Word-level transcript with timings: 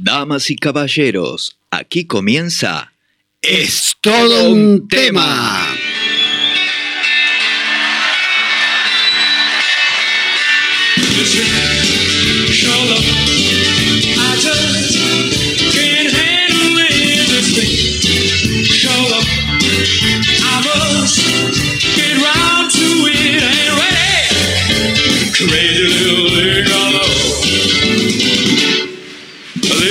Damas 0.00 0.48
y 0.50 0.56
caballeros, 0.56 1.58
aquí 1.70 2.04
comienza 2.04 2.92
Es 3.42 3.96
todo 4.00 4.50
un 4.50 4.86
tema. 4.86 5.66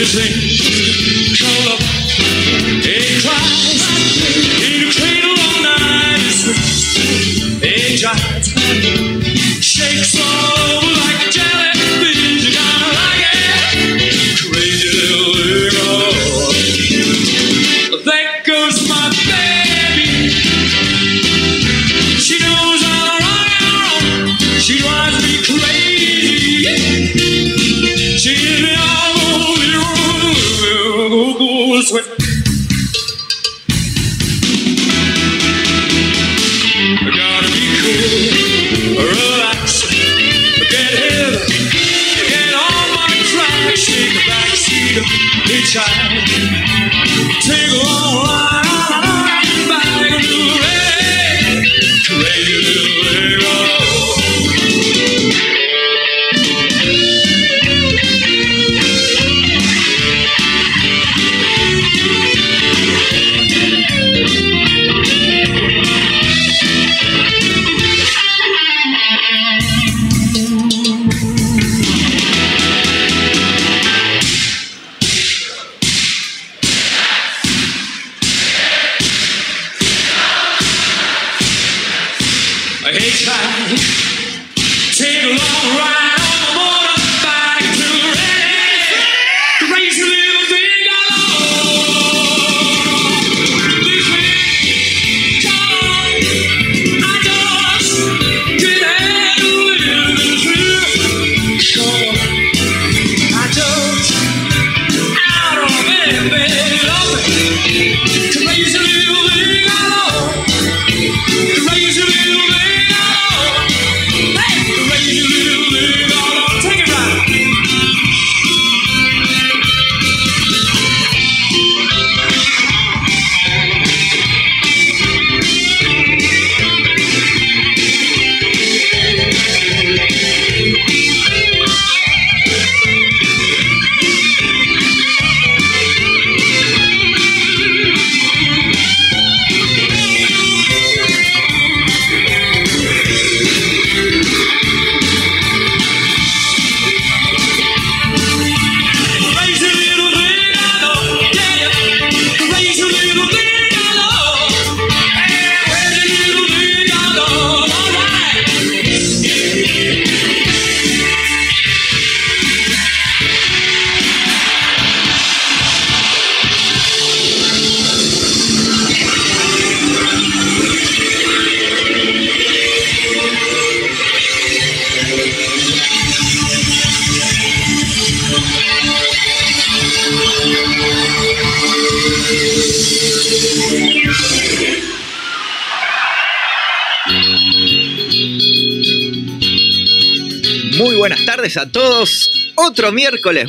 sing. 0.08 0.47
with 31.92 32.27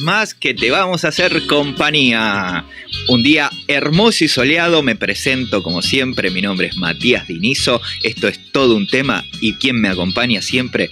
más 0.00 0.34
que 0.34 0.54
te 0.54 0.72
vamos 0.72 1.04
a 1.04 1.08
hacer 1.08 1.46
compañía. 1.46 2.64
Un 3.06 3.22
día 3.22 3.48
hermoso 3.68 4.24
y 4.24 4.28
soleado. 4.28 4.82
Me 4.82 4.96
presento 4.96 5.62
como 5.62 5.82
siempre. 5.82 6.30
Mi 6.30 6.42
nombre 6.42 6.66
es 6.66 6.76
Matías 6.76 7.28
Dinizo. 7.28 7.80
Esto 8.02 8.26
es 8.26 8.40
todo 8.50 8.74
un 8.74 8.88
tema. 8.88 9.24
Y 9.40 9.54
quien 9.54 9.80
me 9.80 9.88
acompaña 9.88 10.42
siempre. 10.42 10.90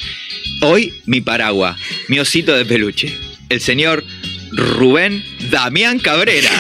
Hoy, 0.61 0.93
mi 1.05 1.21
paraguas, 1.21 1.81
mi 2.07 2.21
osito 2.21 2.55
de 2.55 2.65
peluche. 2.65 3.13
El 3.49 3.61
señor 3.61 4.05
Rubén 4.53 5.25
Damián 5.51 5.99
Cabrera. 5.99 6.51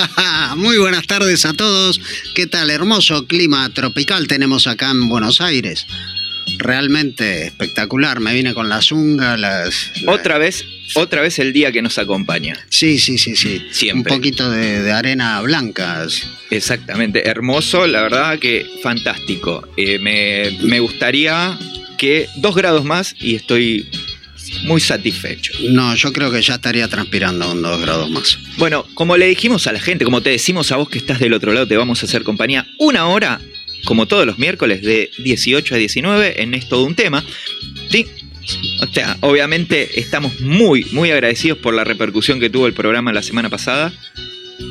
Muy 0.56 0.78
buenas 0.78 1.06
tardes 1.06 1.44
a 1.44 1.54
todos. 1.54 2.00
¿Qué 2.34 2.48
tal? 2.48 2.70
Hermoso 2.70 3.28
clima 3.28 3.70
tropical 3.70 4.26
tenemos 4.26 4.66
acá 4.66 4.90
en 4.90 5.08
Buenos 5.08 5.40
Aires. 5.40 5.86
Realmente 6.58 7.46
espectacular. 7.46 8.20
Me 8.20 8.34
vine 8.34 8.52
con 8.54 8.68
la 8.68 8.82
zunga, 8.82 9.36
las. 9.36 9.92
la- 10.02 10.12
Otra 10.12 10.38
vez, 10.38 10.64
otra 10.94 11.22
vez 11.22 11.38
el 11.38 11.52
día 11.52 11.72
que 11.72 11.82
nos 11.82 11.98
acompaña. 11.98 12.56
Sí, 12.68 12.98
sí, 12.98 13.16
sí, 13.18 13.36
sí. 13.36 13.62
Siempre. 13.70 14.12
Un 14.12 14.18
poquito 14.18 14.50
de, 14.50 14.82
de 14.82 14.92
arena 14.92 15.40
blanca. 15.40 16.06
Exactamente, 16.50 17.28
hermoso, 17.28 17.86
la 17.86 18.02
verdad 18.02 18.38
que 18.38 18.66
fantástico. 18.82 19.68
Eh, 19.76 19.98
me, 19.98 20.58
me 20.66 20.80
gustaría 20.80 21.58
que 21.96 22.28
dos 22.36 22.54
grados 22.54 22.84
más 22.84 23.14
y 23.20 23.34
estoy 23.34 23.88
muy 24.64 24.80
satisfecho. 24.80 25.52
No, 25.70 25.94
yo 25.94 26.12
creo 26.12 26.30
que 26.32 26.40
ya 26.40 26.54
estaría 26.54 26.88
transpirando 26.88 27.52
un 27.52 27.60
dos 27.62 27.80
grados 27.82 28.10
más. 28.10 28.38
Bueno, 28.56 28.86
como 28.94 29.16
le 29.16 29.26
dijimos 29.26 29.66
a 29.66 29.72
la 29.72 29.80
gente, 29.80 30.04
como 30.04 30.22
te 30.22 30.30
decimos 30.30 30.72
a 30.72 30.76
vos 30.76 30.88
que 30.88 30.98
estás 30.98 31.18
del 31.20 31.34
otro 31.34 31.52
lado, 31.52 31.66
te 31.68 31.76
vamos 31.76 32.02
a 32.02 32.06
hacer 32.06 32.22
compañía 32.24 32.66
una 32.78 33.06
hora, 33.08 33.40
como 33.84 34.06
todos 34.06 34.26
los 34.26 34.38
miércoles, 34.38 34.82
de 34.82 35.10
18 35.18 35.74
a 35.74 35.78
19, 35.78 36.42
en 36.42 36.54
Es 36.54 36.68
Todo 36.68 36.84
Un 36.84 36.94
Tema. 36.94 37.24
¿Sí? 37.88 38.06
Obviamente 39.20 40.00
estamos 40.00 40.40
muy, 40.40 40.84
muy 40.92 41.10
agradecidos 41.10 41.58
por 41.58 41.74
la 41.74 41.84
repercusión 41.84 42.40
que 42.40 42.50
tuvo 42.50 42.66
el 42.66 42.72
programa 42.72 43.12
la 43.12 43.22
semana 43.22 43.50
pasada. 43.50 43.92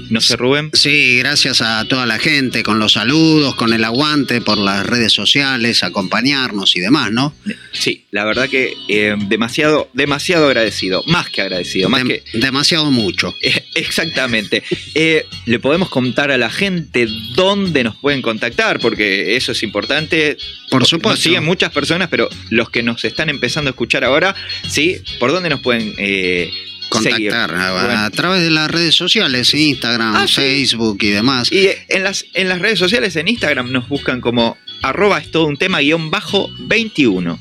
No 0.10 0.22
sé, 0.22 0.36
Rubén. 0.36 0.70
Sí, 0.74 1.18
gracias 1.20 1.62
a 1.62 1.86
toda 1.86 2.06
la 2.06 2.20
gente, 2.20 2.64
con 2.64 2.80
los 2.80 2.94
saludos, 2.94 3.56
con 3.56 3.74
el 3.74 3.84
aguante 3.84 4.42
por 4.42 4.58
las 4.58 4.86
redes 4.86 5.14
sociales, 5.14 5.84
acompañarnos 5.84 6.76
y 6.76 6.80
demás, 6.80 7.12
¿no? 7.12 7.34
Sí, 7.72 8.06
la 8.12 8.26
verdad 8.26 8.50
que 8.50 8.74
eh, 8.88 9.16
demasiado, 9.28 9.90
demasiado 9.94 10.48
agradecido, 10.48 11.04
más 11.08 11.30
que 11.30 11.42
agradecido, 11.42 11.90
más 11.90 12.04
que 12.04 12.24
Demasiado 12.34 12.92
mucho. 12.92 13.34
Eh, 13.42 13.64
Exactamente. 13.76 14.64
Eh, 14.96 15.26
le 15.46 15.60
podemos 15.60 15.90
contar 15.90 16.32
a 16.32 16.38
la 16.38 16.50
gente 16.50 17.08
dónde 17.36 17.84
nos 17.84 17.96
pueden 17.98 18.22
contactar, 18.22 18.80
porque 18.80 19.36
eso 19.36 19.52
es 19.52 19.64
importante. 19.64 20.38
Por 20.70 20.82
Nos 20.82 20.90
supuesto. 20.90 21.22
siguen 21.22 21.46
muchas 21.46 21.72
personas, 21.72 22.10
pero 22.10 22.30
los 22.50 22.70
que 22.70 22.84
nos 22.84 23.04
están 23.06 23.30
empezando 23.30 23.70
a 23.70 23.72
escuchar 23.72 24.04
ahora, 24.04 24.36
¿sí? 24.70 24.98
¿Por 25.20 25.32
dónde 25.32 25.50
nos 25.50 25.62
pueden 25.62 25.94
eh? 25.98 26.52
Contactar 26.90 27.54
a, 27.54 28.06
a 28.06 28.10
través 28.12 28.42
de 28.44 28.50
las 28.52 28.70
redes 28.72 28.96
sociales, 28.96 29.54
Instagram, 29.54 30.16
Ah, 30.16 30.28
sí. 30.28 30.36
Facebook 30.36 30.98
y 31.02 31.08
demás. 31.10 31.52
Y 31.52 31.70
en 31.90 32.04
las, 32.04 32.26
en 32.34 32.50
las 32.50 32.60
redes 32.60 32.80
sociales, 32.80 33.16
en 33.16 33.28
Instagram, 33.28 33.72
nos 33.72 33.88
buscan 33.90 34.22
como 34.22 34.58
arroba 34.84 35.20
es 35.20 35.32
todo 35.32 35.46
un 35.46 35.58
tema 35.58 35.80
guion 35.80 36.10
bajo 36.12 36.50
21. 36.60 37.40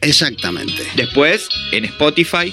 Exactamente. 0.00 0.82
Después, 0.96 1.48
en 1.72 1.84
Spotify, 1.86 2.52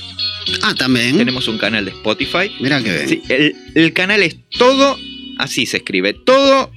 Ah, 0.63 0.73
también. 0.73 1.17
tenemos 1.17 1.47
un 1.47 1.57
canal 1.57 1.85
de 1.85 1.91
Spotify. 1.91 2.51
Mira 2.59 2.81
que 2.81 2.91
bien. 2.91 3.09
Sí, 3.09 3.21
el, 3.29 3.55
el 3.75 3.93
canal 3.93 4.23
es 4.23 4.37
todo, 4.57 4.97
así 5.37 5.65
se 5.65 5.77
escribe, 5.77 6.13
todo, 6.13 6.71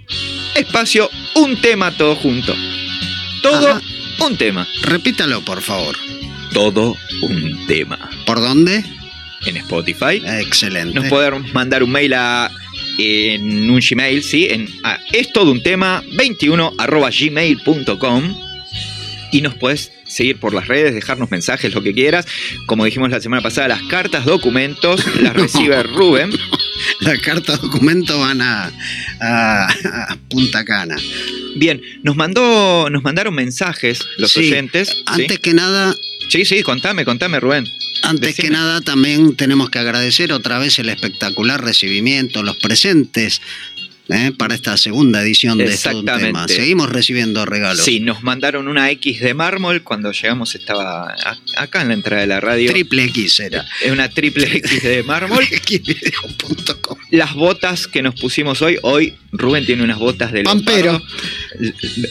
espacio, 0.54 1.08
un 1.36 1.56
tema, 1.60 1.90
todo 1.96 2.14
junto. 2.16 2.54
Todo, 3.42 3.68
Ajá. 3.70 3.82
un 4.26 4.36
tema. 4.36 4.66
Repítalo, 4.82 5.42
por 5.44 5.62
favor. 5.62 5.96
Todo 6.52 6.96
un 7.22 7.66
tema. 7.66 8.10
¿Por 8.26 8.40
dónde? 8.40 8.84
En 9.46 9.56
Spotify. 9.58 10.22
Excelente. 10.40 10.94
Nos 10.94 11.08
pueden 11.08 11.52
mandar 11.52 11.82
un 11.82 11.90
mail 11.90 12.14
a 12.14 12.50
en 12.98 13.70
un 13.70 13.80
Gmail, 13.80 14.22
sí, 14.22 14.46
en 14.50 14.68
a 14.84 14.98
es 15.12 15.32
todo 15.32 15.50
un 15.50 15.62
tema 15.62 16.02
21 16.12 16.74
arroba 16.78 17.10
gmail.com 17.10 18.36
y 19.32 19.40
nos 19.40 19.54
puedes 19.54 19.90
seguir 20.14 20.38
por 20.38 20.54
las 20.54 20.68
redes, 20.68 20.94
dejarnos 20.94 21.30
mensajes, 21.30 21.74
lo 21.74 21.82
que 21.82 21.92
quieras. 21.92 22.26
Como 22.66 22.84
dijimos 22.84 23.10
la 23.10 23.20
semana 23.20 23.42
pasada, 23.42 23.68
las 23.68 23.82
cartas, 23.82 24.24
documentos, 24.24 25.04
las 25.20 25.34
recibe 25.34 25.82
Rubén. 25.82 26.30
Las 27.00 27.18
cartas 27.20 27.60
documento 27.60 28.18
van 28.20 28.40
a, 28.40 28.70
a- 29.20 29.66
a 30.10 30.16
Punta 30.28 30.64
Cana. 30.64 30.96
Bien, 31.56 31.80
nos 32.02 32.16
mandó, 32.16 32.88
nos 32.90 33.02
mandaron 33.02 33.34
mensajes 33.34 34.00
los 34.18 34.32
Sí, 34.32 34.40
oyentes. 34.40 34.88
¿sí? 34.88 35.02
Antes 35.06 35.38
que 35.40 35.54
nada, 35.54 35.94
Sí, 36.28 36.44
sí, 36.44 36.62
contame, 36.62 37.04
contame, 37.04 37.38
Rubén. 37.38 37.66
Antes 38.02 38.30
Decime. 38.36 38.48
que 38.48 38.52
nada, 38.52 38.80
también 38.80 39.36
tenemos 39.36 39.70
que 39.70 39.78
agradecer 39.78 40.32
otra 40.32 40.58
vez 40.58 40.78
el 40.78 40.88
espectacular 40.88 41.62
recibimiento, 41.62 42.42
los 42.42 42.56
presentes 42.56 43.40
¿eh? 44.08 44.32
para 44.36 44.54
esta 44.54 44.76
segunda 44.76 45.22
edición 45.22 45.58
de 45.58 45.64
Todo 45.64 46.00
un 46.00 46.04
Tema. 46.04 46.16
Exactamente. 46.18 46.54
Seguimos 46.54 46.90
recibiendo 46.90 47.44
regalos. 47.46 47.84
Sí, 47.84 48.00
nos 48.00 48.22
mandaron 48.22 48.68
una 48.68 48.90
X 48.90 49.20
de 49.20 49.34
mármol 49.34 49.82
cuando 49.82 50.12
llegamos 50.12 50.54
estaba 50.54 51.14
acá 51.56 51.82
en 51.82 51.88
la 51.88 51.94
entrada 51.94 52.20
de 52.22 52.26
la 52.28 52.40
radio. 52.40 52.70
Triple 52.70 53.04
X 53.04 53.40
era. 53.40 53.66
Es 53.82 53.90
una 53.90 54.08
triple 54.08 54.56
X 54.58 54.82
de 54.82 55.02
mármol. 55.02 55.44
Las 57.10 57.34
botas 57.34 57.86
que 57.86 58.02
nos 58.02 58.14
pusimos 58.18 58.60
hoy, 58.62 58.78
hoy 58.82 59.14
Rubén 59.32 59.66
tiene 59.66 59.82
unas 59.82 59.98
botas 59.98 60.32
de 60.32 60.42
Pampero. 60.42 60.92
leopardo. 60.92 61.06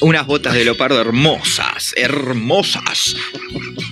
Unas 0.02 0.26
botas 0.26 0.54
de 0.54 0.64
leopardo 0.64 1.00
hermosas, 1.02 1.94
hermosas. 1.98 3.16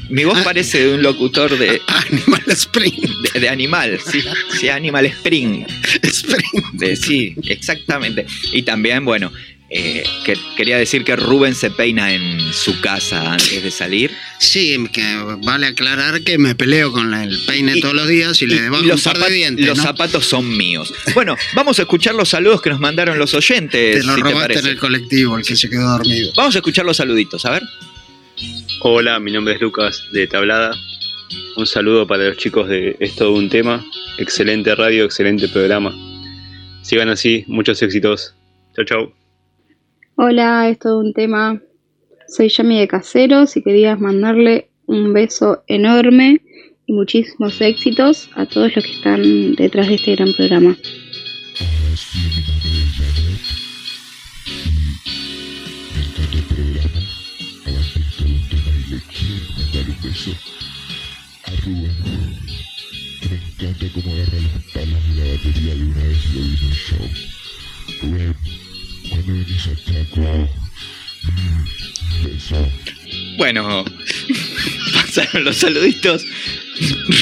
Mi 0.09 0.23
voz 0.23 0.39
Ah. 0.39 0.43
parece 0.43 0.85
de 0.87 0.93
un 0.95 1.01
locutor 1.03 1.57
de, 1.57 1.81
Animal 1.87 2.43
Spring. 2.47 3.01
de, 3.33 3.39
de 3.39 3.49
animal, 3.49 3.99
sí, 4.11 4.21
sí, 4.59 4.69
Animal 4.69 5.05
Spring. 5.07 5.65
Spring. 6.03 6.63
De- 6.73 6.95
sí, 6.95 7.35
exactamente. 7.43 8.25
Y 8.51 8.63
también, 8.63 9.05
bueno, 9.05 9.31
eh, 9.73 10.03
que, 10.25 10.35
quería 10.57 10.77
decir 10.77 11.05
que 11.05 11.15
Rubén 11.15 11.55
se 11.55 11.71
peina 11.71 12.13
en 12.13 12.51
su 12.53 12.81
casa 12.81 13.31
antes 13.33 13.63
de 13.63 13.71
salir. 13.71 14.11
Sí, 14.37 14.77
que 14.91 15.01
vale 15.43 15.67
aclarar 15.67 16.21
que 16.23 16.37
me 16.37 16.55
peleo 16.55 16.91
con 16.91 17.13
el 17.13 17.39
peine 17.45 17.77
Y- 17.77 17.81
todos 17.81 17.93
los 17.93 18.07
días 18.09 18.41
y, 18.41 18.47
le 18.47 18.69
bajo 18.69 18.83
los, 18.83 19.05
un 19.05 19.13
par 19.13 19.21
zapat- 19.21 19.27
de 19.29 19.33
dientes. 19.35 19.65
los 19.65 19.77
¿no? 19.77 19.83
zapatos 19.83 20.25
son 20.25 20.57
míos. 20.57 20.93
Bueno, 21.13 21.37
vamos 21.53 21.79
a 21.79 21.83
escuchar 21.83 22.15
los 22.15 22.27
saludos 22.27 22.61
que 22.61 22.69
nos 22.69 22.81
mandaron 22.81 23.17
los 23.17 23.33
oyentes. 23.33 24.01
Te 24.01 24.03
lo 24.05 24.15
si 24.15 24.21
te 24.21 24.29
robaste 24.29 24.59
en 24.59 24.65
el 24.67 24.77
colectivo, 24.77 25.37
el 25.37 25.45
que 25.45 25.55
se 25.55 25.69
quedó 25.69 25.89
dormido. 25.89 26.33
Vamos 26.35 26.53
a 26.55 26.57
escuchar 26.59 26.85
los 26.85 26.97
saluditos, 26.97 27.45
a 27.45 27.51
ver. 27.51 27.63
Hola, 28.81 29.19
mi 29.19 29.31
nombre 29.31 29.53
es 29.55 29.61
Lucas 29.61 30.03
de 30.11 30.27
Tablada. 30.27 30.75
Un 31.55 31.65
saludo 31.65 32.05
para 32.07 32.25
los 32.27 32.37
chicos 32.37 32.67
de 32.67 32.97
Es 32.99 33.15
todo 33.15 33.31
un 33.33 33.47
tema. 33.49 33.85
Excelente 34.17 34.75
radio, 34.75 35.05
excelente 35.05 35.47
programa. 35.47 35.93
Sigan 36.81 37.07
así, 37.07 37.45
muchos 37.47 37.81
éxitos. 37.81 38.33
Chau, 38.75 38.85
chau. 38.85 39.13
Hola, 40.23 40.69
es 40.69 40.77
todo 40.77 40.99
un 40.99 41.13
tema. 41.13 41.59
Soy 42.27 42.49
Yami 42.49 42.79
de 42.79 42.87
Caseros 42.87 43.57
y 43.57 43.63
quería 43.63 43.95
mandarle 43.95 44.69
un 44.85 45.13
beso 45.13 45.63
enorme 45.65 46.43
y 46.85 46.93
muchísimos 46.93 47.59
éxitos 47.59 48.29
a 48.35 48.45
todos 48.45 48.75
los 48.75 48.85
que 48.85 48.91
están 48.91 49.55
detrás 49.55 49.87
de 49.87 49.95
este 49.95 50.15
gran 50.15 50.31
programa. 50.33 50.77
Bueno, 73.37 73.85
pasaron 74.93 75.43
los 75.43 75.57
saluditos. 75.57 76.25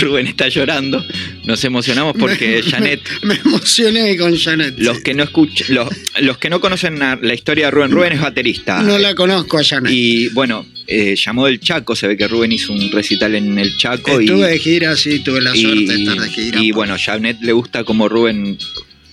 Rubén 0.01 0.27
está 0.27 0.47
llorando. 0.47 1.05
Nos 1.45 1.63
emocionamos 1.63 2.15
porque 2.17 2.61
Janet, 2.63 3.01
Me 3.23 3.35
emocioné 3.35 4.15
con 4.17 4.35
Janet. 4.37 4.75
los 4.77 4.99
que 4.99 5.13
no 5.13 5.23
escuchan, 5.23 5.67
los, 5.73 5.89
los 6.21 6.37
que 6.37 6.49
no 6.49 6.61
conocen 6.61 6.99
la, 6.99 7.33
historia 7.33 7.65
de 7.65 7.71
Rubén, 7.71 7.91
Rubén 7.91 8.13
es 8.13 8.21
baterista. 8.21 8.81
No 8.81 8.97
la 8.97 9.15
conozco 9.15 9.57
a 9.57 9.63
Janet. 9.63 9.91
Y 9.91 10.29
bueno, 10.29 10.65
eh, 10.87 11.15
llamó 11.15 11.45
del 11.45 11.59
Chaco, 11.59 11.95
se 11.95 12.07
ve 12.07 12.17
que 12.17 12.27
Rubén 12.27 12.51
hizo 12.51 12.73
un 12.73 12.91
recital 12.91 13.35
en 13.35 13.57
el 13.57 13.77
Chaco. 13.77 14.19
Estuve 14.19 14.47
y, 14.47 14.51
de 14.51 14.59
gira, 14.59 14.95
sí, 14.95 15.19
tuve 15.19 15.41
la 15.41 15.53
suerte 15.53 15.93
de 15.93 16.03
estar 16.03 16.19
de 16.19 16.29
gira. 16.29 16.61
y 16.61 16.71
bueno, 16.71 16.95
Janet 16.97 17.41
le 17.41 17.51
gusta 17.51 17.83
como 17.83 18.07
Rubén 18.07 18.57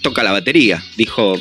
toca 0.03 0.23
la 0.23 0.33
batería. 0.33 0.83
Dijo, 0.97 1.41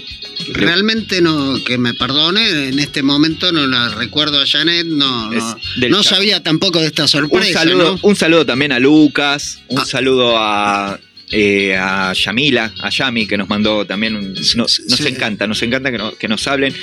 Realmente 0.53 1.21
no, 1.21 1.61
que 1.63 1.77
me 1.77 1.93
perdone, 1.93 2.69
en 2.69 2.79
este 2.79 3.03
momento 3.03 3.51
no 3.51 3.67
la 3.67 3.89
recuerdo 3.89 4.39
a 4.41 4.45
Janet, 4.45 4.85
no, 4.87 5.31
no, 5.31 5.57
no 5.89 6.03
sabía 6.03 6.41
tampoco 6.43 6.79
de 6.79 6.87
esta 6.87 7.03
un 7.03 7.07
sorpresa. 7.07 7.59
saludo, 7.59 7.93
¿no? 7.95 7.99
un 8.01 8.15
saludo 8.15 8.45
también 8.45 8.71
a 8.71 8.79
Lucas, 8.79 9.59
un 9.67 9.79
Ah. 9.79 9.85
saludo 9.85 10.35
a, 10.37 10.99
eh, 11.31 11.75
a 11.75 12.13
Yamila, 12.13 12.73
a 12.81 12.89
Yami, 12.89 13.27
que 13.27 13.37
nos 13.37 13.49
mandó 13.49 13.85
también 13.85 14.15
un. 14.15 14.33
no- 14.55 14.65
nos 14.65 14.99
encanta, 15.01 15.47
nos 15.47 15.61
encanta 15.63 15.91
que, 15.91 15.97
no- 15.97 16.15
que 16.15 16.27
nos 16.27 16.45
hablen. 16.47 16.73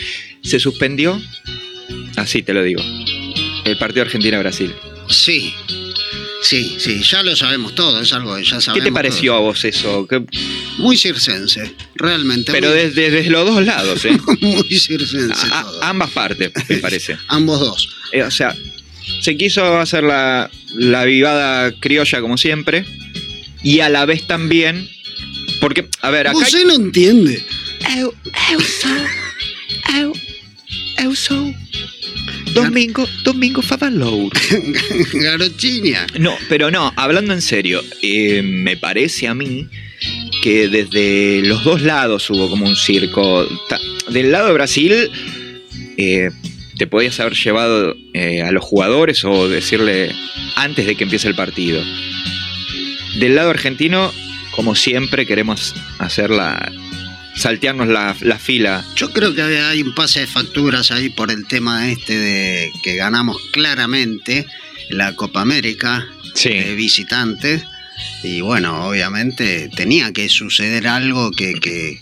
Se 0.43 0.59
suspendió, 0.59 1.21
así 2.17 2.43
te 2.43 2.53
lo 2.55 2.63
digo, 2.63 2.83
el 3.65 3.79
partido 3.79 4.03
Argentina-Brasil. 4.03 4.73
Sí, 5.09 5.55
sí, 6.43 6.77
sí, 6.79 7.01
ya 7.03 7.23
lo 7.23 7.35
sabemos 7.35 7.75
todo, 7.75 8.01
es 8.01 8.13
algo 8.13 8.37
que 8.37 8.45
ya 8.45 8.61
sabemos. 8.61 8.75
¿Qué 8.85 8.91
te 8.91 8.93
pareció 8.93 9.35
a 9.35 9.39
vos 9.41 9.65
eso? 9.65 10.07
¿Qué- 10.09 10.21
todo. 10.21 10.41
Muy 10.79 10.97
circense, 10.97 11.75
realmente. 11.95 12.51
pero 12.53 12.69
muy, 12.69 12.79
desde, 12.79 13.11
desde 13.11 13.31
los 13.31 13.47
dos 13.47 13.65
lados, 13.65 14.05
¿eh? 14.05 14.19
muy 14.41 14.63
circense 14.79 15.47
A- 15.51 15.63
todo. 15.63 15.83
ambas 15.85 16.11
partes, 16.11 16.53
me 16.69 16.77
parece. 16.79 17.17
Ambos 17.29 17.61
dos. 17.61 17.89
Eh, 18.13 18.23
o 18.23 18.31
sea, 18.31 18.55
se 19.21 19.37
quiso 19.37 19.79
hacer 19.79 20.03
la, 20.05 20.51
la 20.75 21.05
vivada 21.05 21.73
criolla 21.81 22.21
como 22.21 22.37
siempre. 22.37 22.85
Y 23.65 23.81
a 23.81 23.89
la 23.89 24.05
vez 24.07 24.27
también. 24.27 24.89
Porque, 25.61 25.87
a 26.01 26.11
ver, 26.11 26.27
acá. 26.27 26.37
hay- 26.39 26.45
Usted 26.45 26.65
no 26.67 26.75
entiende. 26.75 27.45
Eu, 27.97 28.13
eu 28.53 28.61
sou. 28.61 28.91
Eu, 30.01 30.13
eu 30.99 31.15
sou. 31.15 31.55
Domingo, 32.55 33.07
Domingo 33.25 33.63
Favalour. 33.63 34.33
Garochinia. 35.13 36.07
No, 36.19 36.37
pero 36.49 36.71
no, 36.71 36.93
hablando 36.97 37.33
en 37.33 37.43
serio, 37.43 37.83
eh, 38.03 38.43
me 38.43 38.77
parece 38.77 39.29
a 39.29 39.35
mí 39.35 39.69
que 40.43 40.69
desde 40.69 41.43
los 41.43 41.65
dos 41.65 41.83
lados 41.83 42.29
hubo 42.31 42.49
como 42.51 42.67
un 42.67 42.77
circo. 42.77 43.47
Del 44.09 44.33
lado 44.33 44.49
de 44.49 44.53
Brasil, 44.53 45.11
eh, 45.97 46.31
te 46.77 46.87
podías 46.87 47.21
haber 47.21 47.35
llevado 47.35 47.97
eh, 48.13 48.43
a 48.43 48.51
los 48.51 48.65
jugadores 48.65 49.25
o 49.25 49.49
decirle 49.49 50.13
antes 50.57 50.87
de 50.87 50.97
que 50.97 51.05
empiece 51.05 51.29
el 51.29 51.35
partido. 51.35 51.83
Del 53.19 53.37
lado 53.37 53.51
argentino, 53.51 54.13
como 54.57 54.75
siempre, 54.75 55.27
queremos 55.27 55.75
hacer 55.99 56.31
la. 56.31 56.73
Saltearnos 57.37 57.89
la, 57.89 58.17
la 58.21 58.39
fila. 58.39 58.85
Yo 58.97 59.13
creo 59.13 59.35
que 59.35 59.43
hay 59.43 59.83
un 59.83 59.95
pase 59.95 60.21
de 60.21 60.27
facturas 60.27 60.91
ahí 60.91 61.09
por 61.11 61.31
el 61.31 61.47
tema 61.47 61.91
este 61.91 62.17
de 62.19 62.71
que 62.83 62.97
ganamos 62.97 63.37
claramente 63.53 64.47
la 64.91 65.15
Copa 65.17 65.41
América 65.41 66.07
Sí. 66.35 66.49
de 66.51 66.75
visitantes. 66.75 67.63
Y 68.23 68.41
bueno, 68.41 68.87
obviamente 68.89 69.69
tenía 69.77 70.13
que 70.13 70.29
suceder 70.29 70.89
algo 70.89 71.31
que, 71.31 71.55
que, 71.55 72.01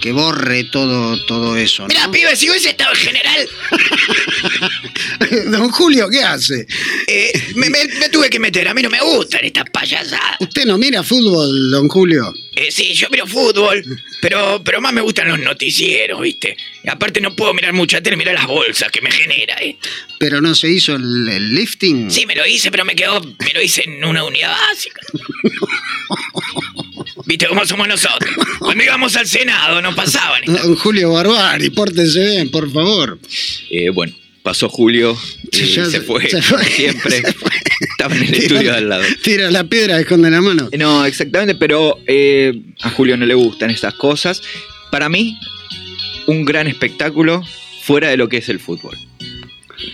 que 0.00 0.12
borre 0.12 0.64
todo, 0.64 1.24
todo 1.26 1.56
eso. 1.56 1.82
¿no? 1.82 1.88
Mira, 1.88 2.10
pibe, 2.10 2.34
si 2.36 2.50
hubiese 2.50 2.70
estado 2.70 2.92
el 2.92 2.98
general, 2.98 3.48
Don 5.50 5.70
Julio, 5.70 6.08
¿qué 6.10 6.22
hace? 6.22 6.66
eh, 7.06 7.32
me, 7.54 7.70
me- 7.70 7.84
me 8.00 8.08
tuve 8.08 8.28
que 8.30 8.38
meter. 8.40 8.66
A 8.68 8.74
mí 8.74 8.82
no 8.82 8.90
me 8.90 9.00
gustan 9.00 9.44
estas 9.44 9.64
payasadas. 9.70 10.36
Usted 10.40 10.64
no 10.66 10.76
mira 10.78 11.02
fútbol, 11.02 11.70
don 11.70 11.88
Julio. 11.88 12.32
Eh, 12.56 12.70
sí, 12.72 12.92
yo 12.94 13.08
miro 13.10 13.26
fútbol, 13.26 13.82
pero, 14.20 14.60
pero 14.64 14.80
más 14.80 14.92
me 14.92 15.00
gustan 15.00 15.28
los 15.28 15.38
noticieros, 15.38 16.20
¿viste? 16.20 16.56
Y 16.82 16.88
aparte 16.90 17.20
no 17.20 17.34
puedo 17.36 17.54
mirar 17.54 17.72
mucha 17.72 18.00
tele, 18.02 18.16
mirar 18.16 18.34
las 18.34 18.46
bolsas 18.46 18.90
que 18.90 19.00
me 19.00 19.10
genera, 19.10 19.54
¿eh? 19.62 19.76
Pero 20.18 20.40
no 20.40 20.54
se 20.54 20.68
hizo 20.68 20.96
el, 20.96 21.28
el 21.28 21.54
lifting. 21.54 22.10
Sí, 22.10 22.26
me 22.26 22.34
lo 22.34 22.44
hice, 22.46 22.70
pero 22.70 22.84
me 22.84 22.94
quedó, 22.96 23.20
me 23.20 23.52
lo 23.54 23.62
hice 23.62 23.84
en 23.86 24.04
una 24.04 24.24
unidad 24.24 24.50
básica. 24.68 25.00
¿Viste 27.30 27.46
cómo 27.46 27.64
somos 27.64 27.86
nosotros? 27.86 28.28
Cuando 28.58 28.82
íbamos 28.82 29.14
al 29.14 29.24
Senado 29.24 29.80
no 29.80 29.94
pasaban. 29.94 30.42
Don 30.46 30.74
Julio 30.82 31.12
Barbari, 31.12 31.70
pórtese 31.70 32.24
bien, 32.28 32.50
por 32.50 32.68
favor. 32.72 33.20
Eh, 33.70 33.90
bueno, 33.90 34.12
pasó 34.42 34.68
Julio 34.68 35.16
y 35.52 35.58
ya 35.66 35.84
se, 35.84 35.92
se- 35.92 36.00
fue, 36.00 36.28
se 36.28 36.42
fue, 36.42 36.58
como 36.58 36.68
siempre. 36.70 37.20
se 37.22 37.32
fue. 37.32 37.50
Estaba 37.88 38.16
en 38.16 38.24
el 38.24 38.34
estudio 38.34 38.72
de 38.72 38.78
al 38.78 38.88
lado. 38.88 39.04
Tira 39.22 39.48
la 39.52 39.62
piedra, 39.62 40.00
esconde 40.00 40.28
la 40.28 40.40
mano. 40.40 40.68
No, 40.76 41.06
exactamente, 41.06 41.54
pero 41.54 42.00
eh, 42.08 42.52
a 42.80 42.90
Julio 42.90 43.16
no 43.16 43.24
le 43.26 43.34
gustan 43.34 43.70
estas 43.70 43.94
cosas. 43.94 44.42
Para 44.90 45.08
mí, 45.08 45.38
un 46.26 46.44
gran 46.44 46.66
espectáculo 46.66 47.44
fuera 47.84 48.08
de 48.08 48.16
lo 48.16 48.28
que 48.28 48.38
es 48.38 48.48
el 48.48 48.58
fútbol. 48.58 48.98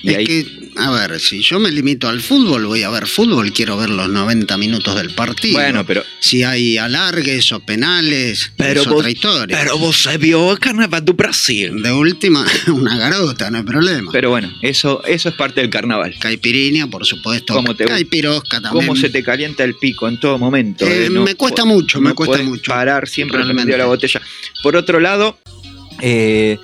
Y 0.02 0.09
es 0.12 0.16
ahí, 0.16 0.26
que, 0.26 0.47
a 0.78 0.90
ver, 0.90 1.18
si 1.21 1.40
yo 1.42 1.59
me 1.59 1.71
limito 1.71 2.09
al 2.09 2.21
fútbol, 2.21 2.66
voy 2.66 2.83
a 2.83 2.90
ver 2.90 3.06
fútbol, 3.06 3.52
quiero 3.52 3.76
ver 3.76 3.90
los 3.90 4.09
90 4.09 4.56
minutos 4.59 4.95
del 4.97 5.14
partido. 5.14 5.54
bueno, 5.54 5.85
pero, 5.87 6.02
Si 6.21 6.42
hay 6.42 6.76
alargues 6.78 7.50
o 7.52 7.61
penales, 7.61 8.52
pero, 8.56 8.83
es 8.83 8.87
vos, 8.87 8.99
otra 8.99 9.11
historia. 9.11 9.59
pero 9.59 9.78
vos 9.78 10.02
se 10.02 10.18
vio 10.18 10.52
el 10.52 10.59
Carnaval 10.59 11.04
do 11.04 11.14
Brasil. 11.14 11.83
De 11.83 11.92
última, 11.92 12.45
una 12.68 12.97
garota, 12.99 13.50
no 13.50 13.59
hay 13.59 13.64
problema. 13.64 14.11
Pero 14.12 14.30
bueno, 14.30 14.52
eso, 14.62 15.02
eso 15.04 15.28
es 15.30 15.35
parte 15.35 15.61
del 15.61 15.71
carnaval. 15.71 16.14
Caipirinha, 16.18 16.87
por 16.88 17.04
supuesto. 17.06 17.54
¿Cómo 17.54 17.75
te- 17.75 17.85
Caipirosca 17.87 18.61
también. 18.61 18.87
Cómo 18.87 18.97
se 19.00 19.09
te 19.11 19.23
calienta 19.23 19.64
el 19.64 19.75
pico 19.76 20.09
en 20.09 20.21
todo 20.21 20.38
momento. 20.38 20.87
Eh, 20.87 21.06
eh, 21.06 21.11
no 21.11 21.23
me 21.23 21.35
cuesta 21.35 21.64
mucho, 21.64 22.00
me 22.00 22.12
cuesta 22.14 22.42
mucho. 22.42 22.71
Parar 22.73 23.09
siempre 23.09 23.38
Realmente. 23.38 23.62
prendido 23.62 23.78
la 23.78 23.87
botella. 23.87 24.21
Por 24.62 24.76
otro 24.76 25.00
lado, 25.00 25.38
eh, 26.02 26.59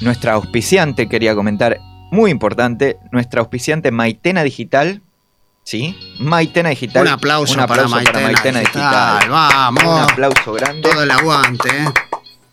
nuestra 0.00 0.32
auspiciante, 0.34 1.08
quería 1.08 1.34
comentar, 1.34 1.78
muy 2.10 2.30
importante, 2.30 2.98
nuestra 3.12 3.40
auspiciante 3.40 3.90
Maitena 3.90 4.42
Digital. 4.42 5.02
¿Sí? 5.62 5.96
Maitena 6.18 6.70
Digital. 6.70 7.02
Un 7.02 7.08
aplauso, 7.08 7.54
Un 7.54 7.60
aplauso 7.60 7.94
para 7.94 8.04
Maitena, 8.04 8.32
Maitena 8.32 8.60
Digital. 8.60 9.18
Digital. 9.18 9.30
Vamos. 9.30 9.84
Un 9.84 10.00
aplauso 10.00 10.52
grande. 10.54 10.82
Todo 10.82 11.02
el 11.02 11.10
aguante, 11.10 11.68
¿eh? 11.68 11.84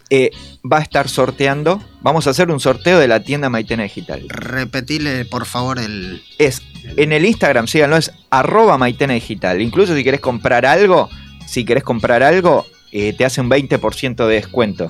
Eh, 0.10 0.32
va 0.70 0.78
a 0.78 0.82
estar 0.82 1.10
sorteando. 1.10 1.82
Vamos 2.02 2.28
a 2.28 2.30
hacer 2.30 2.50
un 2.52 2.60
sorteo 2.60 3.00
de 3.00 3.08
la 3.08 3.22
tienda 3.22 3.50
Maitena 3.50 3.84
Digital. 3.84 4.24
Repetile, 4.30 5.26
por 5.26 5.46
favor, 5.46 5.80
el. 5.80 6.24
Es 6.38 6.62
en 6.96 7.12
el 7.12 7.26
Instagram, 7.26 7.68
síganlo, 7.68 7.98
es 7.98 8.12
arroba 8.30 8.78
Maitena 8.78 9.14
Digital. 9.14 9.62
Incluso 9.62 9.96
si 9.96 10.04
querés 10.04 10.22
comprar 10.22 10.66
algo, 10.66 11.10
si 11.46 11.66
querés 11.66 11.84
comprar 11.84 12.24
algo, 12.24 12.66
eh, 12.92 13.14
te 13.14 13.26
hace 13.26 13.42
un 13.42 13.50
20% 13.50 14.28
de 14.28 14.36
descuento. 14.36 14.88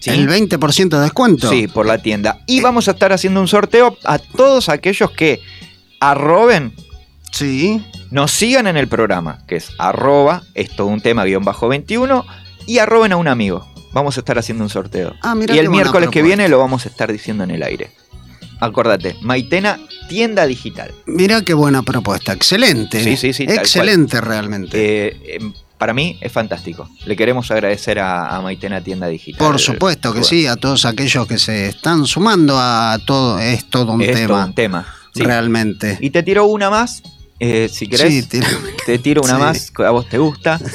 ¿Sí? 0.00 0.10
El 0.10 0.28
20% 0.28 0.88
de 0.88 1.00
descuento. 1.00 1.48
Sí, 1.50 1.68
por 1.68 1.86
la 1.86 1.98
tienda. 2.02 2.40
Y 2.46 2.60
vamos 2.60 2.88
a 2.88 2.92
estar 2.92 3.12
haciendo 3.12 3.40
un 3.40 3.48
sorteo 3.48 3.96
a 4.04 4.18
todos 4.18 4.68
aquellos 4.68 5.10
que 5.10 5.40
arroben, 6.00 6.72
Sí. 7.30 7.80
nos 8.10 8.32
sigan 8.32 8.66
en 8.66 8.76
el 8.76 8.88
programa, 8.88 9.44
que 9.46 9.56
es 9.56 9.68
arroba, 9.78 10.42
es 10.54 10.74
todo 10.74 10.88
un 10.88 11.00
tema 11.00 11.24
guion 11.24 11.44
bajo 11.44 11.68
21, 11.68 12.24
y 12.66 12.78
arroben 12.78 13.12
a 13.12 13.16
un 13.16 13.28
amigo. 13.28 13.66
Vamos 13.92 14.16
a 14.16 14.20
estar 14.20 14.38
haciendo 14.38 14.64
un 14.64 14.70
sorteo. 14.70 15.14
Ah, 15.22 15.34
mira 15.34 15.54
y 15.54 15.58
el 15.58 15.68
miércoles 15.68 16.10
que 16.10 16.22
viene 16.22 16.48
lo 16.48 16.58
vamos 16.58 16.86
a 16.86 16.88
estar 16.88 17.10
diciendo 17.12 17.44
en 17.44 17.50
el 17.50 17.62
aire. 17.62 17.90
Acordate, 18.60 19.16
Maitena, 19.22 19.78
tienda 20.08 20.46
digital. 20.46 20.92
Mira 21.06 21.42
qué 21.42 21.54
buena 21.54 21.82
propuesta. 21.82 22.32
Excelente. 22.32 23.02
Sí, 23.02 23.16
sí, 23.16 23.32
sí, 23.32 23.44
Excelente, 23.44 24.20
realmente. 24.20 25.08
Eh, 25.08 25.16
eh, 25.24 25.52
para 25.80 25.92
mí 25.94 26.16
es 26.20 26.30
fantástico. 26.30 26.88
Le 27.06 27.16
queremos 27.16 27.50
agradecer 27.50 27.98
a, 27.98 28.36
a 28.36 28.40
Maitena 28.42 28.80
Tienda 28.80 29.08
Digital. 29.08 29.44
Por 29.44 29.58
supuesto 29.58 30.12
que 30.14 30.22
sí, 30.22 30.46
a 30.46 30.54
todos 30.54 30.84
aquellos 30.84 31.26
que 31.26 31.38
se 31.38 31.66
están 31.68 32.06
sumando 32.06 32.54
a 32.56 32.96
todo, 33.04 33.40
es 33.40 33.64
todo 33.68 33.92
un 33.94 34.02
Es 34.02 34.08
todo 34.12 34.16
tema. 34.18 34.44
un 34.44 34.54
tema. 34.54 34.86
sí. 35.14 35.22
Realmente. 35.24 35.98
Y 36.00 36.10
te 36.10 36.22
tiro 36.22 36.44
una 36.44 36.70
más, 36.70 37.02
eh, 37.40 37.68
si 37.72 37.88
querés. 37.88 38.12
Sí, 38.12 38.22
tira- 38.28 38.46
Te 38.86 38.98
tiro 38.98 39.22
una 39.24 39.34
Sí. 39.34 39.40
más, 39.40 39.72
a 39.86 39.90
vos 39.90 40.08
te 40.08 40.18
gusta. 40.18 40.60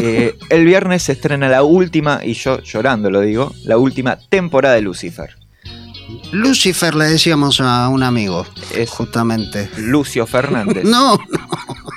Eh, 0.00 0.38
el 0.50 0.64
viernes 0.64 1.02
se 1.02 1.10
estrena 1.12 1.48
la 1.48 1.64
última, 1.64 2.20
y 2.24 2.34
yo 2.34 2.62
llorando 2.62 3.10
lo 3.10 3.22
digo, 3.22 3.52
la 3.64 3.76
última 3.76 4.16
temporada 4.28 4.76
de 4.76 4.82
Lucifer. 4.82 5.36
Lucifer 6.32 6.94
le 6.94 7.06
decíamos 7.06 7.60
a 7.60 7.88
un 7.88 8.02
amigo, 8.02 8.46
Es 8.74 8.90
justamente. 8.90 9.68
Lucio 9.76 10.26
Fernández. 10.26 10.84
No, 10.90 11.18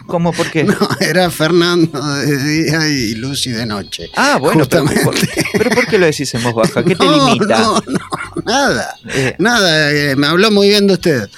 ¿Cómo? 0.07 0.31
¿Por 0.33 0.51
qué? 0.51 0.63
no, 0.63 0.75
era 0.99 1.29
Fernando 1.31 1.99
de 2.17 2.37
día 2.37 2.87
y 2.89 3.15
Lucy 3.15 3.51
de 3.51 3.65
noche. 3.65 4.09
Ah, 4.15 4.37
bueno, 4.39 4.65
pero, 4.69 4.85
Justamente. 4.85 5.29
pero 5.53 5.69
¿por 5.71 5.87
qué 5.87 5.97
lo 5.97 6.05
decís 6.05 6.33
en 6.35 6.43
voz 6.43 6.53
baja? 6.55 6.83
¿Qué 6.83 6.95
te 6.95 7.05
no, 7.05 7.33
limita? 7.33 7.57
No, 7.59 7.73
no, 7.87 7.99
nada. 8.45 8.95
Eh, 9.09 9.35
Nada, 9.39 9.91
eh, 9.91 10.15
me 10.15 10.27
habló 10.27 10.51
muy 10.51 10.67
bien 10.69 10.87
de 10.87 10.93
usted. 10.93 11.29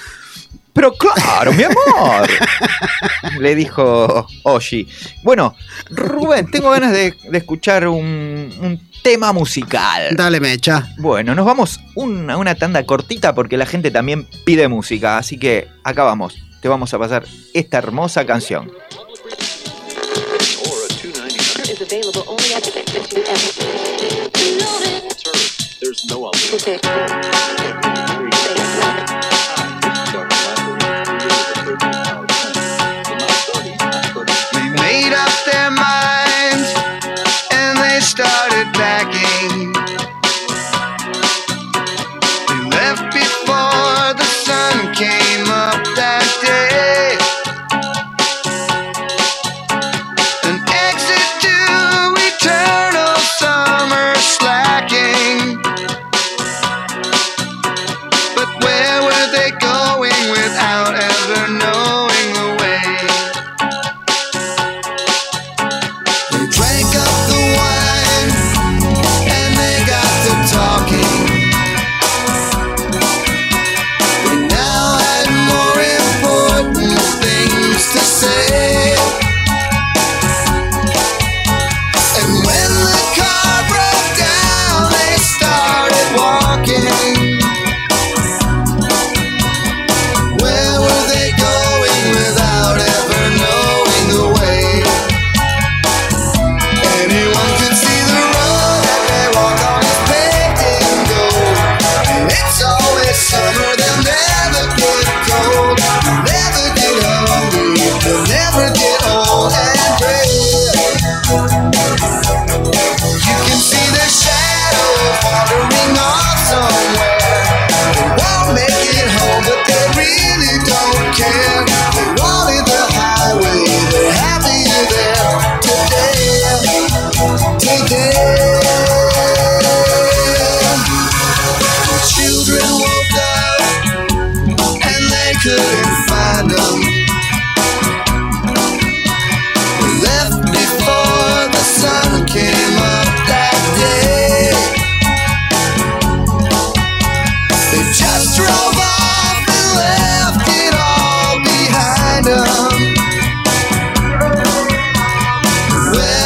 Pero 0.76 0.92
claro, 0.92 1.54
mi 1.54 1.62
amor. 1.62 2.28
Le 3.40 3.54
dijo 3.54 4.26
Oshi. 4.42 4.86
Bueno, 5.22 5.56
Rubén, 5.88 6.50
tengo 6.50 6.70
ganas 6.70 6.92
de, 6.92 7.14
de 7.30 7.38
escuchar 7.38 7.88
un, 7.88 8.52
un 8.60 8.90
tema 9.02 9.32
musical. 9.32 10.14
Dale, 10.14 10.38
mecha. 10.38 10.86
Bueno, 10.98 11.34
nos 11.34 11.46
vamos 11.46 11.80
una, 11.94 12.36
una 12.36 12.54
tanda 12.54 12.84
cortita 12.84 13.34
porque 13.34 13.56
la 13.56 13.64
gente 13.64 13.90
también 13.90 14.28
pide 14.44 14.68
música. 14.68 15.16
Así 15.16 15.38
que 15.38 15.66
acá 15.82 16.04
vamos. 16.04 16.36
Te 16.60 16.68
vamos 16.68 16.92
a 16.92 16.98
pasar 16.98 17.24
esta 17.54 17.78
hermosa 17.78 18.26
canción. 18.26 18.70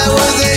I 0.02 0.09
was 0.09 0.40
it. 0.47 0.50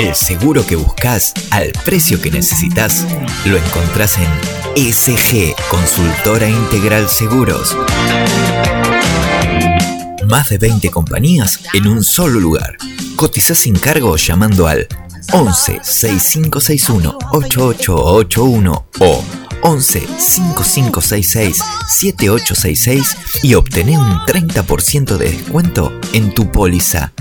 El 0.00 0.14
seguro 0.14 0.66
que 0.66 0.76
buscas 0.76 1.34
al 1.50 1.72
precio 1.84 2.18
que 2.22 2.30
necesitas 2.30 3.06
lo 3.44 3.58
encontrás 3.58 4.16
en 4.16 4.30
SG 4.74 5.54
Consultora 5.68 6.48
Integral 6.48 7.06
Seguros. 7.06 7.76
Más 10.26 10.48
de 10.48 10.56
20 10.56 10.90
compañías 10.90 11.60
en 11.74 11.86
un 11.86 12.02
solo 12.02 12.40
lugar. 12.40 12.78
Cotizás 13.14 13.58
sin 13.58 13.74
cargo 13.74 14.16
llamando 14.16 14.66
al 14.66 14.88
11 15.34 15.80
6561 15.82 17.18
8881 17.32 18.86
o 19.00 19.24
11 19.60 20.00
5566 20.00 21.62
7866 21.88 23.16
y 23.42 23.52
obtené 23.52 23.98
un 23.98 24.12
30% 24.20 25.18
de 25.18 25.30
descuento 25.30 25.92
en 26.14 26.32
tu 26.32 26.50
póliza. 26.50 27.12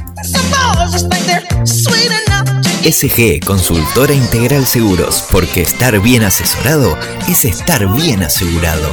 SG 2.83 3.41
Consultora 3.45 4.13
Integral 4.13 4.65
Seguros, 4.65 5.25
porque 5.31 5.61
estar 5.61 5.99
bien 5.99 6.23
asesorado 6.23 6.97
es 7.27 7.43
estar 7.43 7.85
bien 7.93 8.23
asegurado. 8.23 8.89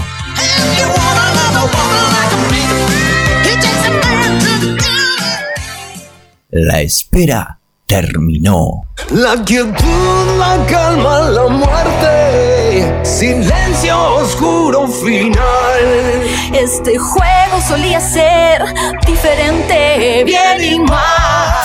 La 6.50 6.80
espera 6.80 7.60
terminó. 7.86 8.82
La 9.10 9.44
quietud, 9.44 10.38
la 10.38 10.66
calma, 10.66 11.20
la 11.30 11.46
muerte. 11.46 13.04
Silencio 13.04 14.14
oscuro 14.16 14.88
final. 14.88 15.36
Este 16.52 16.98
juego 16.98 17.60
solía 17.68 18.00
ser 18.00 18.62
diferente, 19.06 20.24
bien 20.24 20.64
y 20.74 20.78
mal. 20.80 20.98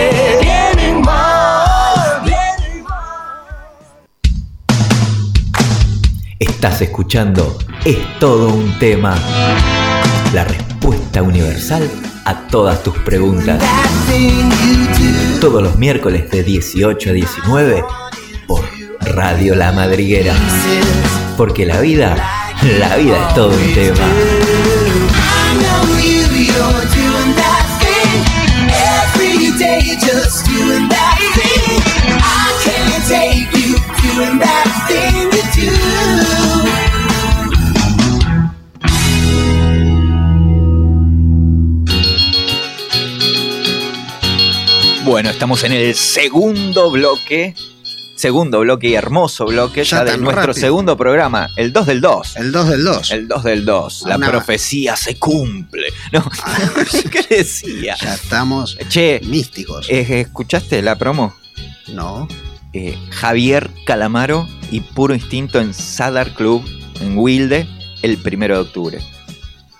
Estás 6.39 6.83
escuchando 6.83 7.57
Es 7.85 7.97
todo 8.19 8.49
un 8.49 8.77
tema. 8.81 9.17
La 10.33 10.45
respuesta 10.45 11.23
universal 11.23 11.89
a 12.25 12.49
todas 12.49 12.83
tus 12.83 12.97
preguntas. 12.99 13.63
Todos 15.41 15.63
los 15.63 15.79
miércoles 15.79 16.29
de 16.31 16.43
18 16.43 17.11
a 17.11 17.13
19 17.13 17.85
por 18.49 18.65
Radio 19.15 19.55
La 19.55 19.71
Madriguera. 19.71 20.35
Porque 21.37 21.67
la 21.67 21.81
vida, 21.81 22.17
la 22.81 22.97
vida 22.97 23.29
es 23.29 23.35
todo 23.35 23.51
un 23.51 23.75
tema. 23.75 24.09
Bueno, 45.05 45.31
estamos 45.31 45.65
en 45.65 45.73
el 45.73 45.95
segundo 45.95 46.91
bloque. 46.91 47.55
Segundo 48.17 48.61
bloque 48.61 48.89
y 48.89 48.95
hermoso 48.95 49.45
bloque 49.45 49.83
Ya 49.85 49.99
ya, 49.99 50.05
de 50.05 50.17
nuestro 50.19 50.47
rápido. 50.47 50.55
segundo 50.55 50.97
programa, 50.97 51.49
el 51.57 51.73
2 51.73 51.87
del 51.87 52.01
2. 52.01 52.37
El 52.37 52.53
2 52.53 52.69
del 52.69 52.85
2. 52.85 53.11
El 53.11 53.29
2 53.29 53.45
del 53.45 53.65
2. 53.65 54.05
La 54.07 54.17
Una- 54.17 54.31
profecía 54.31 54.97
se 54.97 55.17
cumple. 55.19 55.89
No, 56.13 56.25
¿Qué 57.11 57.23
decía? 57.37 57.97
Ya 58.01 58.15
estamos 58.15 58.79
Che, 58.89 59.21
místicos. 59.25 59.87
eh, 59.91 60.21
¿escuchaste 60.21 60.81
la 60.81 60.97
promo? 60.97 61.35
No. 61.89 62.29
Eh, 62.73 62.97
Javier 63.11 63.71
Calamaro 63.85 64.49
y 64.71 64.81
Puro 64.81 65.15
Instinto 65.15 65.61
en 65.61 65.75
Sadar 65.75 66.35
Club 66.35 66.65
en 67.01 67.19
Wilde 67.19 67.67
el 68.03 68.17
primero 68.19 68.55
de 68.55 68.61
octubre. 68.63 69.01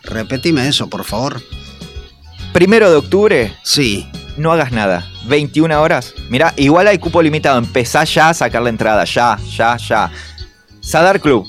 Repetime 0.03 0.67
eso, 0.69 0.89
por 0.91 1.05
favor. 1.05 1.41
Primero 2.53 2.91
de 2.91 2.97
octubre, 2.97 3.55
Sí. 3.63 4.07
No 4.37 4.53
hagas 4.53 4.73
nada. 4.73 5.07
21 5.27 5.81
horas. 5.81 6.15
Mirá, 6.29 6.53
igual 6.57 6.87
hay 6.89 6.99
cupo 6.99 7.23
limitado. 7.23 7.59
Empezá 7.59 8.05
ya 8.05 8.31
a 8.31 8.35
sacar 8.35 8.63
la 8.63 8.69
entrada. 8.71 9.05
Ya, 9.05 9.39
ya, 9.57 9.77
ya. 9.77 10.11
Sadar 10.81 11.21
Club. 11.21 11.47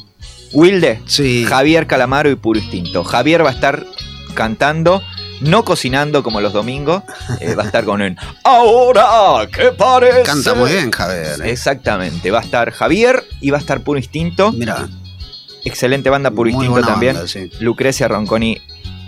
Wilde. 0.53 1.01
Sí. 1.05 1.45
Javier 1.47 1.87
Calamaro 1.87 2.29
y 2.29 2.35
Puro 2.35 2.59
Instinto. 2.59 3.03
Javier 3.03 3.43
va 3.45 3.49
a 3.49 3.53
estar 3.53 3.85
cantando. 4.33 5.01
no 5.41 5.65
cocinando 5.65 6.23
como 6.23 6.39
los 6.39 6.53
domingos, 6.53 7.03
eh, 7.41 7.55
va 7.55 7.63
a 7.63 7.65
estar 7.65 7.83
con 7.83 8.01
un 8.01 8.17
Ahora, 8.45 9.45
¿qué 9.51 9.71
parece? 9.73 10.23
Canta 10.23 10.53
muy 10.53 10.71
bien, 10.71 10.89
Javier. 10.91 11.41
¿eh? 11.43 11.51
Exactamente, 11.51 12.31
va 12.31 12.39
a 12.39 12.41
estar 12.41 12.71
Javier 12.71 13.21
y 13.41 13.49
va 13.49 13.57
a 13.57 13.59
estar 13.59 13.81
Puro 13.81 13.99
Instinto. 13.99 14.53
Mira, 14.53 14.87
Excelente 15.65 16.09
banda 16.09 16.31
Puro 16.31 16.49
Instinto 16.49 16.81
también. 16.81 17.27
sí. 17.27 17.49
Lucrecia 17.59 18.07
Ronconi 18.07 18.61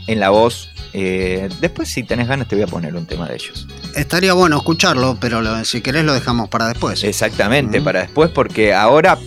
en 0.07 0.19
la 0.19 0.29
voz. 0.29 0.69
Eh, 0.93 1.49
después, 1.61 1.89
si 1.89 2.03
tenés 2.03 2.27
ganas, 2.27 2.47
te 2.47 2.55
voy 2.55 2.63
a 2.63 2.67
poner 2.67 2.95
un 2.95 3.05
tema 3.05 3.27
de 3.27 3.35
ellos. 3.35 3.67
estaría 3.95 4.33
bueno 4.33 4.57
escucharlo, 4.57 5.17
pero 5.19 5.41
lo- 5.41 5.63
si 5.65 5.81
querés 5.81 6.03
lo 6.05 6.13
dejamos 6.13 6.49
para 6.49 6.67
después. 6.67 7.03
Exactamente, 7.03 7.81
para 7.81 8.01
después, 8.01 8.29
porque 8.31 8.73
ahora 8.73 9.17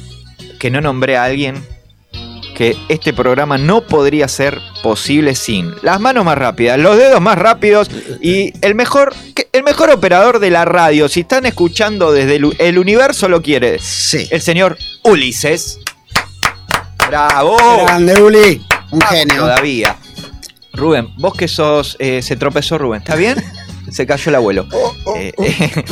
que 0.58 0.70
no 0.70 0.80
nombré 0.80 1.16
a 1.16 1.24
alguien 1.24 1.62
que 2.54 2.76
este 2.88 3.12
programa 3.14 3.56
no 3.56 3.82
podría 3.86 4.28
ser 4.28 4.60
posible 4.82 5.34
sin 5.34 5.72
las 5.82 5.98
manos 6.00 6.24
más 6.26 6.36
rápidas, 6.36 6.78
los 6.78 6.96
dedos 6.98 7.20
más 7.20 7.38
rápidos 7.38 7.90
y 8.20 8.52
el 8.60 8.74
mejor, 8.74 9.14
el 9.52 9.62
mejor 9.62 9.90
operador 9.90 10.38
de 10.40 10.50
la 10.50 10.64
radio. 10.66 11.08
Si 11.08 11.20
están 11.20 11.46
escuchando 11.46 12.12
desde 12.12 12.36
el, 12.36 12.54
el 12.58 12.78
universo, 12.78 13.28
lo 13.30 13.40
quiere. 13.40 13.78
Sí. 13.78 14.28
El 14.30 14.42
señor 14.42 14.76
Ulises. 15.04 15.78
¡Bravo! 17.08 17.56
Grande, 17.86 18.20
Uli. 18.22 18.62
Un 18.90 19.00
genio. 19.02 19.36
Todavía. 19.36 19.96
Rubén, 20.72 21.08
vos 21.18 21.34
que 21.34 21.48
sos. 21.48 21.96
eh, 21.98 22.22
se 22.22 22.36
tropezó 22.36 22.78
Rubén, 22.78 23.00
¿está 23.02 23.16
bien? 23.16 23.36
se 23.90 24.06
cayó 24.06 24.28
el 24.30 24.34
abuelo. 24.36 24.66
Eh, 25.16 25.32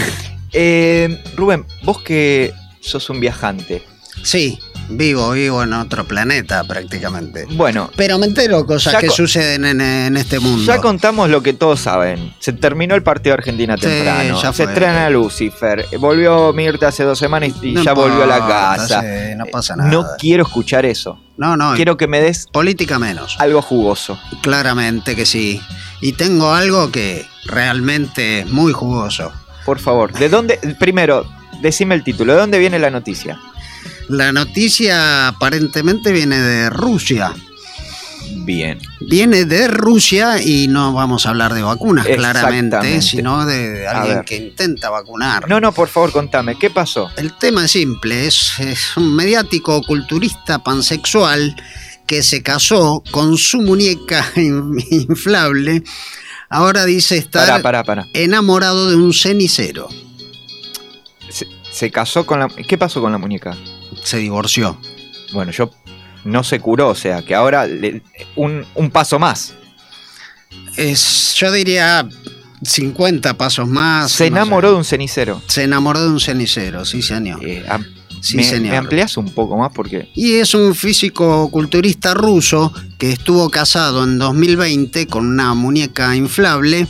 eh, 0.52 1.22
Rubén, 1.36 1.64
vos 1.82 2.00
que 2.02 2.52
sos 2.80 3.08
un 3.10 3.20
viajante. 3.20 3.82
Sí, 4.22 4.58
vivo, 4.88 5.30
vivo 5.30 5.62
en 5.62 5.72
otro 5.74 6.04
planeta 6.06 6.64
prácticamente. 6.64 7.46
Bueno, 7.52 7.90
Pero 7.96 8.18
me 8.18 8.26
entero 8.26 8.66
cosas 8.66 8.96
que 8.96 9.10
suceden 9.10 9.64
en, 9.64 9.80
en 9.80 10.16
este 10.16 10.40
mundo. 10.40 10.64
ya 10.64 10.80
contamos 10.80 11.28
lo 11.30 11.42
que 11.42 11.52
todos 11.52 11.80
saben. 11.80 12.34
Se 12.40 12.52
terminó 12.52 12.94
el 12.96 13.02
partido 13.04 13.34
de 13.34 13.40
Argentina 13.40 13.76
Sí, 13.76 13.82
temprano. 13.82 14.42
ya 14.42 14.52
Se 14.52 14.64
estrena 14.64 15.08
Lucifer. 15.10 15.86
Volvió 16.00 16.52
Mirta 16.52 16.88
hace 16.88 17.04
dos 17.04 17.18
semanas 17.18 17.50
y, 17.62 17.72
No 17.72 17.82
ya 17.84 17.92
volvió 17.92 18.24
a 18.24 18.26
la 18.26 18.38
casa. 18.46 19.00
sí, 19.02 19.34
no 19.36 19.46
pasa 19.46 19.76
nada. 19.76 19.90
No 19.90 20.04
quiero 20.18 20.42
escuchar 20.44 20.84
eso. 20.84 21.20
No, 21.38 21.56
no, 21.56 21.74
Quiero 21.74 21.96
que 21.96 22.06
me 22.06 22.20
des 22.20 22.46
política 22.48 22.98
menos. 22.98 23.36
algo 23.38 23.62
jugoso. 23.62 24.18
Claramente 24.42 25.16
que 25.16 25.24
sí. 25.24 25.60
Y 26.00 26.12
tengo 26.12 26.52
algo 26.52 26.90
que 26.92 27.26
realmente 27.46 28.40
es 28.40 28.46
muy 28.50 28.72
jugoso. 28.72 29.32
Por 29.64 29.78
favor. 29.78 30.12
¿De 30.12 30.28
dónde? 30.28 30.58
Primero, 30.78 31.26
decime 31.62 31.94
el 31.94 32.04
título. 32.04 32.34
¿De 32.34 32.40
dónde 32.40 32.58
viene 32.58 32.78
la 32.78 32.90
noticia? 32.90 33.40
La 34.08 34.32
noticia 34.32 35.28
aparentemente 35.28 36.12
viene 36.12 36.38
de 36.38 36.70
Rusia. 36.70 37.32
Bien. 38.44 38.78
Viene 39.00 39.44
de 39.44 39.68
Rusia 39.68 40.40
y 40.42 40.68
no 40.68 40.92
vamos 40.92 41.26
a 41.26 41.30
hablar 41.30 41.54
de 41.54 41.62
vacunas, 41.62 42.06
claramente, 42.06 43.02
sino 43.02 43.44
de 43.46 43.86
alguien 43.86 44.22
que 44.24 44.36
intenta 44.36 44.90
vacunar. 44.90 45.48
No, 45.48 45.60
no, 45.60 45.72
por 45.72 45.88
favor, 45.88 46.12
contame. 46.12 46.56
¿Qué 46.58 46.70
pasó? 46.70 47.10
El 47.16 47.32
tema 47.38 47.64
es 47.64 47.72
simple, 47.72 48.26
es, 48.26 48.58
es 48.58 48.96
un 48.96 49.14
mediático 49.14 49.82
culturista 49.82 50.62
pansexual 50.62 51.54
que 52.06 52.22
se 52.22 52.42
casó 52.42 53.02
con 53.10 53.36
su 53.36 53.60
muñeca 53.60 54.24
in- 54.36 54.76
inflable. 54.90 55.82
Ahora 56.48 56.84
dice 56.86 57.18
estar 57.18 57.46
Pará, 57.46 57.62
pará, 57.62 57.84
pará. 57.84 58.06
enamorado 58.14 58.88
de 58.88 58.96
un 58.96 59.12
cenicero. 59.12 59.88
Se, 61.28 61.46
se 61.70 61.90
casó 61.90 62.24
con 62.24 62.40
la. 62.40 62.48
¿Qué 62.48 62.78
pasó 62.78 63.00
con 63.02 63.12
la 63.12 63.18
muñeca? 63.18 63.54
Se 64.02 64.16
divorció. 64.16 64.78
Bueno, 65.32 65.52
yo 65.52 65.70
no 66.28 66.44
se 66.44 66.60
curó, 66.60 66.88
o 66.90 66.94
sea, 66.94 67.22
que 67.22 67.34
ahora 67.34 67.66
le- 67.66 68.02
un, 68.36 68.64
un 68.74 68.90
paso 68.90 69.18
más. 69.18 69.54
Es, 70.76 71.34
yo 71.36 71.50
diría 71.52 72.08
50 72.62 73.34
pasos 73.36 73.68
más. 73.68 74.10
Se 74.12 74.30
no 74.30 74.36
sé. 74.36 74.42
enamoró 74.42 74.70
de 74.70 74.76
un 74.76 74.84
cenicero. 74.84 75.42
Se 75.46 75.64
enamoró 75.64 76.00
de 76.02 76.08
un 76.08 76.20
cenicero, 76.20 76.84
sí 76.84 77.02
señor. 77.02 77.40
Eh, 77.44 77.64
Sí, 78.20 78.36
me, 78.36 78.42
señor. 78.42 78.72
¿Me 78.72 78.76
ampliás 78.76 79.16
un 79.16 79.30
poco 79.32 79.56
más? 79.56 79.70
Porque. 79.72 80.10
Y 80.16 80.34
es 80.34 80.52
un 80.52 80.74
físico 80.74 81.48
culturista 81.52 82.14
ruso 82.14 82.72
que 82.98 83.12
estuvo 83.12 83.48
casado 83.48 84.02
en 84.02 84.18
2020 84.18 85.06
con 85.06 85.24
una 85.24 85.54
muñeca 85.54 86.16
inflable 86.16 86.88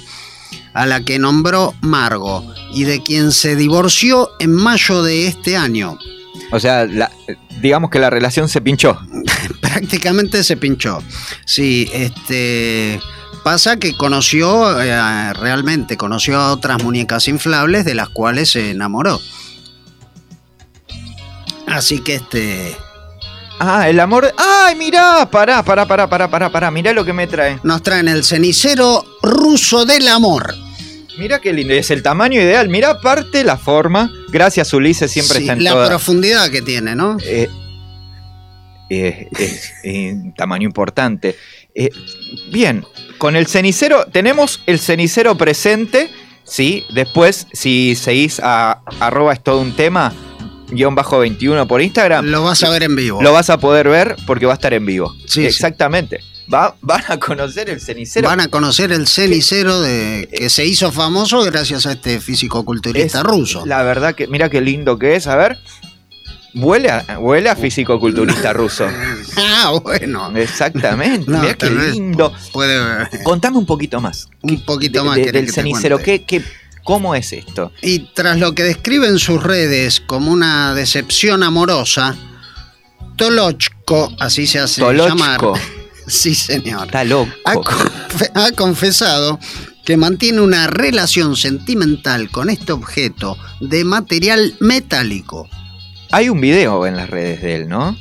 a 0.72 0.86
la 0.86 1.02
que 1.02 1.18
nombró 1.18 1.74
Margo 1.82 2.50
y 2.72 2.84
de 2.84 3.02
quien 3.02 3.32
se 3.32 3.56
divorció 3.56 4.30
en 4.40 4.52
mayo 4.52 5.02
de 5.02 5.26
este 5.26 5.58
año. 5.58 5.98
O 6.50 6.58
sea, 6.60 6.86
la- 6.86 7.10
digamos 7.60 7.90
que 7.90 7.98
la 7.98 8.10
relación 8.10 8.48
se 8.48 8.60
pinchó. 8.60 8.98
Prácticamente 9.60 10.42
se 10.44 10.56
pinchó. 10.56 11.02
Sí, 11.44 11.88
este 11.92 13.00
pasa 13.44 13.76
que 13.78 13.96
conoció 13.96 14.80
eh, 14.82 15.32
realmente 15.34 15.96
conoció 15.96 16.38
a 16.38 16.52
otras 16.52 16.82
muñecas 16.82 17.28
inflables 17.28 17.84
de 17.84 17.94
las 17.94 18.08
cuales 18.08 18.50
se 18.50 18.70
enamoró. 18.70 19.20
Así 21.66 22.00
que 22.00 22.16
este 22.16 22.76
Ah, 23.60 23.88
el 23.88 23.98
amor. 23.98 24.32
¡Ay, 24.38 24.76
mirá! 24.76 25.28
Pará, 25.30 25.64
pará, 25.64 25.84
pará, 25.86 26.08
pará, 26.08 26.30
pará, 26.30 26.48
pará. 26.48 26.70
Mirá 26.70 26.92
lo 26.92 27.04
que 27.04 27.12
me 27.12 27.26
trae. 27.26 27.58
nos 27.64 27.82
traen 27.82 28.06
el 28.06 28.22
cenicero 28.24 29.04
ruso 29.20 29.84
del 29.84 30.06
amor. 30.06 30.54
Mirá 31.18 31.40
qué 31.40 31.52
lindo. 31.52 31.74
Es 31.74 31.90
el 31.90 32.00
tamaño 32.04 32.40
ideal. 32.40 32.68
Mirá, 32.68 32.90
aparte 32.90 33.42
la 33.42 33.56
forma. 33.58 34.12
Gracias, 34.30 34.72
Ulises. 34.72 35.10
Siempre 35.10 35.38
Sí, 35.38 35.44
está 35.44 35.52
en 35.54 35.64
la 35.64 35.72
toda- 35.72 35.88
profundidad 35.88 36.50
que 36.50 36.62
tiene, 36.62 36.94
¿no? 36.94 37.16
Eh, 37.24 37.48
eh, 38.90 39.28
es 39.38 39.72
un 39.84 40.34
tamaño 40.34 40.66
importante. 40.66 41.36
Eh, 41.74 41.90
bien, 42.52 42.84
con 43.18 43.36
el 43.36 43.46
cenicero, 43.46 44.06
tenemos 44.06 44.60
el 44.66 44.78
cenicero 44.78 45.36
presente, 45.36 46.10
¿sí? 46.44 46.84
Después, 46.92 47.46
si 47.52 47.94
seguís 47.96 48.40
a 48.42 48.80
arroba 49.00 49.32
es 49.32 49.42
todo 49.42 49.60
un 49.60 49.74
tema, 49.76 50.12
guion 50.70 50.94
bajo 50.94 51.18
21 51.18 51.66
por 51.68 51.82
Instagram, 51.82 52.26
Lo 52.26 52.42
vas 52.44 52.62
a 52.62 52.70
ver 52.70 52.82
en 52.82 52.96
vivo. 52.96 53.22
lo 53.22 53.32
vas 53.32 53.50
a 53.50 53.58
poder 53.58 53.88
ver 53.88 54.16
porque 54.26 54.46
va 54.46 54.52
a 54.52 54.56
estar 54.56 54.72
en 54.74 54.84
vivo. 54.86 55.14
Sí, 55.26 55.50
sí. 55.52 55.62
Va, 56.52 56.74
van 56.80 57.02
a 57.08 57.18
conocer 57.18 57.68
el 57.68 57.80
cenicero. 57.80 58.26
Van 58.28 58.40
a 58.40 58.48
conocer 58.48 58.90
el 58.92 59.06
cenicero 59.06 59.80
de, 59.80 60.28
que 60.32 60.48
se 60.48 60.64
hizo 60.64 60.90
famoso 60.92 61.42
gracias 61.44 61.84
a 61.86 61.92
este 61.92 62.20
físico 62.20 62.64
culturista 62.64 63.18
Es 63.18 63.24
ruso. 63.24 63.66
La 63.66 63.82
verdad 63.82 64.14
que, 64.14 64.26
mira 64.28 64.48
qué 64.48 64.60
lindo 64.60 64.98
que 64.98 65.14
es, 65.16 65.26
a 65.26 65.36
ver. 65.36 65.58
Huele 66.54 66.90
a, 66.90 67.18
huele 67.20 67.50
a 67.50 67.56
físico-culturista 67.56 68.52
ruso. 68.52 68.86
Ah, 69.36 69.72
bueno. 69.82 70.34
Exactamente, 70.36 71.24
No, 71.30 71.40
mira 71.40 71.54
qué 71.54 71.70
lindo. 71.70 72.32
Puede 72.52 73.08
Contame 73.22 73.58
un 73.58 73.66
poquito 73.66 74.00
más. 74.00 74.28
un 74.42 74.64
poquito 74.64 75.02
de- 75.02 75.06
más 75.08 75.16
de- 75.16 75.30
del 75.30 75.46
que 75.46 75.52
cenicero. 75.52 75.98
¿Qué, 75.98 76.24
qué, 76.24 76.42
¿Cómo 76.82 77.14
es 77.14 77.32
esto? 77.34 77.70
Y 77.82 77.98
tras 78.14 78.38
lo 78.38 78.54
que 78.54 78.62
describe 78.64 79.06
en 79.06 79.18
sus 79.18 79.42
redes 79.42 80.00
como 80.00 80.32
una 80.32 80.74
decepción 80.74 81.42
amorosa, 81.42 82.16
Tolochko, 83.16 84.14
así 84.18 84.46
se 84.46 84.58
hace 84.58 84.80
llamar. 84.94 85.40
Sí, 86.08 86.34
señor. 86.34 86.86
Está 86.86 87.04
loco. 87.04 87.30
ha, 87.44 87.54
confe- 87.54 88.30
ha 88.34 88.52
confesado 88.52 89.38
que 89.84 89.96
mantiene 89.96 90.40
una 90.40 90.66
relación 90.66 91.36
sentimental 91.36 92.30
con 92.30 92.50
este 92.50 92.72
objeto 92.72 93.38
de 93.60 93.84
material 93.84 94.54
metálico. 94.60 95.48
Hay 96.10 96.28
un 96.28 96.40
video 96.40 96.86
en 96.86 96.96
las 96.96 97.08
redes 97.10 97.42
de 97.42 97.54
él, 97.56 97.68
¿no? 97.68 97.96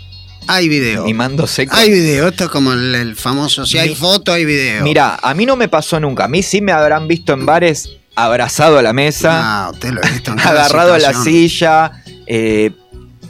Hay 0.47 0.69
video. 0.69 1.03
Mimándose 1.03 1.67
con- 1.67 1.77
Hay 1.77 1.89
video, 1.91 2.29
esto 2.29 2.45
es 2.45 2.49
como 2.49 2.71
el, 2.73 2.95
el 2.95 3.15
famoso, 3.15 3.65
si 3.65 3.77
hay 3.77 3.95
foto 3.95 4.31
hay 4.33 4.45
video. 4.45 4.83
Mira, 4.83 5.19
a 5.21 5.33
mí 5.33 5.45
no 5.45 5.55
me 5.57 5.67
pasó 5.67 5.99
nunca. 5.99 6.25
A 6.25 6.27
mí 6.29 6.41
sí 6.43 6.61
me 6.61 6.71
habrán 6.71 7.07
visto 7.07 7.33
en 7.33 7.45
bares 7.45 7.89
abrazado 8.15 8.79
a 8.79 8.81
la 8.81 8.93
mesa, 8.93 9.67
Ah, 9.67 9.71
lo 9.81 10.01
visto 10.09 10.31
en 10.31 10.39
agarrado 10.39 10.93
a 10.93 10.99
la 10.99 11.13
silla, 11.23 11.91
eh, 12.25 12.71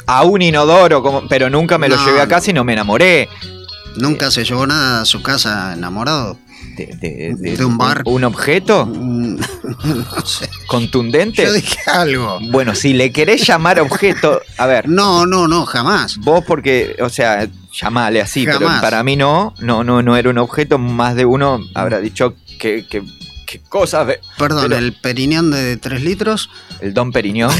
a 0.05 0.23
un 0.23 0.41
inodoro, 0.41 1.01
como, 1.03 1.27
pero 1.27 1.49
nunca 1.49 1.77
me 1.77 1.89
lo 1.89 1.95
llevé 2.05 2.21
a 2.21 2.27
casa 2.27 2.51
y 2.51 2.53
no 2.53 2.63
me 2.63 2.73
enamoré. 2.73 3.27
Nunca 3.97 4.31
se 4.31 4.43
llevó 4.43 4.65
nada 4.67 5.01
a 5.01 5.05
su 5.05 5.21
casa 5.21 5.73
enamorado. 5.73 6.38
De, 6.75 6.86
de- 6.99 7.36
de- 7.38 7.57
De 7.57 7.65
un 7.65 7.77
bar. 7.77 8.01
¿Un 8.05 8.23
objeto 8.23 8.86
no 8.93 10.25
sé. 10.25 10.49
contundente? 10.67 11.43
Yo 11.43 11.53
dije 11.53 11.77
algo. 11.88 12.39
Bueno, 12.51 12.75
si 12.75 12.93
le 12.93 13.12
querés 13.12 13.45
llamar 13.47 13.79
objeto, 13.79 14.41
a 14.57 14.65
ver, 14.67 14.88
No, 14.88 15.25
no, 15.25 15.47
no, 15.47 15.65
jamás. 15.65 16.17
vos 16.17 16.43
porque, 16.45 16.95
o 17.01 17.10
sea, 17.10 17.47
llamale 17.73 18.21
así, 18.21 18.45
pero 18.45 18.67
para 18.81 19.03
mí 19.03 19.15
no, 19.15 19.53
no, 19.60 19.83
no, 19.83 20.01
no 20.03 20.17
era 20.17 20.29
un 20.29 20.38
objeto, 20.38 20.77
más 20.77 21.15
de 21.15 21.25
uno 21.25 21.60
habrá 21.73 21.99
dicho 21.99 22.36
que, 22.60 22.86
que, 22.88 23.03
que 23.45 23.60
cosas 23.62 24.07
de, 24.07 24.19
Perdón, 24.38 24.63
Pero- 24.63 24.77
el 24.77 24.93
periñón 24.93 25.51
de 25.51 25.77
3 25.77 26.01
litros. 26.03 26.49
el 26.81 26.93
Don 26.93 27.12
Periñón. 27.12 27.51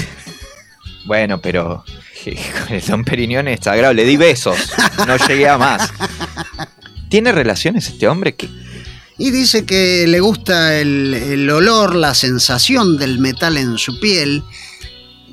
bueno, 1.06 1.39
pero 1.39 1.84
el 2.69 2.82
Don 2.86 3.04
Periñón 3.04 3.47
es 3.47 3.62
sagrado, 3.63 3.93
le 3.93 4.06
di 4.06 4.17
besos, 4.17 4.58
no 5.08 5.17
llegué 5.28 5.47
a 5.50 5.58
más. 5.58 5.91
¿Tiene 7.10 7.32
relaciones 7.32 7.88
este 7.88 8.08
hombre? 8.08 8.36
que 8.36 8.50
Y 9.17 9.32
dice 9.32 9.65
que 9.65 10.06
le 10.08 10.20
gusta 10.20 10.78
el, 10.80 11.13
el 11.13 11.50
olor, 11.50 11.96
la 11.96 12.13
sensación 12.13 12.98
del 12.98 13.20
metal 13.20 13.58
en 13.58 13.78
su 13.78 14.00
piel. 14.00 14.43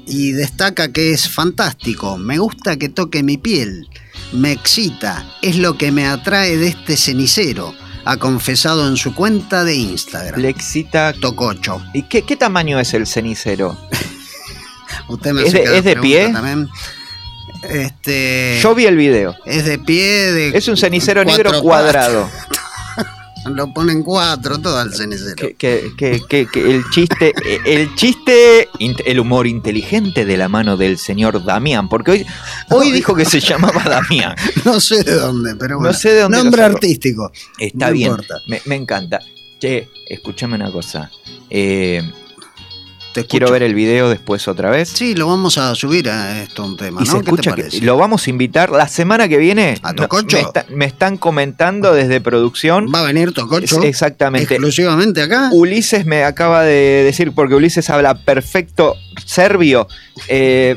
Y 0.07 0.33
destaca 0.33 0.93
que 0.93 1.13
es 1.13 1.29
fantástico. 1.29 2.19
Me 2.19 2.39
gusta 2.39 2.77
que 2.77 2.89
toque 2.91 3.23
mi 3.23 3.39
piel. 3.39 3.89
Me 4.33 4.53
excita. 4.53 5.27
Es 5.43 5.57
lo 5.57 5.79
que 5.79 5.91
me 5.93 6.07
atrae 6.07 6.57
de 6.59 6.69
este 6.69 6.97
cenicero. 6.97 7.75
ha 8.05 8.19
confesado 8.19 8.87
en 8.87 8.97
su 8.99 9.15
cuenta 9.15 9.65
de 9.65 9.75
Instagram. 9.77 10.41
Le 10.41 10.51
excita. 10.51 11.15
Tococho. 11.15 11.81
¿Y 11.95 12.03
qué, 12.03 12.23
qué 12.23 12.37
tamaño 12.37 12.79
es 12.79 12.93
el 12.95 13.07
cenicero? 13.07 13.79
Usted 15.09 15.33
me 15.33 15.43
¿Es 15.43 15.49
hace 15.55 15.59
de- 15.69 15.79
es 15.95 15.97
pie? 16.01 16.29
también. 16.31 16.69
Este, 17.71 18.59
Yo 18.63 18.75
vi 18.75 18.87
el 18.87 18.97
video. 18.97 19.35
es 19.47 19.65
de 19.65 19.79
pie 19.79 20.33
de 20.33 20.57
Es 20.57 20.69
un 20.69 20.77
cenicero 20.77 21.25
negro 21.25 21.61
cuadrado. 21.63 22.29
Lo 23.47 23.75
ponen 23.75 24.03
cuatro 24.03 24.59
todo 24.59 24.79
al 24.79 24.95
cenicero. 24.95 25.35
Que, 25.37 25.55
que- 25.55 25.93
que- 25.99 26.23
que- 26.27 26.47
que 26.47 26.71
el 26.77 26.83
chiste, 26.91 27.35
el 27.67 27.95
chiste, 27.95 28.69
el 29.05 29.21
humor 29.21 29.47
inteligente 29.47 30.25
de 30.25 30.37
la 30.39 30.49
mano 30.49 30.79
del 30.79 30.97
señor 30.97 31.45
Damián, 31.45 31.91
porque 31.91 32.11
hoy, 32.13 32.27
hoy 32.71 32.91
dijo 32.91 33.15
que 33.15 33.27
se 33.27 33.41
llamaba 33.41 33.83
Damián. 33.85 34.35
No 34.65 34.81
sé 34.81 35.05
de 35.05 35.15
dónde, 35.17 35.57
pero 35.57 35.77
bueno. 35.77 35.93
No 35.93 35.99
sé 35.99 36.13
de 36.15 36.21
dónde 36.23 36.39
Nombre 36.39 36.63
artístico. 36.63 37.31
Está 37.59 37.89
No 37.89 37.93
bien, 37.93 38.17
me, 38.49 38.63
me 38.65 38.77
encanta. 38.77 39.21
Che, 39.61 39.89
escúchame 40.09 40.55
una 40.57 40.71
cosa. 40.73 41.11
Eh, 41.51 42.03
Te 43.15 43.25
quiero 43.27 43.51
ver 43.51 43.63
el 43.63 43.75
video 43.75 44.09
después 44.09 44.47
otra 44.49 44.71
vez. 44.71 44.89
Sí, 44.89 45.15
lo 45.15 45.29
vamos 45.29 45.57
a 45.57 45.75
subir 45.77 46.11
a 46.11 46.43
esto 46.43 46.65
un 46.65 46.77
tema, 46.77 47.01
Y 47.03 47.07
¿no? 47.07 47.13
se 47.13 47.19
¿Qué 47.19 47.25
te 47.25 47.31
escucha 47.31 47.55
que 47.55 47.81
lo 47.81 47.97
vamos 47.97 48.27
a 48.27 48.31
invitar 48.31 48.71
la 48.71 48.89
semana 48.89 49.29
que 49.29 49.39
viene. 49.39 49.79
¿A 49.83 49.93
no, 49.93 50.03
Tococho? 50.03 50.37
me, 50.37 50.43
está- 50.43 50.67
me 50.69 50.85
están 50.85 51.17
comentando 51.17 51.95
desde 51.95 52.21
producción. 52.21 52.89
Va 52.93 53.01
a 53.01 53.03
venir 53.05 53.33
Tococho 53.33 53.79
Es- 53.79 53.85
exactamente. 53.85 54.55
exclusivamente 54.55 55.23
acá. 55.23 55.49
Ulises 55.53 56.05
me 56.07 56.25
acaba 56.25 56.63
de 56.65 57.05
decir, 57.05 57.33
porque 57.33 57.55
Ulises 57.55 57.89
habla 57.89 58.15
perfecto 58.17 58.97
serbio. 59.25 59.87
eh, 60.29 60.77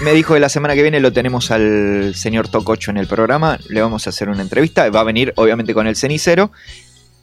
me 0.00 0.12
dijo 0.14 0.34
que 0.34 0.40
la 0.40 0.48
semana 0.48 0.74
que 0.74 0.82
viene 0.82 0.98
lo 0.98 1.12
tenemos 1.12 1.52
al 1.52 2.14
señor 2.16 2.48
Tococho 2.48 2.90
en 2.90 2.96
el 2.96 3.06
programa. 3.06 3.60
Le 3.68 3.80
vamos 3.82 4.06
a 4.08 4.10
hacer 4.10 4.28
una 4.28 4.42
entrevista. 4.42 4.90
Va 4.90 5.00
a 5.00 5.04
venir, 5.04 5.32
obviamente, 5.36 5.74
con 5.74 5.86
el 5.86 5.94
cenicero. 5.94 6.50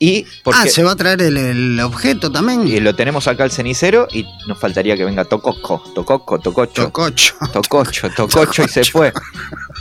Y 0.02 0.26
porque 0.44 0.62
Ah, 0.64 0.68
se 0.68 0.82
va 0.82 0.92
a 0.94 0.96
traer 0.96 1.22
el, 1.22 1.36
el 1.36 1.80
objeto 1.82 2.32
también. 2.32 2.66
y 2.66 2.80
lo 2.80 2.96
tenemos 2.96 3.28
acá 3.28 3.44
al 3.44 3.52
cenicero. 3.52 4.08
Y 4.14 4.26
nos 4.48 4.58
faltaría 4.58 4.96
que 4.96 5.04
venga 5.04 5.26
Tococo, 5.26 5.84
Tococo, 5.94 6.40
Tococho. 6.40 6.84
Tococho. 6.86 7.36
Tococho, 7.52 8.10
Tococho 8.16 8.64
y 8.64 8.68
se 8.70 8.86
fue. 8.86 9.12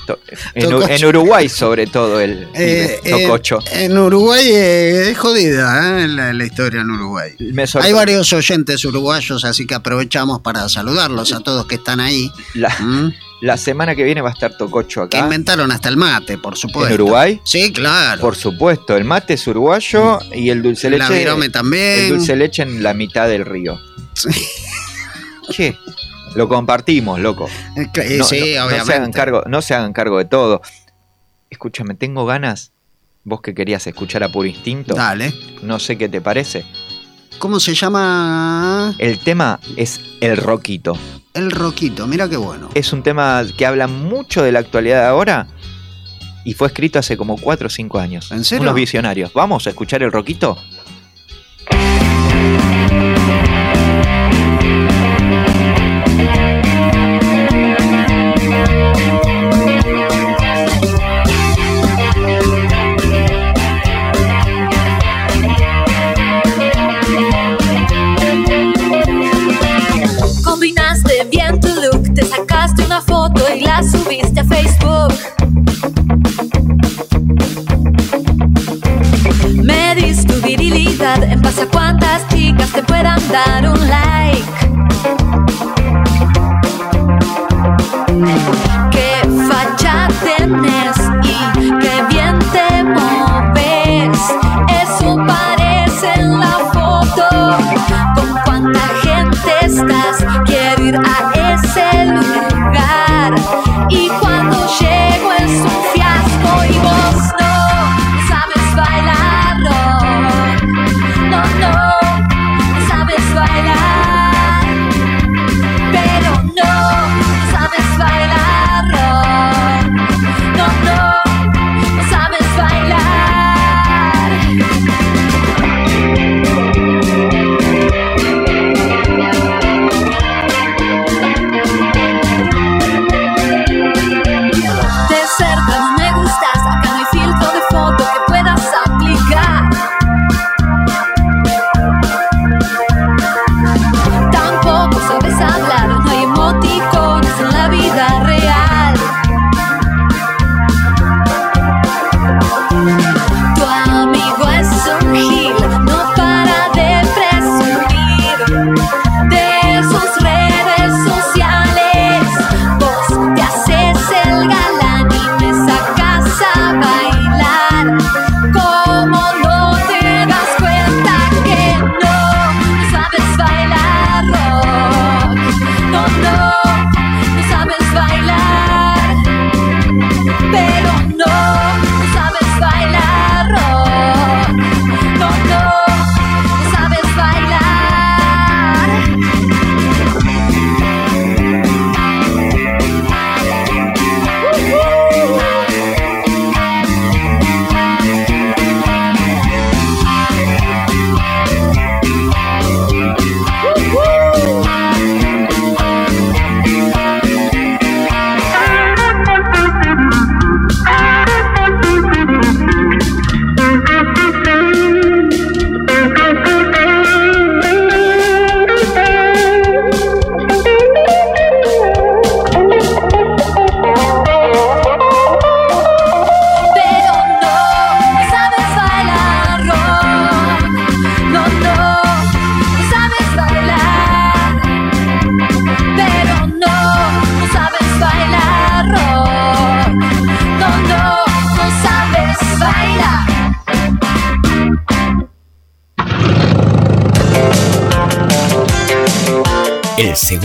To- 0.09 0.19
en, 0.55 0.73
en 0.91 1.05
Uruguay, 1.05 1.49
sobre 1.49 1.87
todo, 1.87 2.21
el 2.21 2.49
Eh, 2.55 3.01
vive, 3.05 3.23
Tococho. 3.27 3.61
eh, 3.73 3.85
en 3.85 3.97
Uruguay 3.97 4.45
eh, 4.51 5.11
es 5.13 5.19
jodida 5.19 6.03
eh, 6.03 6.09
la, 6.09 6.33
la 6.33 6.45
historia 6.45 6.81
en 6.81 6.91
Uruguay. 6.91 7.37
Hay 7.81 7.93
varios 7.93 8.33
oyentes 8.33 8.85
uruguayos, 8.85 9.45
así 9.45 9.67
que 9.67 9.75
aprovechamos 9.77 10.41
para 10.41 10.69
saludarlos 10.69 11.33
a 11.33 11.41
todos 11.41 11.67
que 11.67 11.77
están 11.77 12.01
ahí. 12.01 12.33
la, 12.55 12.75
¿m? 12.81 13.15
La 13.41 13.57
semana 13.57 13.95
que 13.95 14.03
viene 14.05 14.21
va 14.21 14.31
a 14.31 14.33
estar 14.33 14.57
Tococho 14.57 15.09
Que 15.09 15.17
acá. 15.19 15.27
inventaron 15.27 15.71
hasta 15.71 15.89
el 15.89 15.97
mate, 15.97 16.39
por 16.39 16.57
supuesto. 16.57 16.89
¿En 16.95 17.01
Uruguay? 17.01 17.41
Sí, 17.45 17.73
claro. 17.73 18.21
Por 18.21 18.35
supuesto, 18.37 18.97
el 18.97 19.05
mate 19.05 19.35
es 19.35 19.47
uruguayo 19.47 20.19
y 20.35 20.51
el 20.51 20.63
dulce 20.63 20.91
la 20.91 21.09
leche. 21.09 21.19
virome 21.21 21.49
también. 21.49 22.01
El 22.01 22.09
dulce 22.11 22.35
leche 22.37 22.63
en 22.63 22.83
la 22.83 22.95
mitad 22.95 23.29
del 23.29 23.45
río. 23.45 23.79
Sí. 24.15 24.29
Che, 25.51 25.77
lo 26.35 26.49
compartimos, 26.49 27.21
loco. 27.21 27.49
Eh, 27.77 27.87
cl- 27.93 28.19
No, 28.19 28.25
sí, 28.25 28.55
no- 28.55 28.65
no 28.65 28.69
se 28.71 28.75
obviamente. 28.75 28.93
hagan 28.95 29.13
cargo, 29.13 29.43
no 29.47 29.63
se 29.63 29.75
hagan 29.75 29.93
cargo 29.93 30.19
de 30.19 30.25
todo. 30.25 30.61
Escúchame, 31.51 31.95
tengo 31.95 32.27
ganas. 32.27 32.73
Vos 33.25 33.41
que 33.43 33.55
querías 33.55 33.87
escuchar 33.87 34.23
a 34.25 34.31
puro 34.31 34.47
instinto. 34.49 34.95
Dale. 34.95 35.33
No 35.63 35.79
sé 35.79 35.97
qué 35.99 36.09
te 36.09 36.21
parece. 36.21 36.65
¿Cómo 37.39 37.61
se 37.61 37.75
llama? 37.75 38.95
El 38.99 39.19
tema 39.21 39.61
es 39.77 40.01
el 40.21 40.37
roquito. 40.37 40.99
El 41.35 41.53
Roquito. 41.53 42.07
Mira 42.09 42.29
qué 42.29 42.37
bueno. 42.37 42.69
Es 42.75 42.93
un 42.93 43.05
tema 43.05 43.45
que 43.57 43.65
habla 43.65 43.87
mucho 43.87 44.43
de 44.43 44.51
la 44.51 44.59
actualidad 44.59 45.03
de 45.03 45.07
ahora 45.07 45.47
y 46.45 46.55
fue 46.55 46.67
escrito 46.67 46.99
hace 46.99 47.17
como 47.17 47.37
4 47.37 47.69
o 47.69 47.71
5 47.71 47.99
años. 47.99 48.33
¿En 48.33 48.43
serio? 48.43 48.63
Unos 48.63 48.75
visionarios. 48.75 49.33
¿Vamos 49.35 49.67
a 49.69 49.71
escuchar 49.71 50.03
el 50.03 50.11
roquito? 50.11 50.59
Subiste 73.83 74.41
a 74.41 74.45
Facebook. 74.45 75.15
Medís 79.63 80.25
tu 80.27 80.41
virilidad 80.41 81.23
en 81.23 81.41
base 81.43 81.63
a 81.63 81.67
cuántas 81.67 82.27
chicas 82.29 82.73
te 82.73 82.83
puedan 82.83 83.21
dar 83.31 83.69
un 83.69 83.89
like. 83.89 84.68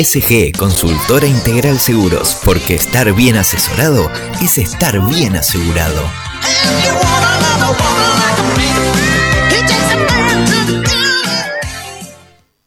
SG 0.00 0.56
Consultora 0.56 1.26
Integral 1.26 1.80
Seguros, 1.80 2.40
porque 2.44 2.76
estar 2.76 3.12
bien 3.14 3.34
asesorado 3.34 4.08
es 4.40 4.56
estar 4.56 5.04
bien 5.08 5.34
asegurado. 5.34 6.00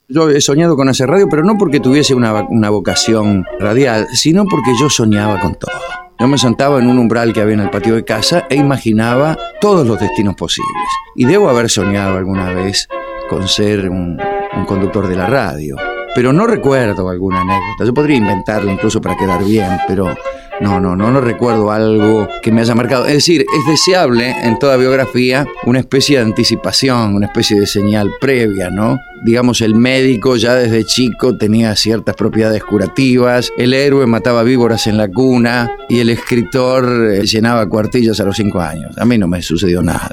Yo 0.10 0.30
he 0.30 0.42
soñado 0.42 0.76
con 0.76 0.90
hacer 0.90 1.08
radio, 1.08 1.28
pero 1.30 1.46
no 1.46 1.58
porque 1.58 1.80
tuviese 1.80 2.14
una, 2.14 2.34
una 2.50 2.70
vocación 2.70 3.46
radial, 3.62 4.10
sino 4.12 4.44
porque 4.44 4.74
yo 4.78 4.90
soñaba 4.90 5.40
con 5.40 5.56
todo. 5.56 5.72
Yo 6.20 6.28
me 6.28 6.38
sentaba 6.38 6.80
en 6.80 6.90
un 6.90 7.00
umbral 7.00 7.32
que 7.32 7.40
había 7.40 7.54
en 7.54 7.62
el 7.62 7.70
patio 7.70 7.96
de 7.96 8.04
casa 8.04 8.46
e 8.50 8.58
imaginaba 8.58 9.38
todos 9.62 9.88
los 9.88 10.02
destinos 10.02 10.36
posibles. 10.36 10.84
Y 11.16 11.24
debo 11.24 11.50
haber 11.50 11.70
soñado 11.70 12.18
alguna 12.18 12.52
vez 12.52 12.90
con 13.30 13.48
ser 13.48 13.90
un, 13.90 14.20
un 14.54 14.66
conductor 14.66 15.08
de 15.08 15.16
la 15.16 15.28
radio. 15.28 15.78
Pero 16.14 16.34
no 16.34 16.46
recuerdo 16.48 17.10
alguna 17.10 17.42
anécdota. 17.42 17.86
Yo 17.86 17.94
podría 17.94 18.18
inventarla 18.18 18.72
incluso 18.72 19.02
para 19.02 19.18
quedar 19.18 19.44
bien, 19.46 19.70
pero 19.88 20.14
no, 20.62 20.80
no, 20.80 20.96
no, 20.96 21.10
no 21.10 21.22
recuerdo 21.22 21.72
algo 21.72 22.28
que 22.44 22.52
me 22.52 22.62
haya 22.62 22.76
marcado. 22.76 23.08
Es 23.08 23.14
decir, 23.14 23.42
es 23.42 23.66
deseable 23.68 24.36
en 24.44 24.60
toda 24.60 24.78
biografía 24.78 25.48
una 25.66 25.80
especie 25.80 26.18
de 26.18 26.24
anticipación, 26.24 27.16
una 27.16 27.26
especie 27.26 27.60
de 27.60 27.66
señal 27.66 28.12
previa, 28.22 28.70
¿no? 28.70 29.00
Digamos, 29.24 29.62
el 29.62 29.74
médico 29.74 30.36
ya 30.36 30.54
desde 30.54 30.84
chico 30.84 31.36
tenía 31.36 31.76
ciertas 31.76 32.16
propiedades 32.16 32.64
curativas, 32.64 33.52
el 33.58 33.74
héroe 33.74 34.06
mataba 34.06 34.44
víboras 34.44 34.86
en 34.86 34.98
la 34.98 35.08
cuna 35.08 35.72
y 35.90 36.00
el 36.00 36.10
escritor 36.10 37.12
eh, 37.12 37.26
llenaba 37.26 37.68
cuartillas 37.68 38.20
a 38.20 38.24
los 38.24 38.36
cinco 38.36 38.60
años. 38.62 38.96
A 38.98 39.06
mí 39.06 39.18
no 39.18 39.28
me 39.28 39.42
sucedió 39.42 39.82
nada. 39.82 40.12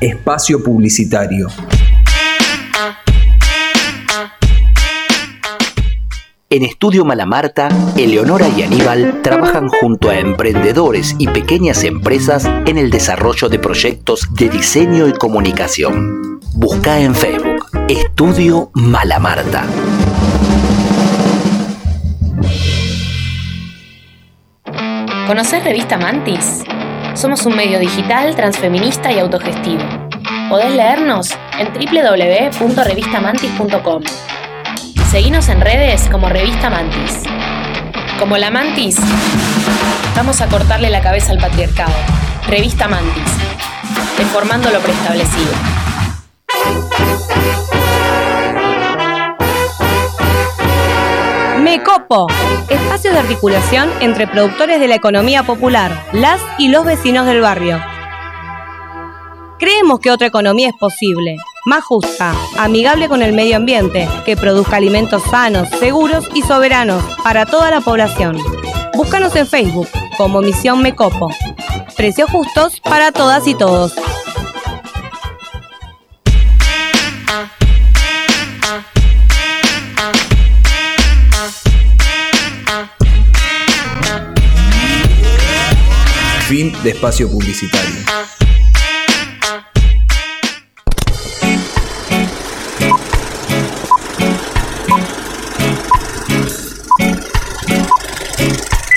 Espacio 0.00 0.62
Publicitario. 0.64 1.48
En 6.48 6.62
Estudio 6.64 7.04
Malamarta, 7.04 7.68
Eleonora 7.98 8.48
y 8.48 8.62
Aníbal 8.62 9.20
trabajan 9.22 9.68
junto 9.68 10.08
a 10.08 10.18
emprendedores 10.18 11.14
y 11.18 11.28
pequeñas 11.28 11.84
empresas 11.84 12.46
en 12.66 12.78
el 12.78 12.90
desarrollo 12.90 13.50
de 13.50 13.58
proyectos 13.58 14.26
de 14.34 14.48
diseño 14.48 15.06
y 15.06 15.12
comunicación. 15.12 16.40
Busca 16.54 16.98
en 16.98 17.14
Facebook 17.14 17.66
Estudio 17.88 18.70
Malamarta. 18.72 19.66
¿Conoces 25.26 25.62
Revista 25.62 25.98
Mantis? 25.98 26.64
Somos 27.14 27.44
un 27.44 27.54
medio 27.56 27.78
digital, 27.78 28.34
transfeminista 28.36 29.12
y 29.12 29.18
autogestivo. 29.18 29.82
Podés 30.48 30.72
leernos 30.72 31.28
en 31.58 31.70
www.revistamantis.com. 31.72 34.02
Seguinos 35.10 35.48
en 35.48 35.60
redes 35.60 36.08
como 36.10 36.28
Revista 36.28 36.70
Mantis. 36.70 37.22
Como 38.18 38.36
la 38.36 38.50
Mantis, 38.50 38.96
vamos 40.16 40.40
a 40.40 40.48
cortarle 40.48 40.90
la 40.90 41.02
cabeza 41.02 41.30
al 41.32 41.38
patriarcado. 41.38 41.92
Revista 42.46 42.88
Mantis. 42.88 43.32
Deformando 44.16 44.70
lo 44.70 44.80
preestablecido. 44.80 45.52
Mecopo, 51.60 52.26
espacio 52.70 53.12
de 53.12 53.18
articulación 53.18 53.90
entre 54.00 54.26
productores 54.26 54.80
de 54.80 54.88
la 54.88 54.94
economía 54.94 55.42
popular, 55.42 55.92
las 56.12 56.40
y 56.56 56.68
los 56.68 56.86
vecinos 56.86 57.26
del 57.26 57.42
barrio. 57.42 57.78
Creemos 59.58 60.00
que 60.00 60.10
otra 60.10 60.28
economía 60.28 60.68
es 60.70 60.74
posible, 60.80 61.36
más 61.66 61.84
justa, 61.84 62.32
amigable 62.58 63.08
con 63.08 63.20
el 63.20 63.34
medio 63.34 63.56
ambiente, 63.56 64.08
que 64.24 64.38
produzca 64.38 64.76
alimentos 64.76 65.22
sanos, 65.24 65.68
seguros 65.68 66.30
y 66.34 66.40
soberanos 66.40 67.04
para 67.22 67.44
toda 67.44 67.70
la 67.70 67.82
población. 67.82 68.38
Búscanos 68.94 69.36
en 69.36 69.46
Facebook 69.46 69.88
como 70.16 70.40
Misión 70.40 70.80
Mecopo. 70.80 71.30
Precios 71.94 72.30
justos 72.30 72.80
para 72.80 73.12
todas 73.12 73.46
y 73.46 73.54
todos. 73.54 73.92
Fin 86.70 86.82
de 86.84 86.90
espacio 86.90 87.28
publicitario. 87.28 87.94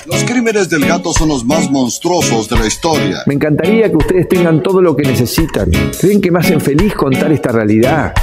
Los 0.06 0.24
crímenes 0.26 0.70
del 0.70 0.86
gato 0.86 1.14
son 1.14 1.30
los 1.30 1.44
más 1.46 1.72
monstruosos 1.72 2.48
de 2.50 2.58
la 2.58 2.68
historia. 2.68 3.24
Me 3.26 3.34
encantaría 3.34 3.90
que 3.90 3.98
ustedes 3.98 4.30
tengan 4.30 4.62
todo 4.62 4.82
lo 4.82 4.96
que 4.96 5.04
necesitan. 5.04 5.72
¿Creen 6.00 6.22
que 6.22 6.30
me 6.30 6.40
hacen 6.40 6.62
feliz 6.62 6.94
contar 6.94 7.32
esta 7.32 7.52
realidad? 7.52 8.14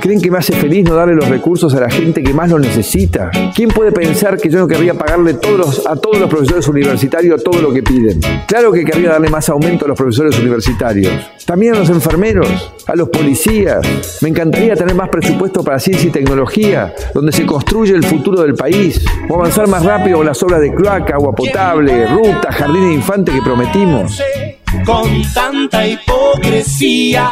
¿Creen 0.00 0.20
que 0.20 0.30
me 0.30 0.38
hace 0.38 0.52
feliz 0.54 0.84
no 0.88 0.94
darle 0.94 1.14
los 1.14 1.28
recursos 1.28 1.74
a 1.74 1.80
la 1.80 1.90
gente 1.90 2.22
que 2.22 2.32
más 2.32 2.50
lo 2.50 2.58
necesita? 2.58 3.30
¿Quién 3.54 3.68
puede 3.68 3.92
pensar 3.92 4.36
que 4.38 4.48
yo 4.48 4.58
no 4.58 4.66
querría 4.68 4.94
pagarle 4.94 5.36
los- 5.56 5.86
a 5.86 5.96
todos 5.96 6.18
los 6.18 6.28
profesores 6.28 6.66
universitarios 6.68 7.42
todo 7.42 7.60
lo 7.60 7.72
que 7.72 7.82
piden? 7.82 8.20
Claro 8.46 8.72
que 8.72 8.84
querría 8.84 9.10
darle 9.10 9.28
más 9.30 9.48
aumento 9.48 9.84
a 9.84 9.88
los 9.88 9.96
profesores 9.96 10.38
universitarios. 10.38 11.12
También 11.46 11.74
a 11.74 11.78
los 11.80 11.88
enfermeros, 11.90 12.72
a 12.86 12.94
los 12.96 13.08
policías. 13.08 14.18
Me 14.22 14.28
encantaría 14.28 14.74
tener 14.76 14.94
más 14.94 15.08
presupuesto 15.08 15.62
para 15.64 15.78
ciencia 15.78 16.08
y 16.08 16.12
tecnología, 16.12 16.94
donde 17.14 17.32
se 17.32 17.44
construye 17.46 17.94
el 17.94 18.04
futuro 18.04 18.42
del 18.42 18.54
país. 18.54 19.04
O 19.28 19.34
avanzar 19.34 19.66
más 19.68 19.84
rápido 19.84 20.18
con 20.18 20.26
las 20.26 20.42
obras 20.42 20.60
de 20.60 20.72
cloaca, 20.74 21.14
agua 21.14 21.34
potable, 21.34 22.06
rutas, 22.08 22.54
jardines 22.54 22.88
de 22.88 22.94
infante 22.94 23.32
que 23.32 23.42
prometimos. 23.42 24.22
Con 24.86 25.22
tanta 25.34 25.86
hipocresía 25.86 27.30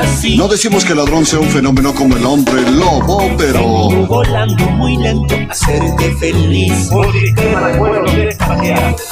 así. 0.00 0.36
No 0.36 0.48
decimos 0.48 0.84
que 0.84 0.92
el 0.92 0.98
ladrón 0.98 1.26
sea 1.26 1.40
un 1.40 1.48
fenómeno 1.48 1.94
como 1.94 2.16
el 2.16 2.24
hombre 2.24 2.62
lobo, 2.70 3.30
pero 3.36 3.62
Volando 4.06 4.64
muy 4.70 4.96
lento, 4.96 5.34
hacerte 5.48 6.14
feliz. 6.16 6.90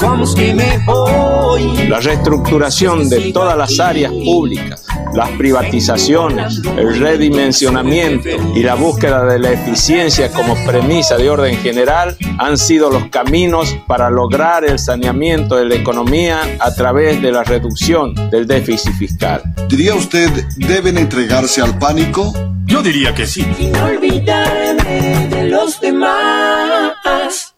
Vamos 0.01 0.35
que 0.35 0.53
me 0.53 0.77
voy. 0.85 1.87
La 1.87 1.99
reestructuración 1.99 3.09
de 3.09 3.31
todas 3.31 3.57
las 3.57 3.79
áreas 3.79 4.11
públicas, 4.11 4.85
las 5.13 5.29
privatizaciones, 5.31 6.61
el 6.77 6.99
redimensionamiento 6.99 8.29
y 8.55 8.63
la 8.63 8.75
búsqueda 8.75 9.25
de 9.25 9.39
la 9.39 9.51
eficiencia 9.51 10.31
como 10.31 10.55
premisa 10.65 11.17
de 11.17 11.29
orden 11.29 11.57
general 11.57 12.17
han 12.37 12.57
sido 12.57 12.89
los 12.89 13.05
caminos 13.05 13.75
para 13.87 14.09
lograr 14.09 14.63
el 14.63 14.79
saneamiento 14.79 15.55
de 15.55 15.65
la 15.65 15.75
economía 15.75 16.57
a 16.59 16.73
través 16.73 17.21
de 17.21 17.31
la 17.31 17.43
reducción 17.43 18.13
del 18.29 18.47
déficit 18.47 18.93
fiscal. 18.93 19.41
¿diría 19.69 19.95
usted 19.95 20.29
deben 20.71 20.97
entregarse 20.97 21.61
al 21.61 21.77
pánico? 21.77 22.33
Yo 22.65 22.81
diría 22.81 23.13
que 23.13 23.27
sí. 23.27 23.45
Sin 23.57 23.75
olvidarme 23.75 25.27
de 25.27 25.43
los 25.49 25.81
demás. 25.81 27.55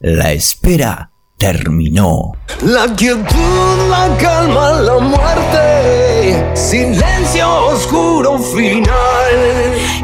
La 0.00 0.32
espera 0.32 1.12
terminó. 1.38 2.32
La 2.62 2.92
quietud, 2.96 3.88
la 3.88 4.16
calma, 4.18 4.72
la 4.80 4.98
muerte. 4.98 6.56
Silencio 6.56 7.66
oscuro 7.66 8.36
final. 8.40 9.36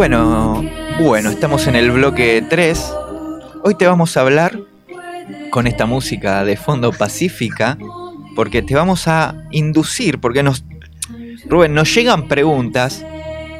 Bueno, 0.00 0.64
bueno, 1.02 1.28
estamos 1.28 1.66
en 1.66 1.76
el 1.76 1.90
bloque 1.90 2.42
3. 2.48 2.94
Hoy 3.64 3.74
te 3.74 3.86
vamos 3.86 4.16
a 4.16 4.22
hablar 4.22 4.58
con 5.50 5.66
esta 5.66 5.84
música 5.84 6.42
de 6.42 6.56
fondo 6.56 6.90
pacífica, 6.90 7.76
porque 8.34 8.62
te 8.62 8.74
vamos 8.74 9.06
a 9.08 9.44
inducir, 9.50 10.18
porque 10.18 10.42
nos, 10.42 10.64
Rubén, 11.46 11.74
nos 11.74 11.94
llegan 11.94 12.28
preguntas 12.28 13.04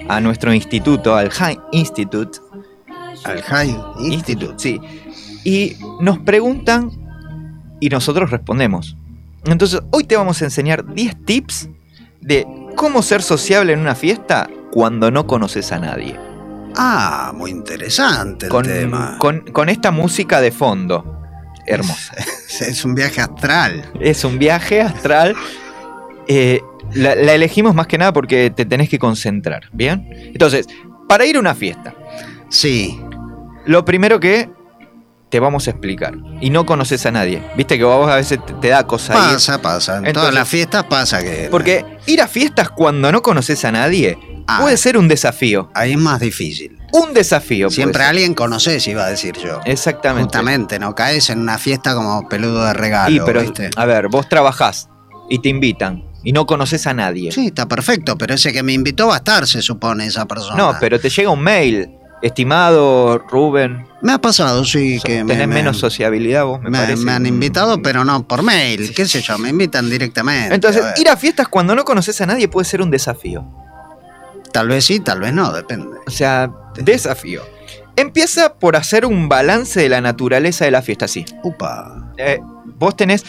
a 0.09 0.23
nuestro 0.23 0.55
instituto, 0.55 1.15
al 1.15 1.29
High 1.29 1.59
Institute. 1.73 2.39
Al 3.25 3.43
High 3.43 3.77
Institute, 3.99 4.55
sí. 4.57 4.81
Y 5.45 5.77
nos 6.01 6.21
preguntan 6.21 6.91
y 7.81 7.91
nosotros 7.91 8.31
respondemos. 8.31 8.97
Entonces, 9.45 9.83
hoy 9.91 10.05
te 10.05 10.17
vamos 10.17 10.41
a 10.41 10.47
enseñar 10.47 10.91
10 10.95 11.23
tips 11.27 11.69
de 12.23 12.47
cómo 12.77 13.03
ser 13.03 13.21
sociable 13.21 13.75
en 13.75 13.81
una 13.81 13.95
fiesta 13.95 14.49
cuando 14.71 15.11
no 15.11 15.27
conoces 15.27 15.71
a 15.73 15.79
nadie. 15.79 16.30
Ah, 16.77 17.33
muy 17.35 17.51
interesante 17.51 18.47
el 18.47 18.51
Con, 18.53 18.65
tema. 18.65 19.17
con- 19.19 19.41
con 19.53 19.69
esta 19.69 19.91
música 19.91 20.41
de 20.41 20.51
fondo. 20.53 21.17
Hermosa. 21.67 22.15
Es 22.61 22.85
un 22.85 22.95
viaje 22.95 23.21
astral. 23.21 23.91
Es 24.01 24.25
un 24.25 24.39
viaje 24.39 24.81
astral. 24.83 25.35
Eh, 26.27 26.61
la, 26.95 27.15
la 27.15 27.33
elegimos 27.35 27.75
más 27.75 27.87
que 27.87 27.97
nada 27.97 28.13
porque 28.13 28.51
te 28.51 28.65
tenés 28.67 28.89
que 28.89 28.99
concentrar, 28.99 29.63
¿bien? 29.73 30.07
Entonces, 30.11 30.67
para 31.09 31.25
ir 31.27 31.37
a 31.37 31.41
una 31.41 31.55
fiesta. 31.55 31.95
Sí. 32.49 33.01
Lo 33.67 33.85
primero 33.85 34.19
que 34.21 34.51
te 35.31 35.41
vamos 35.41 35.67
a 35.67 35.71
explicar. 35.71 36.15
Y 36.41 36.51
no 36.51 36.67
conoces 36.67 37.07
a 37.07 37.11
nadie. 37.11 37.43
Viste 37.57 37.79
que 37.79 37.85
vos 37.85 38.11
a 38.11 38.17
veces 38.17 38.45
te, 38.45 38.53
te 38.55 38.69
da 38.69 38.87
cosa 38.87 39.15
ir. 39.15 39.35
Pasa, 39.35 39.63
pasa. 39.63 39.93
En 39.93 39.99
Entonces- 40.07 40.15
todas 40.15 40.35
las 40.35 40.49
fiestas 40.49 40.85
pasa 40.85 41.23
que. 41.23 41.49
Porque 41.51 41.85
ir 42.07 42.21
a 42.21 42.29
fiestas 42.29 42.69
cuando 42.71 43.11
no 43.13 43.23
conoces 43.23 43.65
a 43.65 43.73
nadie 43.73 44.19
puede 44.59 44.77
ser 44.77 44.97
un 44.99 45.09
desafío. 45.09 45.71
Ahí 45.75 45.93
es 45.93 45.99
más 45.99 46.21
difícil. 46.21 46.77
Un 46.93 47.15
desafío. 47.15 47.71
Siempre 47.71 48.03
alguien 48.03 48.35
conoces, 48.35 48.87
iba 48.89 49.05
a 49.05 49.09
decir 49.11 49.37
yo. 49.39 49.61
Exactamente. 49.65 50.25
Justamente, 50.25 50.79
no 50.79 50.95
caes 50.95 51.31
en 51.31 51.39
una 51.39 51.57
fiesta 51.59 51.95
como 51.95 52.29
peludo 52.29 52.65
de 52.65 52.73
regalo. 52.73 53.15
Y 53.15 53.21
pero, 53.21 53.43
¿viste? 53.43 53.71
a 53.77 53.87
ver, 53.87 54.09
vos 54.09 54.29
trabajás 54.29 54.89
y 55.29 55.39
te 55.39 55.49
invitan 55.49 56.05
y 56.25 56.33
no 56.33 56.47
conoces 56.47 56.87
a 56.89 56.95
nadie. 56.95 57.31
Sí, 57.31 57.47
está 57.47 57.69
perfecto, 57.69 58.19
pero 58.19 58.35
ese 58.35 58.53
que 58.53 58.63
me 58.65 58.73
invitó 58.73 59.07
va 59.09 59.15
a 59.15 59.19
estar, 59.19 59.47
se 59.47 59.63
supone, 59.63 60.07
esa 60.07 60.27
persona. 60.27 60.57
No, 60.57 60.77
pero 60.81 60.99
te 60.99 61.09
llega 61.09 61.31
un 61.31 61.43
mail. 61.43 61.89
Estimado 62.23 63.19
Rubén, 63.19 63.87
Me 64.03 64.13
ha 64.13 64.19
pasado, 64.19 64.65
sí, 64.65 65.01
que 65.05 65.25
tenés 65.25 65.39
me- 65.39 65.55
menos 65.55 65.79
sociabilidad 65.79 66.45
vos, 66.45 66.61
me, 66.61 66.71
me, 66.71 66.79
parece. 66.79 67.03
me 67.05 67.13
han 67.13 67.25
invitado, 67.27 67.81
pero 67.83 68.05
no 68.05 68.27
por 68.27 68.43
mail, 68.43 68.93
qué 68.95 69.07
sé 69.07 69.21
yo, 69.23 69.39
me 69.39 69.49
invitan 69.49 69.89
directamente. 69.89 70.55
Entonces, 70.55 70.83
a 70.85 70.95
ir 71.01 71.09
a 71.09 71.17
fiestas 71.17 71.49
cuando 71.49 71.75
no 71.75 71.85
conoces 71.85 72.21
a 72.21 72.27
nadie 72.27 72.49
puede 72.49 72.65
ser 72.67 72.83
un 72.83 72.91
desafío. 72.91 73.45
Tal 74.53 74.69
vez 74.69 74.85
sí, 74.85 75.01
tal 75.01 75.21
vez 75.21 75.33
no, 75.33 75.53
depende. 75.53 75.97
O 76.07 76.11
sea, 76.11 76.51
desafío. 76.77 77.43
Empieza 77.97 78.55
por 78.55 78.77
hacer 78.77 79.07
un 79.07 79.29
balance 79.29 79.81
de 79.81 79.89
la 79.89 80.01
naturaleza 80.01 80.65
de 80.65 80.71
la 80.73 80.83
fiesta, 80.83 81.07
sí. 81.09 81.25
Upa. 81.45 82.13
Eh, 82.19 82.41
vos 82.79 82.97
tenés 82.97 83.25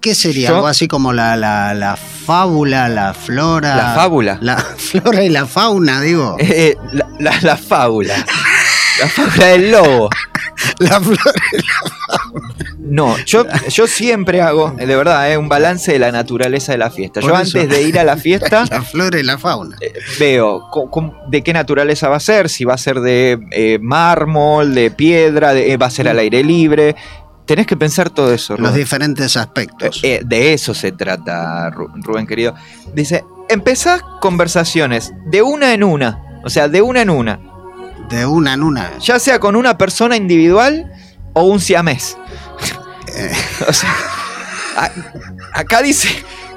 ¿Qué 0.00 0.14
sería? 0.14 0.48
Yo- 0.50 0.56
Algo 0.56 0.66
así 0.68 0.86
como 0.88 1.12
la, 1.12 1.36
la, 1.36 1.74
la 1.74 1.96
fábula, 1.96 2.88
la 2.88 3.14
flora. 3.14 3.74
La 3.76 3.94
fábula. 3.94 4.38
La 4.40 4.56
flora 4.76 5.24
y 5.24 5.28
la 5.28 5.46
fauna, 5.46 6.00
digo. 6.00 6.36
eh, 6.40 6.76
la, 6.92 7.08
la- 7.18 7.40
la 7.42 7.56
fábula. 7.56 8.14
La 9.00 9.08
fábula 9.08 9.46
del 9.46 9.70
lobo. 9.70 10.08
La 10.80 11.00
flora 11.00 11.32
No, 12.78 13.16
yo, 13.24 13.44
yo 13.68 13.86
siempre 13.86 14.40
hago, 14.42 14.70
de 14.76 14.86
verdad, 14.96 15.30
eh, 15.30 15.36
un 15.38 15.48
balance 15.48 15.92
de 15.92 15.98
la 16.00 16.10
naturaleza 16.10 16.72
de 16.72 16.78
la 16.78 16.90
fiesta. 16.90 17.20
Yo 17.20 17.28
eso. 17.28 17.36
antes 17.36 17.68
de 17.68 17.82
ir 17.82 17.96
a 17.98 18.02
la 18.04 18.16
fiesta 18.16 18.64
La 18.70 18.82
flora 18.82 19.18
y 19.20 19.22
la 19.22 19.38
fauna. 19.38 19.76
veo 20.18 20.68
co- 20.70 20.90
com- 20.90 21.12
de 21.28 21.42
qué 21.42 21.52
naturaleza 21.52 22.08
va 22.08 22.16
a 22.16 22.20
ser, 22.20 22.48
si 22.48 22.64
va 22.64 22.74
a 22.74 22.78
ser 22.78 23.00
de 23.00 23.38
eh, 23.52 23.78
mármol, 23.80 24.74
de 24.74 24.90
piedra, 24.90 25.54
de- 25.54 25.72
eh, 25.72 25.76
va 25.76 25.86
a 25.86 25.90
ser 25.90 26.08
al 26.08 26.18
aire 26.18 26.42
libre. 26.42 26.96
Tenés 27.48 27.66
que 27.66 27.76
pensar 27.76 28.10
todo 28.10 28.32
eso. 28.32 28.52
Los 28.56 28.68
Rubén. 28.70 28.74
diferentes 28.74 29.36
aspectos. 29.36 30.00
Eh, 30.04 30.20
de 30.24 30.52
eso 30.52 30.74
se 30.74 30.92
trata, 30.92 31.70
Ru- 31.72 31.90
Rubén 32.04 32.26
querido. 32.26 32.54
Dice, 32.94 33.24
empezás 33.48 34.02
conversaciones 34.20 35.12
de 35.26 35.42
una 35.42 35.72
en 35.72 35.82
una, 35.82 36.40
o 36.44 36.50
sea, 36.50 36.68
de 36.68 36.82
una 36.82 37.00
en 37.02 37.10
una, 37.10 37.40
De 38.10 38.24
una 38.26 38.52
en 38.52 38.62
una. 38.62 38.98
ya 38.98 39.18
sea 39.18 39.40
con 39.40 39.56
una 39.56 39.76
persona 39.78 40.14
individual 40.16 40.92
o 41.32 41.42
un 41.44 41.58
siamés. 41.58 42.16
Eh. 43.16 43.32
o 43.68 43.72
sea, 43.72 43.94
a- 44.76 45.58
acá 45.58 45.80
dice, 45.82 46.08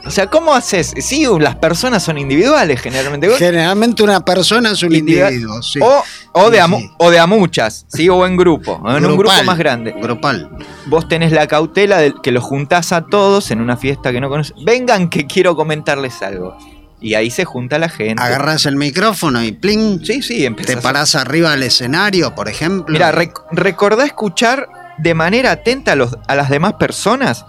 o 0.06 0.10
sea, 0.10 0.28
¿cómo 0.28 0.54
haces? 0.54 0.94
Sí, 1.00 1.26
las 1.40 1.56
personas 1.58 2.04
son 2.04 2.18
individuales 2.18 2.82
generalmente. 2.82 3.30
Generalmente 3.38 4.04
una 4.04 4.24
persona 4.26 4.72
es 4.72 4.84
un 4.84 4.94
Individual- 4.96 5.34
individuo, 5.34 5.62
sí. 5.64 5.80
O, 5.82 6.04
o, 6.34 6.50
de 6.50 6.60
a, 6.60 6.68
sí. 6.68 6.90
o 6.98 7.10
de 7.12 7.20
a 7.20 7.28
muchas, 7.28 7.86
¿sí? 7.88 8.10
O 8.10 8.26
en 8.26 8.36
grupo, 8.38 8.80
o 8.84 8.96
en 8.98 9.06
un 9.06 9.18
grupo 9.18 9.32
más 9.46 9.58
grande. 9.58 9.94
Grupal. 10.02 10.50
Vos 10.88 11.08
tenés 11.08 11.32
la 11.32 11.48
cautela 11.48 12.00
de 12.00 12.14
que 12.24 12.32
los 12.32 12.44
juntás 12.44 12.92
a 12.92 13.06
todos 13.06 13.52
en 13.52 13.62
una 13.62 13.78
fiesta 13.78 14.12
que 14.12 14.20
no 14.22 14.30
conoces. 14.30 14.56
Vengan 14.66 15.10
que 15.10 15.28
quiero 15.28 15.56
comentarles 15.56 16.22
algo. 16.22 16.58
Y 17.04 17.16
ahí 17.16 17.32
se 17.32 17.46
junta 17.46 17.80
la 17.80 17.90
gente. 17.90 18.22
Agarras 18.22 18.66
el 18.68 18.76
micrófono 18.76 19.44
y 19.44 19.52
pling. 19.52 20.06
Sí, 20.06 20.22
sí, 20.22 20.38
Te 20.40 20.46
empezás. 20.46 20.78
a- 20.78 20.82
parás 20.82 21.16
arriba 21.16 21.50
del 21.52 21.64
escenario, 21.64 22.36
por 22.36 22.48
ejemplo. 22.48 22.94
Mira, 22.94 23.12
rec- 23.12 23.42
recordá 23.52 24.06
escuchar 24.06 24.68
de 25.00 25.16
manera 25.16 25.50
atenta 25.52 25.94
a, 25.94 25.96
los, 25.96 26.16
a 26.28 26.36
las 26.36 26.50
demás 26.52 26.74
personas. 26.74 27.44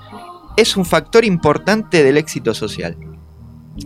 Es 0.57 0.77
un 0.77 0.85
factor 0.85 1.25
importante 1.25 2.03
del 2.05 2.17
éxito 2.17 2.55
social. 2.55 2.97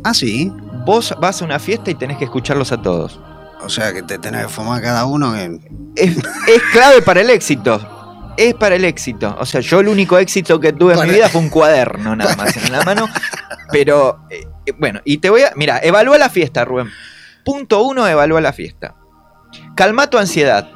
Ah, 0.04 0.14
sí. 0.14 0.52
Vos 0.84 1.14
vas 1.20 1.40
a 1.42 1.44
una 1.44 1.58
fiesta 1.58 1.90
y 1.90 1.94
tenés 1.94 2.16
que 2.18 2.24
escucharlos 2.24 2.72
a 2.72 2.80
todos. 2.82 3.20
O 3.62 3.68
sea 3.68 3.92
que 3.92 4.02
te 4.02 4.18
tenés 4.18 4.42
que 4.42 4.48
fumar 4.48 4.82
cada 4.82 5.06
uno. 5.06 5.32
Que... 5.32 5.60
Es, 5.96 6.16
es 6.16 6.62
clave 6.72 7.02
para 7.02 7.20
el 7.20 7.30
éxito. 7.30 8.34
Es 8.36 8.54
para 8.54 8.74
el 8.76 8.84
éxito. 8.84 9.34
O 9.40 9.46
sea, 9.46 9.60
yo 9.60 9.80
el 9.80 9.88
único 9.88 10.18
éxito 10.18 10.60
que 10.60 10.72
tuve 10.72 10.92
en 10.92 10.98
Para- 10.98 11.08
mi 11.10 11.14
vida 11.16 11.28
fue 11.28 11.40
un 11.40 11.48
cuaderno 11.48 12.14
nada 12.14 12.36
más 12.36 12.56
en 12.56 12.70
la 12.70 12.82
mano. 12.84 13.06
Pero, 13.72 14.20
eh, 14.30 14.46
eh, 14.66 14.72
bueno, 14.78 15.00
y 15.04 15.18
te 15.18 15.30
voy 15.30 15.42
a... 15.42 15.52
Mira, 15.56 15.78
evalúa 15.82 16.18
la 16.18 16.28
fiesta, 16.28 16.64
Rubén. 16.64 16.88
Punto 17.44 17.82
uno, 17.82 18.06
evalúa 18.06 18.40
la 18.40 18.52
fiesta. 18.52 18.94
Calma 19.74 20.08
tu 20.10 20.18
ansiedad. 20.18 20.68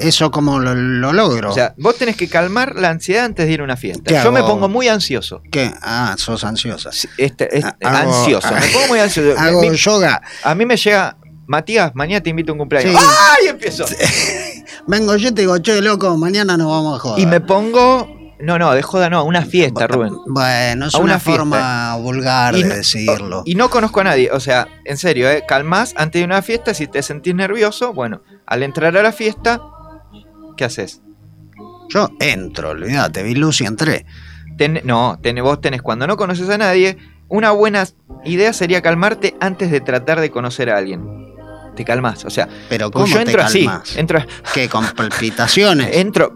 Eso 0.00 0.30
como 0.30 0.58
lo, 0.58 0.74
lo 0.74 1.12
logro. 1.12 1.50
O 1.50 1.54
sea, 1.54 1.74
vos 1.78 1.96
tenés 1.96 2.16
que 2.16 2.28
calmar 2.28 2.74
la 2.76 2.90
ansiedad 2.90 3.24
antes 3.24 3.46
de 3.46 3.52
ir 3.52 3.60
a 3.60 3.64
una 3.64 3.76
fiesta. 3.76 4.02
¿Qué 4.06 4.20
Yo 4.22 4.32
me 4.32 4.42
pongo 4.42 4.68
muy 4.68 4.88
ansioso. 4.88 5.42
¿Qué? 5.50 5.72
Ah, 5.82 6.14
sos 6.18 6.44
ansiosa. 6.44 6.90
Este, 7.18 7.58
es- 7.58 7.64
Hago- 7.64 7.96
ansioso. 7.96 8.48
Me 8.54 8.66
pongo 8.72 8.86
muy 8.88 8.98
ansioso. 8.98 9.34
Hago 9.38 9.60
Mi- 9.62 9.76
yoga. 9.76 10.22
a 10.42 10.54
mí 10.54 10.64
me 10.66 10.76
llega... 10.76 11.16
Matías, 11.46 11.90
mañana 11.96 12.22
te 12.22 12.30
invito 12.30 12.52
a 12.52 12.54
un 12.54 12.58
cumpleaños. 12.60 12.92
Sí. 12.92 13.06
¡Ay! 13.42 13.48
Empiezo. 13.48 13.84
Vengo 14.86 15.16
yo 15.16 15.28
y 15.28 15.32
te 15.32 15.42
digo, 15.42 15.58
che, 15.58 15.80
loco, 15.82 16.16
mañana 16.16 16.56
nos 16.56 16.68
vamos 16.68 16.96
a 16.96 17.02
joder. 17.02 17.18
Y 17.22 17.26
me 17.26 17.40
pongo 17.40 18.08
No, 18.38 18.58
no, 18.58 18.72
de 18.72 18.82
joda 18.82 19.10
no, 19.10 19.24
una 19.24 19.42
fiesta, 19.44 19.86
Rubén. 19.88 20.14
Bueno, 20.26 20.86
es 20.86 20.94
A 20.94 20.98
una, 20.98 21.14
una 21.14 21.18
forma 21.20 21.96
vulgar 21.96 22.54
Y 22.56 22.62
de 22.62 22.68
no- 22.68 22.74
decirlo. 22.76 23.42
Y 23.44 23.54
no 23.56 23.68
conozco 23.68 24.00
a 24.00 24.04
nadie, 24.04 24.30
o 24.30 24.38
sea, 24.40 24.68
en 24.84 24.96
serio, 24.96 25.28
¿eh? 25.28 25.44
calmás 25.46 25.92
antes 25.96 26.20
de 26.20 26.24
una 26.24 26.40
fiesta, 26.40 26.72
si 26.72 26.86
te 26.86 27.02
sentís 27.02 27.34
nervioso, 27.34 27.92
bueno, 27.92 28.22
al 28.46 28.62
entrar 28.62 28.96
a 28.96 29.02
la 29.02 29.12
fiesta, 29.12 29.60
¿qué 30.60 30.66
haces? 30.66 31.00
Yo 31.88 32.10
entro, 32.20 32.68
olvídate, 32.70 33.22
vi 33.22 33.34
luz 33.34 33.62
y 33.62 33.64
entré. 33.64 34.04
Ten- 34.58 34.82
no, 34.84 35.18
ten- 35.22 35.42
vos 35.42 35.58
tenés, 35.62 35.80
cuando 35.80 36.06
no 36.06 36.18
conoces 36.18 36.50
a 36.50 36.58
nadie, 36.58 36.98
una 37.28 37.50
buena 37.52 37.86
idea 38.26 38.52
sería 38.52 38.82
calmarte 38.82 39.34
antes 39.40 39.70
de 39.70 39.80
tratar 39.80 40.20
de 40.20 40.30
conocer 40.30 40.68
a 40.68 40.76
alguien. 40.76 41.00
Te 41.76 41.82
calmás, 41.86 42.26
o 42.26 42.30
sea, 42.30 42.46
Pero 42.68 42.90
¿cómo 42.90 43.06
yo 43.06 43.14
te 43.16 43.22
entro 43.22 43.42
así, 43.42 43.64
calmás? 43.64 43.96
entro, 43.96 44.22
¿Qué? 44.52 44.68
¿Con 44.68 44.84
palpitaciones? 44.88 45.88
entro, 45.96 46.34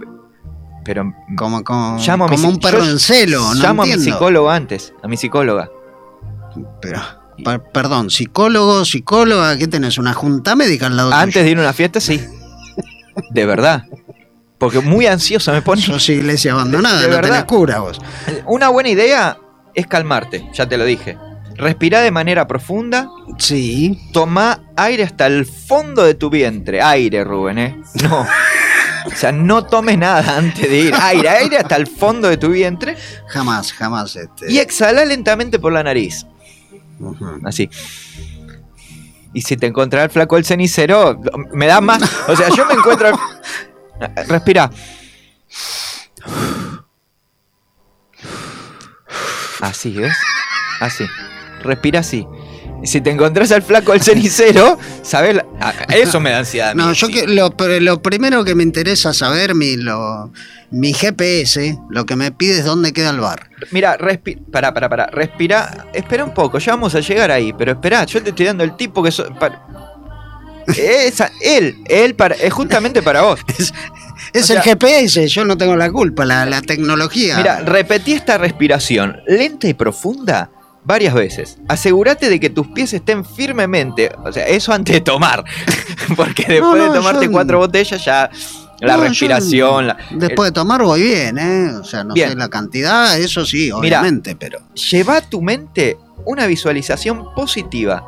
pero 0.86 1.12
como 1.36 1.62
como, 1.62 1.98
llamo 1.98 2.24
a 2.24 2.28
mi 2.28 2.36
como 2.36 2.48
psi- 2.48 2.54
un 2.54 2.60
perro 2.60 2.78
yo 2.82 2.90
en 2.90 2.98
celo, 2.98 3.40
no 3.54 3.62
llamo 3.62 3.82
a 3.82 3.84
mi 3.86 3.92
entiendo. 3.92 4.16
psicólogo 4.18 4.50
antes, 4.50 4.94
a 5.02 5.06
mi 5.08 5.18
psicóloga. 5.18 5.68
Pero, 6.80 7.00
per- 7.44 7.62
perdón, 7.72 8.08
psicólogo, 8.08 8.86
psicóloga, 8.86 9.58
¿qué 9.58 9.68
tenés? 9.68 9.98
¿Una 9.98 10.14
junta 10.14 10.56
médica 10.56 10.86
al 10.86 10.96
lado 10.96 11.12
Antes 11.12 11.44
de 11.44 11.50
ir 11.50 11.58
a 11.58 11.60
una 11.60 11.72
fiesta, 11.74 12.00
sí. 12.00 12.24
De 13.30 13.44
verdad. 13.44 13.84
Porque 14.64 14.80
muy 14.80 15.06
ansioso 15.06 15.52
me 15.52 15.60
pone. 15.62 15.82
Sos 15.82 16.08
iglesia 16.08 16.52
abandonada, 16.52 17.00
De 17.00 17.08
no 17.08 17.14
verdad. 17.16 17.30
tenés 17.30 17.44
cura 17.44 17.80
vos. 17.80 18.00
Una 18.46 18.68
buena 18.70 18.88
idea 18.88 19.36
es 19.74 19.86
calmarte, 19.86 20.48
ya 20.54 20.66
te 20.66 20.78
lo 20.78 20.84
dije. 20.84 21.18
Respira 21.56 22.00
de 22.00 22.10
manera 22.10 22.46
profunda. 22.46 23.10
Sí. 23.38 24.00
Toma 24.12 24.60
aire 24.76 25.02
hasta 25.02 25.26
el 25.26 25.44
fondo 25.46 26.02
de 26.02 26.14
tu 26.14 26.30
vientre. 26.30 26.80
Aire, 26.82 27.24
Rubén, 27.24 27.58
¿eh? 27.58 27.82
No. 28.02 28.26
O 29.06 29.10
sea, 29.14 29.32
no 29.32 29.66
tomes 29.66 29.98
nada 29.98 30.38
antes 30.38 30.66
de 30.66 30.78
ir. 30.78 30.94
Aire, 30.98 31.28
aire 31.28 31.58
hasta 31.58 31.76
el 31.76 31.86
fondo 31.86 32.26
de 32.26 32.38
tu 32.38 32.48
vientre. 32.48 32.96
Jamás, 33.28 33.70
jamás. 33.74 34.16
Este. 34.16 34.50
Y 34.50 34.58
exhala 34.60 35.04
lentamente 35.04 35.58
por 35.58 35.74
la 35.74 35.82
nariz. 35.82 36.24
Así. 37.44 37.68
Y 39.34 39.42
si 39.42 39.58
te 39.58 39.66
encontrás 39.66 40.04
el 40.04 40.10
flaco 40.10 40.36
del 40.36 40.46
cenicero, 40.46 41.20
me 41.52 41.66
da 41.66 41.82
más. 41.82 42.02
O 42.28 42.34
sea, 42.34 42.48
yo 42.48 42.64
me 42.64 42.72
encuentro. 42.72 43.10
Respira. 44.28 44.70
Así, 49.60 49.90
¿ves? 49.92 50.16
Así. 50.80 51.04
Respira 51.62 52.00
así. 52.00 52.26
Si 52.82 53.00
te 53.00 53.10
encontrás 53.10 53.50
al 53.52 53.62
flaco 53.62 53.92
del 53.92 54.02
cenicero, 54.02 54.78
¿sabes? 55.02 55.38
Ah, 55.60 55.72
Eso 55.88 56.20
me 56.20 56.30
da 56.30 56.40
ansiedad. 56.40 56.74
mí. 56.74 56.82
No, 56.82 56.92
yo 56.92 57.08
que 57.08 57.26
lo, 57.26 57.50
primero 58.02 58.44
que 58.44 58.54
me 58.54 58.62
interesa 58.62 59.14
saber, 59.14 59.54
mi, 59.54 59.76
lo, 59.76 60.30
mi 60.70 60.92
GPS, 60.92 61.78
lo 61.88 62.04
que 62.04 62.14
me 62.16 62.30
pide 62.30 62.58
es 62.58 62.64
dónde 62.66 62.92
queda 62.92 63.10
el 63.10 63.20
bar. 63.20 63.48
Mira, 63.70 63.96
respi 63.96 64.36
pará, 64.36 64.74
pará, 64.74 64.90
pará. 64.90 65.06
Respira. 65.06 65.86
Espera 65.94 66.24
un 66.24 66.34
poco, 66.34 66.58
ya 66.58 66.72
vamos 66.72 66.94
a 66.94 67.00
llegar 67.00 67.30
ahí. 67.30 67.54
Pero 67.54 67.72
espera, 67.72 68.04
yo 68.04 68.22
te 68.22 68.30
estoy 68.30 68.46
dando 68.46 68.64
el 68.64 68.76
tipo 68.76 69.02
que. 69.02 69.10
so- 69.10 69.28
Esa, 70.76 71.30
él, 71.40 71.76
él 71.86 72.14
para, 72.14 72.34
es 72.34 72.52
justamente 72.52 73.02
para 73.02 73.22
vos. 73.22 73.40
Es 74.32 74.50
el 74.50 74.56
sea- 74.56 74.62
GPS, 74.62 75.28
yo 75.28 75.44
no 75.44 75.56
tengo 75.56 75.76
la 75.76 75.90
culpa, 75.92 76.24
la, 76.24 76.44
la 76.46 76.60
tecnología. 76.62 77.36
Mira, 77.36 77.60
repetí 77.60 78.14
esta 78.14 78.36
respiración 78.38 79.18
lenta 79.28 79.68
y 79.68 79.74
profunda 79.74 80.50
varias 80.84 81.14
veces. 81.14 81.58
Asegúrate 81.68 82.28
de 82.28 82.40
que 82.40 82.50
tus 82.50 82.66
pies 82.68 82.92
estén 82.94 83.24
firmemente, 83.24 84.10
o 84.24 84.32
sea, 84.32 84.46
eso 84.48 84.72
antes 84.72 84.94
de 84.94 85.00
tomar, 85.02 85.44
porque 86.16 86.44
después 86.48 86.76
no, 86.78 86.92
de 86.92 86.98
tomarte 86.98 87.26
yo- 87.26 87.32
cuatro 87.32 87.58
botellas 87.58 88.04
ya 88.04 88.28
la 88.80 88.96
No, 88.96 89.04
respiración, 89.04 89.92
Después 90.12 90.48
de 90.48 90.52
tomar 90.52 90.82
voy 90.82 91.02
bien, 91.02 91.38
¿eh? 91.38 91.70
O 91.80 91.84
sea, 91.84 92.02
no 92.02 92.14
Bien. 92.14 92.30
sé 92.30 92.36
la 92.36 92.48
cantidad, 92.48 93.16
eso 93.18 93.44
sí, 93.46 93.70
obviamente, 93.70 94.34
pero. 94.36 94.58
lleva 94.74 95.18
a 95.18 95.20
tu 95.20 95.40
mente 95.42 95.96
una 96.24 96.46
visualización 96.46 97.32
positiva. 97.34 98.04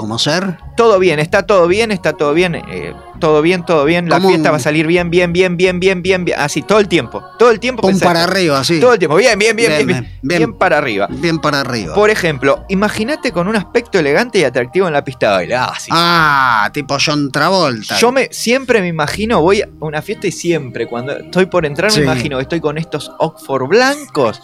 ¿Cómo 0.00 0.18
ser? 0.18 0.56
Todo 0.78 0.98
bien, 0.98 1.18
está 1.18 1.42
todo 1.42 1.68
bien, 1.68 1.90
está 1.90 2.14
todo 2.14 2.32
bien, 2.32 2.54
eh, 2.54 2.94
todo 3.18 3.42
bien, 3.42 3.66
todo 3.66 3.84
bien, 3.84 4.08
la 4.08 4.18
fiesta 4.18 4.48
un- 4.48 4.54
va 4.54 4.56
a 4.56 4.58
salir 4.58 4.86
bien, 4.86 5.10
bien, 5.10 5.30
bien, 5.34 5.58
bien, 5.58 5.78
bien, 5.78 6.00
bien, 6.00 6.24
bien, 6.24 6.38
así 6.40 6.62
todo 6.62 6.78
el 6.78 6.88
tiempo, 6.88 7.22
todo 7.38 7.50
el 7.50 7.60
tiempo. 7.60 7.82
Pum 7.82 7.98
para 8.00 8.24
arriba, 8.24 8.58
así. 8.60 8.80
Todo 8.80 8.94
el 8.94 8.98
tiempo, 8.98 9.16
bien, 9.16 9.38
bien, 9.38 9.54
bien, 9.54 9.68
bien, 9.68 9.86
Bien, 9.86 10.00
bien, 10.00 10.18
bien. 10.22 10.38
bien 10.38 10.54
para 10.54 10.78
arriba. 10.78 11.06
Bien 11.10 11.38
para 11.38 11.60
arriba. 11.60 11.94
Por 11.94 12.08
ejemplo, 12.08 12.64
imagínate 12.70 13.30
con 13.30 13.46
un 13.46 13.56
aspecto 13.56 13.98
elegante 13.98 14.38
y 14.38 14.44
atractivo 14.44 14.86
en 14.86 14.94
la 14.94 15.04
pista 15.04 15.26
de 15.26 15.32
baile. 15.34 15.54
Ah, 15.56 15.74
sí. 15.78 15.90
Ah, 15.92 16.70
tipo 16.72 16.96
John 16.98 17.30
Travolta. 17.30 17.98
Yo 17.98 18.10
me 18.10 18.28
siempre 18.32 18.80
me 18.80 18.88
imagino, 18.88 19.42
voy 19.42 19.60
a 19.60 19.68
una 19.80 20.00
fiesta 20.00 20.28
y 20.28 20.32
siempre 20.32 20.86
cuando 20.86 21.12
estoy 21.14 21.44
por 21.44 21.66
entrar 21.66 21.90
Sí. 21.90 21.98
me 21.98 22.06
imagino 22.06 22.38
que 22.38 22.42
estoy 22.44 22.60
con 22.62 22.78
estos 22.78 23.12
Oxford 23.18 23.68
blancos, 23.68 24.40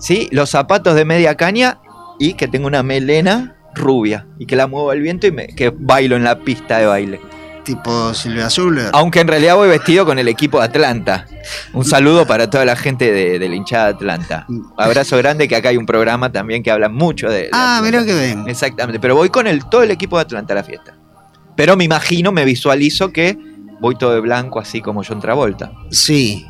¿sí? 0.00 0.26
Los 0.32 0.50
zapatos 0.50 0.96
de 0.96 1.04
media 1.04 1.36
caña 1.36 1.78
y 2.18 2.34
que 2.34 2.48
tengo 2.48 2.66
una 2.66 2.82
melena 2.82 3.58
rubia 3.74 4.26
y 4.38 4.46
que 4.46 4.56
la 4.56 4.66
muevo 4.66 4.90
al 4.90 5.00
viento 5.00 5.26
y 5.26 5.32
me, 5.32 5.46
que 5.48 5.70
bailo 5.70 6.16
en 6.16 6.24
la 6.24 6.38
pista 6.40 6.78
de 6.78 6.86
baile. 6.86 7.20
Tipo 7.64 8.12
Silvia 8.12 8.50
Zuller. 8.50 8.90
Aunque 8.92 9.20
en 9.20 9.28
realidad 9.28 9.54
voy 9.54 9.68
vestido 9.68 10.04
con 10.04 10.18
el 10.18 10.26
equipo 10.26 10.58
de 10.58 10.64
Atlanta. 10.64 11.26
Un 11.72 11.84
saludo 11.84 12.26
para 12.26 12.50
toda 12.50 12.64
la 12.64 12.74
gente 12.74 13.12
de, 13.12 13.38
de 13.38 13.48
la 13.48 13.54
hinchada 13.54 13.84
de 13.86 13.90
Atlanta. 13.94 14.46
Abrazo 14.76 15.16
grande 15.18 15.46
que 15.46 15.54
acá 15.54 15.68
hay 15.68 15.76
un 15.76 15.86
programa 15.86 16.32
también 16.32 16.64
que 16.64 16.72
habla 16.72 16.88
mucho 16.88 17.30
de... 17.30 17.42
de 17.44 17.50
Ah, 17.52 17.80
mira 17.84 18.04
que 18.04 18.14
ven. 18.14 18.48
Exactamente, 18.48 18.98
pero 18.98 19.14
voy 19.14 19.28
con 19.28 19.46
el, 19.46 19.64
todo 19.68 19.84
el 19.84 19.92
equipo 19.92 20.16
de 20.16 20.22
Atlanta 20.22 20.54
a 20.54 20.56
la 20.56 20.64
fiesta. 20.64 20.96
Pero 21.54 21.76
me 21.76 21.84
imagino, 21.84 22.32
me 22.32 22.44
visualizo 22.44 23.12
que 23.12 23.38
voy 23.80 23.94
todo 23.94 24.12
de 24.14 24.20
blanco 24.20 24.58
así 24.58 24.80
como 24.80 25.02
John 25.06 25.20
Travolta. 25.20 25.70
Sí. 25.92 26.44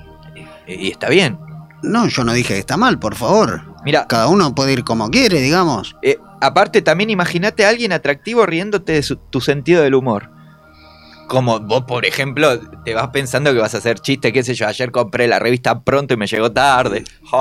Y, 0.66 0.86
y 0.86 0.90
está 0.92 1.10
bien. 1.10 1.38
No, 1.82 2.08
yo 2.08 2.24
no 2.24 2.32
dije 2.32 2.54
que 2.54 2.60
está 2.60 2.78
mal, 2.78 2.98
por 2.98 3.16
favor. 3.16 3.60
Mira, 3.84 4.06
Cada 4.06 4.28
uno 4.28 4.54
puede 4.54 4.72
ir 4.72 4.82
como 4.84 5.10
quiere, 5.10 5.42
digamos. 5.42 5.94
eh, 6.02 6.16
aparte 6.42 6.82
también 6.82 7.08
imagínate 7.10 7.64
a 7.64 7.68
alguien 7.70 7.92
atractivo 7.92 8.44
riéndote 8.44 8.92
de 8.92 9.02
su- 9.02 9.16
tu 9.16 9.40
sentido 9.40 9.82
del 9.82 9.94
humor. 9.94 10.30
Como 11.28 11.60
vos, 11.60 11.84
por 11.84 12.04
ejemplo, 12.04 12.60
te 12.84 12.92
vas 12.92 13.08
pensando 13.08 13.54
que 13.54 13.58
vas 13.60 13.74
a 13.74 13.78
hacer 13.78 14.00
chiste, 14.00 14.32
qué 14.34 14.42
sé 14.42 14.54
yo, 14.54 14.66
ayer 14.66 14.90
compré 14.90 15.26
la 15.26 15.38
revista 15.38 15.80
pronto 15.82 16.12
y 16.12 16.18
me 16.18 16.26
llegó 16.26 16.52
tarde. 16.52 17.04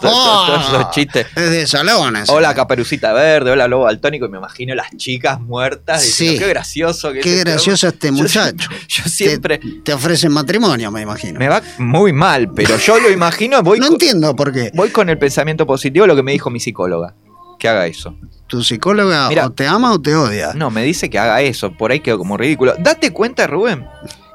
Todos- 0.00 0.66
esos 0.66 0.90
chistes. 0.90 1.26
Es 1.34 1.50
de 1.50 1.66
salones. 1.66 2.28
Hola 2.28 2.54
Caperucita 2.54 3.12
Verde, 3.12 3.50
hola 3.52 3.68
Lobo 3.68 3.86
Altónico, 3.86 4.26
y 4.26 4.28
me 4.28 4.38
imagino 4.38 4.74
las 4.74 4.90
chicas 4.96 5.40
muertas 5.40 6.02
diciendo, 6.02 6.32
Sí. 6.34 6.38
qué 6.44 6.48
gracioso. 6.48 7.12
que 7.12 7.20
Qué 7.20 7.38
este 7.38 7.50
gracioso 7.50 7.86
hombre". 7.88 7.96
este 8.08 8.12
muchacho. 8.12 8.68
Yo, 8.88 9.04
siempre 9.04 9.60
Te 9.84 9.94
ofrecen 9.94 10.32
matrimonio, 10.32 10.90
me 10.90 11.00
imagino. 11.02 11.38
me 11.38 11.48
va 11.48 11.62
muy 11.78 12.12
mal, 12.12 12.50
pero 12.52 12.76
yo 12.76 12.98
lo 13.00 13.08
imagino, 13.10 13.62
voy, 13.62 13.78
No 13.80 13.86
entiendo 13.86 14.34
por 14.36 14.52
qué. 14.52 14.70
voy 14.74 14.90
con 14.90 15.08
el 15.08 15.16
pensamiento 15.18 15.66
positivo, 15.66 16.06
lo 16.06 16.14
que 16.16 16.22
me 16.22 16.32
dijo 16.32 16.50
mi 16.50 16.60
psicóloga, 16.60 17.14
que 17.62 17.68
haga 17.68 17.86
eso. 17.86 18.18
Tu 18.48 18.64
psicóloga 18.64 19.28
Mira. 19.28 19.46
o 19.46 19.52
te 19.52 19.68
ama 19.68 19.92
o 19.92 20.02
te 20.02 20.16
odia. 20.16 20.52
No, 20.52 20.68
me 20.72 20.82
dice 20.82 21.08
que 21.08 21.16
haga 21.20 21.40
eso, 21.42 21.72
por 21.76 21.92
ahí 21.92 22.00
quedó 22.00 22.18
como 22.18 22.36
ridículo. 22.36 22.74
Date 22.76 23.12
cuenta, 23.12 23.46
Rubén, 23.46 23.86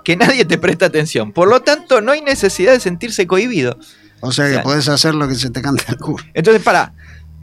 que 0.06 0.16
nadie 0.16 0.46
te 0.46 0.58
presta 0.58 0.86
atención, 0.86 1.34
por 1.34 1.50
lo 1.50 1.62
tanto 1.62 2.00
no 2.00 2.14
hay 2.14 2.22
necesidad 2.22 2.72
de 2.72 2.80
sentirse 2.80 3.28
cohibido. 3.28 3.78
O 4.22 4.32
sea 4.32 4.46
que 4.46 4.52
O 4.52 4.54
sea, 4.54 4.64
podés 4.64 4.88
hacer 4.88 5.14
lo 5.14 5.28
que 5.28 5.36
se 5.36 5.50
te 5.50 5.62
cante 5.62 5.84
el 5.90 5.98
culo. 5.98 6.24
Entonces, 6.34 6.64
para, 6.64 6.94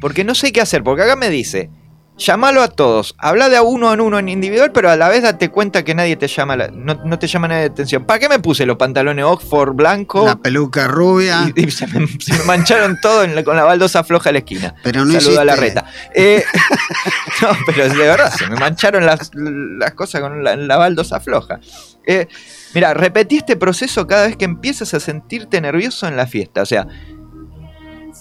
porque 0.01 0.24
no 0.24 0.35
sé 0.35 0.53
qué 0.53 0.62
hacer, 0.62 0.82
porque 0.82 1.03
acá 1.03 1.16
me 1.16 1.28
dice, 1.28 1.68
llámalo 2.17 2.62
a 2.62 2.69
todos, 2.69 3.15
habla 3.19 3.49
de 3.49 3.57
a 3.57 3.62
uno 3.62 3.93
en 3.93 4.01
uno 4.01 4.19
en 4.19 4.29
individual, 4.29 4.71
pero 4.73 4.91
a 4.91 4.97
la 4.97 5.09
vez 5.09 5.23
date 5.23 5.49
cuenta 5.51 5.83
que 5.85 5.95
nadie 5.95 6.17
te 6.17 6.29
llama, 6.29 6.57
la- 6.57 6.69
no, 6.69 6.95
no 7.05 7.19
te 7.19 7.27
llama 7.27 7.49
nadie 7.49 7.62
de 7.62 7.69
atención. 7.71 8.05
¿Para 8.05 8.19
qué 8.21 8.29
me 8.29 8.39
puse 8.39 8.65
los 8.67 8.77
pantalones 8.77 9.25
Oxford 9.25 9.75
blanco? 9.75 10.25
La 10.25 10.37
peluca 10.37 10.87
rubia. 10.87 11.51
Y, 11.57 11.65
y 11.67 11.71
se, 11.71 11.87
me, 11.89 12.07
se 12.21 12.33
me 12.39 12.45
mancharon 12.45 12.99
todo 13.01 13.25
en 13.25 13.35
la- 13.35 13.43
con 13.45 13.57
la 13.57 13.65
baldosa 13.65 14.05
floja 14.05 14.31
a 14.31 14.33
la 14.33 14.39
esquina. 14.39 14.75
Pero 14.83 15.05
no 15.05 15.21
Saludo 15.21 15.41
a 15.41 15.45
la 15.45 15.57
reta. 15.57 15.85
Eh, 16.15 16.45
no, 17.43 17.49
pero 17.67 17.89
de 17.89 17.95
verdad, 17.97 18.33
se 18.33 18.47
me 18.47 18.57
mancharon 18.57 19.05
las, 19.07 19.31
las 19.35 19.95
cosas 19.95 20.21
con 20.21 20.43
la, 20.45 20.57
la 20.57 20.77
baldosa 20.77 21.21
floja. 21.21 21.59
Eh, 22.07 22.29
mira, 22.75 22.93
repetí 22.95 23.39
este 23.39 23.57
proceso 23.57 24.07
cada 24.07 24.27
vez 24.27 24.37
que 24.37 24.45
empiezas 24.45 24.93
a 24.95 25.01
sentirte 25.01 25.61
nervioso 25.61 26.07
en 26.07 26.17
la 26.17 26.27
fiesta. 26.27 26.62
O 26.62 26.67
sea, 26.67 26.87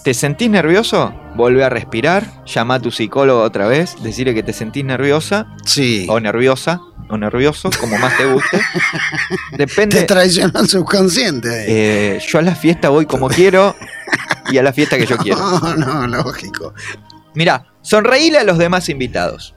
¿te 0.03 0.13
sentís 0.13 0.49
nervioso? 0.49 1.13
Volvé 1.35 1.63
a 1.63 1.69
respirar, 1.69 2.43
llama 2.45 2.75
a 2.75 2.79
tu 2.79 2.91
psicólogo 2.91 3.41
otra 3.41 3.67
vez, 3.67 3.95
decirle 4.03 4.33
que 4.33 4.43
te 4.43 4.53
sentís 4.53 4.83
nerviosa 4.85 5.47
Sí. 5.65 6.05
o 6.09 6.19
nerviosa 6.19 6.81
o 7.09 7.17
nervioso, 7.17 7.69
como 7.79 7.97
más 7.97 8.15
te 8.17 8.25
guste. 8.25 8.59
Depende. 9.57 9.99
Te 10.01 10.05
traicionó 10.05 10.59
el 10.61 10.67
subconsciente. 10.69 11.65
Eh, 11.67 12.19
yo 12.27 12.39
a 12.39 12.41
la 12.41 12.55
fiesta 12.55 12.89
voy 12.89 13.05
como 13.05 13.27
quiero 13.29 13.75
y 14.51 14.57
a 14.57 14.63
la 14.63 14.73
fiesta 14.73 14.97
que 14.97 15.05
yo 15.05 15.17
quiero. 15.17 15.39
No, 15.77 16.07
no, 16.07 16.07
lógico. 16.23 16.73
Mira, 17.35 17.65
sonreíle 17.81 18.39
a 18.39 18.43
los 18.43 18.57
demás 18.57 18.89
invitados 18.89 19.55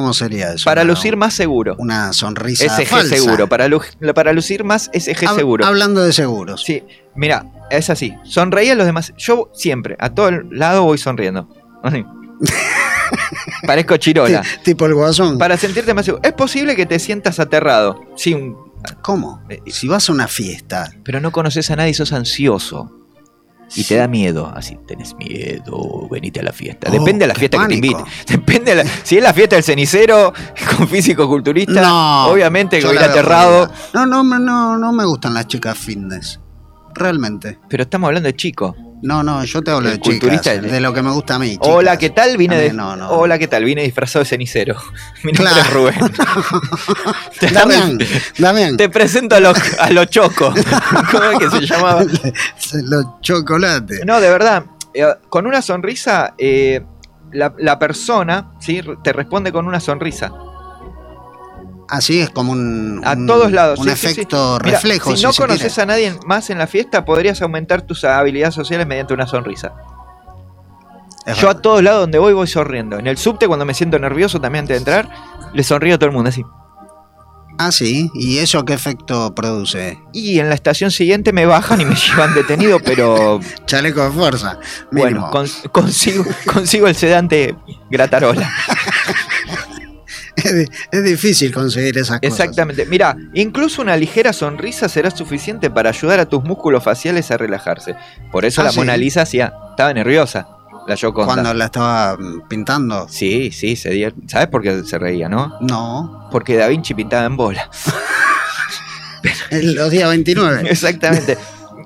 ¿Cómo 0.00 0.14
sería 0.14 0.52
eso? 0.52 0.64
para 0.64 0.82
Una- 0.82 0.92
lucir 0.92 1.16
más 1.16 1.34
seguro. 1.34 1.74
Una 1.78 2.12
sonrisa 2.12 2.64
SG 2.66 2.86
falsa. 2.86 3.16
seguro, 3.16 3.48
para, 3.48 3.66
lu- 3.68 3.80
para 4.14 4.32
lucir 4.32 4.62
más 4.64 4.90
SG 4.92 5.26
Hab- 5.26 5.34
seguro. 5.36 5.66
Hablando 5.66 6.02
de 6.02 6.12
seguros. 6.12 6.62
Sí, 6.64 6.84
mira, 7.16 7.44
es 7.70 7.90
así. 7.90 8.14
Sonreí 8.24 8.70
a 8.70 8.74
los 8.74 8.86
demás. 8.86 9.12
Yo 9.18 9.50
siempre, 9.54 9.96
a 9.98 10.10
todo 10.10 10.28
el 10.28 10.48
lado 10.52 10.84
voy 10.84 10.98
sonriendo. 10.98 11.48
Parezco 13.66 13.96
chirola. 13.96 14.42
Ti- 14.42 14.48
Tipo 14.64 14.86
el 14.86 14.94
guasón. 14.94 15.38
Para 15.38 15.56
sentirte 15.56 15.94
más 15.94 16.04
seguro. 16.04 16.22
Es 16.24 16.32
posible 16.32 16.76
que 16.76 16.86
te 16.86 16.98
sientas 16.98 17.40
aterrado. 17.40 18.00
Sí, 18.16 18.34
un 18.34 18.56
¿Cómo? 19.02 19.42
Eh, 19.48 19.60
Si 19.66 19.88
vas 19.88 20.08
a 20.08 20.12
una 20.12 20.28
fiesta, 20.28 20.90
Pero 21.04 21.20
no 21.20 21.32
conoces 21.32 21.68
a 21.70 21.76
nadie 21.76 21.90
y 21.90 21.94
sos 21.94 22.12
ansioso. 22.12 22.92
Y 23.76 23.84
te 23.84 23.96
da 23.96 24.08
miedo, 24.08 24.50
así, 24.54 24.78
tenés 24.86 25.14
miedo, 25.16 26.08
venite 26.10 26.40
a 26.40 26.42
la 26.42 26.52
fiesta. 26.52 26.88
Oh, 26.88 26.92
Depende 26.92 27.24
de 27.24 27.26
la 27.28 27.34
fiesta 27.34 27.58
que 27.58 27.66
te 27.68 27.74
invite. 27.74 28.02
Depende 28.26 28.74
de 28.74 28.84
la- 28.84 28.90
si 29.02 29.16
es 29.18 29.22
la 29.22 29.32
fiesta 29.34 29.56
del 29.56 29.62
cenicero 29.64 30.32
con 30.76 30.88
físico-culturista, 30.88 31.80
no. 31.82 32.26
obviamente 32.28 32.78
que 32.80 32.86
voy 32.86 32.96
aterrado. 32.96 33.70
No, 33.92 34.06
no, 34.06 34.22
no, 34.22 34.78
no 34.78 34.92
me 34.92 35.04
gustan 35.04 35.34
las 35.34 35.46
chicas 35.46 35.76
fitness. 35.76 36.40
Realmente. 36.94 37.58
Pero 37.68 37.82
estamos 37.84 38.08
hablando 38.08 38.26
de 38.28 38.34
chico. 38.36 38.74
No, 39.02 39.22
no, 39.22 39.44
yo 39.44 39.62
te 39.62 39.70
hablo 39.70 39.88
El 39.88 39.94
de 39.96 40.00
chicas, 40.00 40.18
culturista, 40.20 40.56
de 40.56 40.80
lo 40.80 40.92
que 40.92 41.02
me 41.02 41.10
gusta 41.12 41.36
a 41.36 41.38
mí. 41.38 41.56
Hola, 41.60 41.92
chicas. 41.92 41.98
¿qué 41.98 42.10
tal? 42.10 42.36
Vine 42.36 42.56
de... 42.58 42.72
no, 42.72 42.96
no. 42.96 43.08
Hola, 43.10 43.38
¿qué 43.38 43.46
tal? 43.46 43.64
Vine 43.64 43.82
disfrazado 43.82 44.24
de 44.24 44.28
cenicero. 44.28 44.74
Mi 45.22 45.32
nombre 45.32 45.52
Claro. 45.54 45.60
es 45.60 45.72
Rubén. 46.00 46.12
Te, 47.40 47.46
Damián, 47.50 47.98
Damián. 48.38 48.76
te 48.76 48.88
presento 48.88 49.36
a 49.36 49.40
los 49.40 49.56
a 49.78 49.90
los 49.90 50.08
chocos. 50.08 50.54
¿Cómo 51.12 51.24
es 51.24 51.38
que 51.38 51.50
se 51.50 51.60
llamaba? 51.66 52.04
Los 52.84 53.06
chocolates. 53.20 54.00
No, 54.04 54.20
de 54.20 54.30
verdad, 54.30 54.64
eh, 54.94 55.06
con 55.28 55.46
una 55.46 55.62
sonrisa, 55.62 56.34
eh, 56.38 56.82
la, 57.32 57.54
la 57.58 57.78
persona 57.78 58.52
¿sí? 58.60 58.80
te 59.04 59.12
responde 59.12 59.52
con 59.52 59.66
una 59.68 59.80
sonrisa. 59.80 60.32
Así 61.88 62.20
es 62.20 62.28
como 62.30 62.52
un, 62.52 63.00
A 63.04 63.12
un- 63.12 63.26
todos 63.26 63.50
lados. 63.50 63.78
un 63.78 63.86
sí, 63.86 63.90
sí, 63.92 63.96
sí. 63.96 64.06
efecto 64.12 64.58
Mira, 64.62 64.76
reflejo. 64.78 65.16
Si 65.16 65.22
no 65.22 65.32
conoces 65.32 65.78
a 65.78 65.86
nadie 65.86 66.14
más 66.26 66.50
en 66.50 66.58
la 66.58 66.66
fiesta, 66.66 67.04
podrías 67.04 67.40
aumentar 67.42 67.82
tus 67.82 68.04
habilidades 68.04 68.54
sociales 68.54 68.86
mediante 68.86 69.14
una 69.14 69.26
sonrisa. 69.26 69.72
Es 71.24 71.36
Yo 71.38 71.48
a 71.50 71.60
todos 71.60 71.82
lados 71.82 72.02
donde 72.02 72.18
voy 72.18 72.32
voy 72.34 72.46
sonriendo. 72.46 72.98
En 72.98 73.06
el 73.06 73.18
subte 73.18 73.46
cuando 73.46 73.64
me 73.64 73.74
siento 73.74 73.98
nervioso 73.98 74.40
también 74.40 74.64
antes 74.64 74.74
de 74.74 74.78
entrar, 74.78 75.08
le 75.52 75.62
sonrío 75.62 75.94
a 75.94 75.98
todo 75.98 76.08
el 76.10 76.14
mundo 76.14 76.30
así. 76.30 76.42
Ah, 77.60 77.72
sí. 77.72 78.08
¿Y 78.14 78.38
eso 78.38 78.64
qué 78.64 78.72
efecto 78.74 79.34
produce? 79.34 79.98
Y 80.12 80.38
en 80.38 80.48
la 80.48 80.54
estación 80.54 80.90
siguiente 80.92 81.32
me 81.32 81.44
bajan 81.44 81.80
y 81.80 81.84
me 81.86 81.94
llevan 82.10 82.32
detenido, 82.34 82.78
pero 82.80 83.40
Chaleco 83.66 84.04
de 84.04 84.10
fuerza. 84.10 84.58
Mínimo. 84.92 85.28
bueno, 85.28 85.30
cons- 85.32 85.68
consigo, 85.70 86.24
consigo 86.52 86.86
el 86.86 86.94
sedante 86.94 87.56
Gratarola. 87.90 88.50
es, 90.60 90.68
di- 90.68 90.76
es 90.92 91.04
difícil 91.04 91.52
conseguir 91.52 91.96
esas 91.98 92.20
cosas. 92.20 92.40
Exactamente. 92.40 92.86
Mira, 92.86 93.16
incluso 93.34 93.82
una 93.82 93.96
ligera 93.96 94.32
sonrisa 94.32 94.88
será 94.88 95.10
suficiente 95.10 95.70
para 95.70 95.90
ayudar 95.90 96.20
a 96.20 96.26
tus 96.26 96.42
músculos 96.44 96.82
faciales 96.84 97.30
a 97.30 97.36
relajarse. 97.36 97.94
Por 98.32 98.44
eso 98.44 98.60
Ah, 98.60 98.64
la 98.64 98.72
sí. 98.72 98.78
Mona 98.78 98.96
Lisa 98.96 99.22
hacía, 99.22 99.52
estaba 99.70 99.92
nerviosa, 99.94 100.48
la 100.86 100.94
Yoconda. 100.94 101.32
Cuando 101.34 101.54
la 101.54 101.66
estaba 101.66 102.16
pintando. 102.48 103.06
Sí, 103.08 103.50
sí, 103.52 103.76
se 103.76 103.90
dio. 103.90 104.12
¿Sabes 104.26 104.48
por 104.48 104.62
qué 104.62 104.82
se 104.84 104.98
reía, 104.98 105.28
no? 105.28 105.54
No. 105.60 106.28
Porque 106.32 106.56
Da 106.56 106.66
Vinci 106.68 106.94
pintaba 106.94 107.26
en 107.26 107.36
bola. 107.36 107.70
En 109.50 109.74
los 109.74 109.90
días 109.90 110.08
29. 110.08 110.62
Exactamente. 110.70 111.36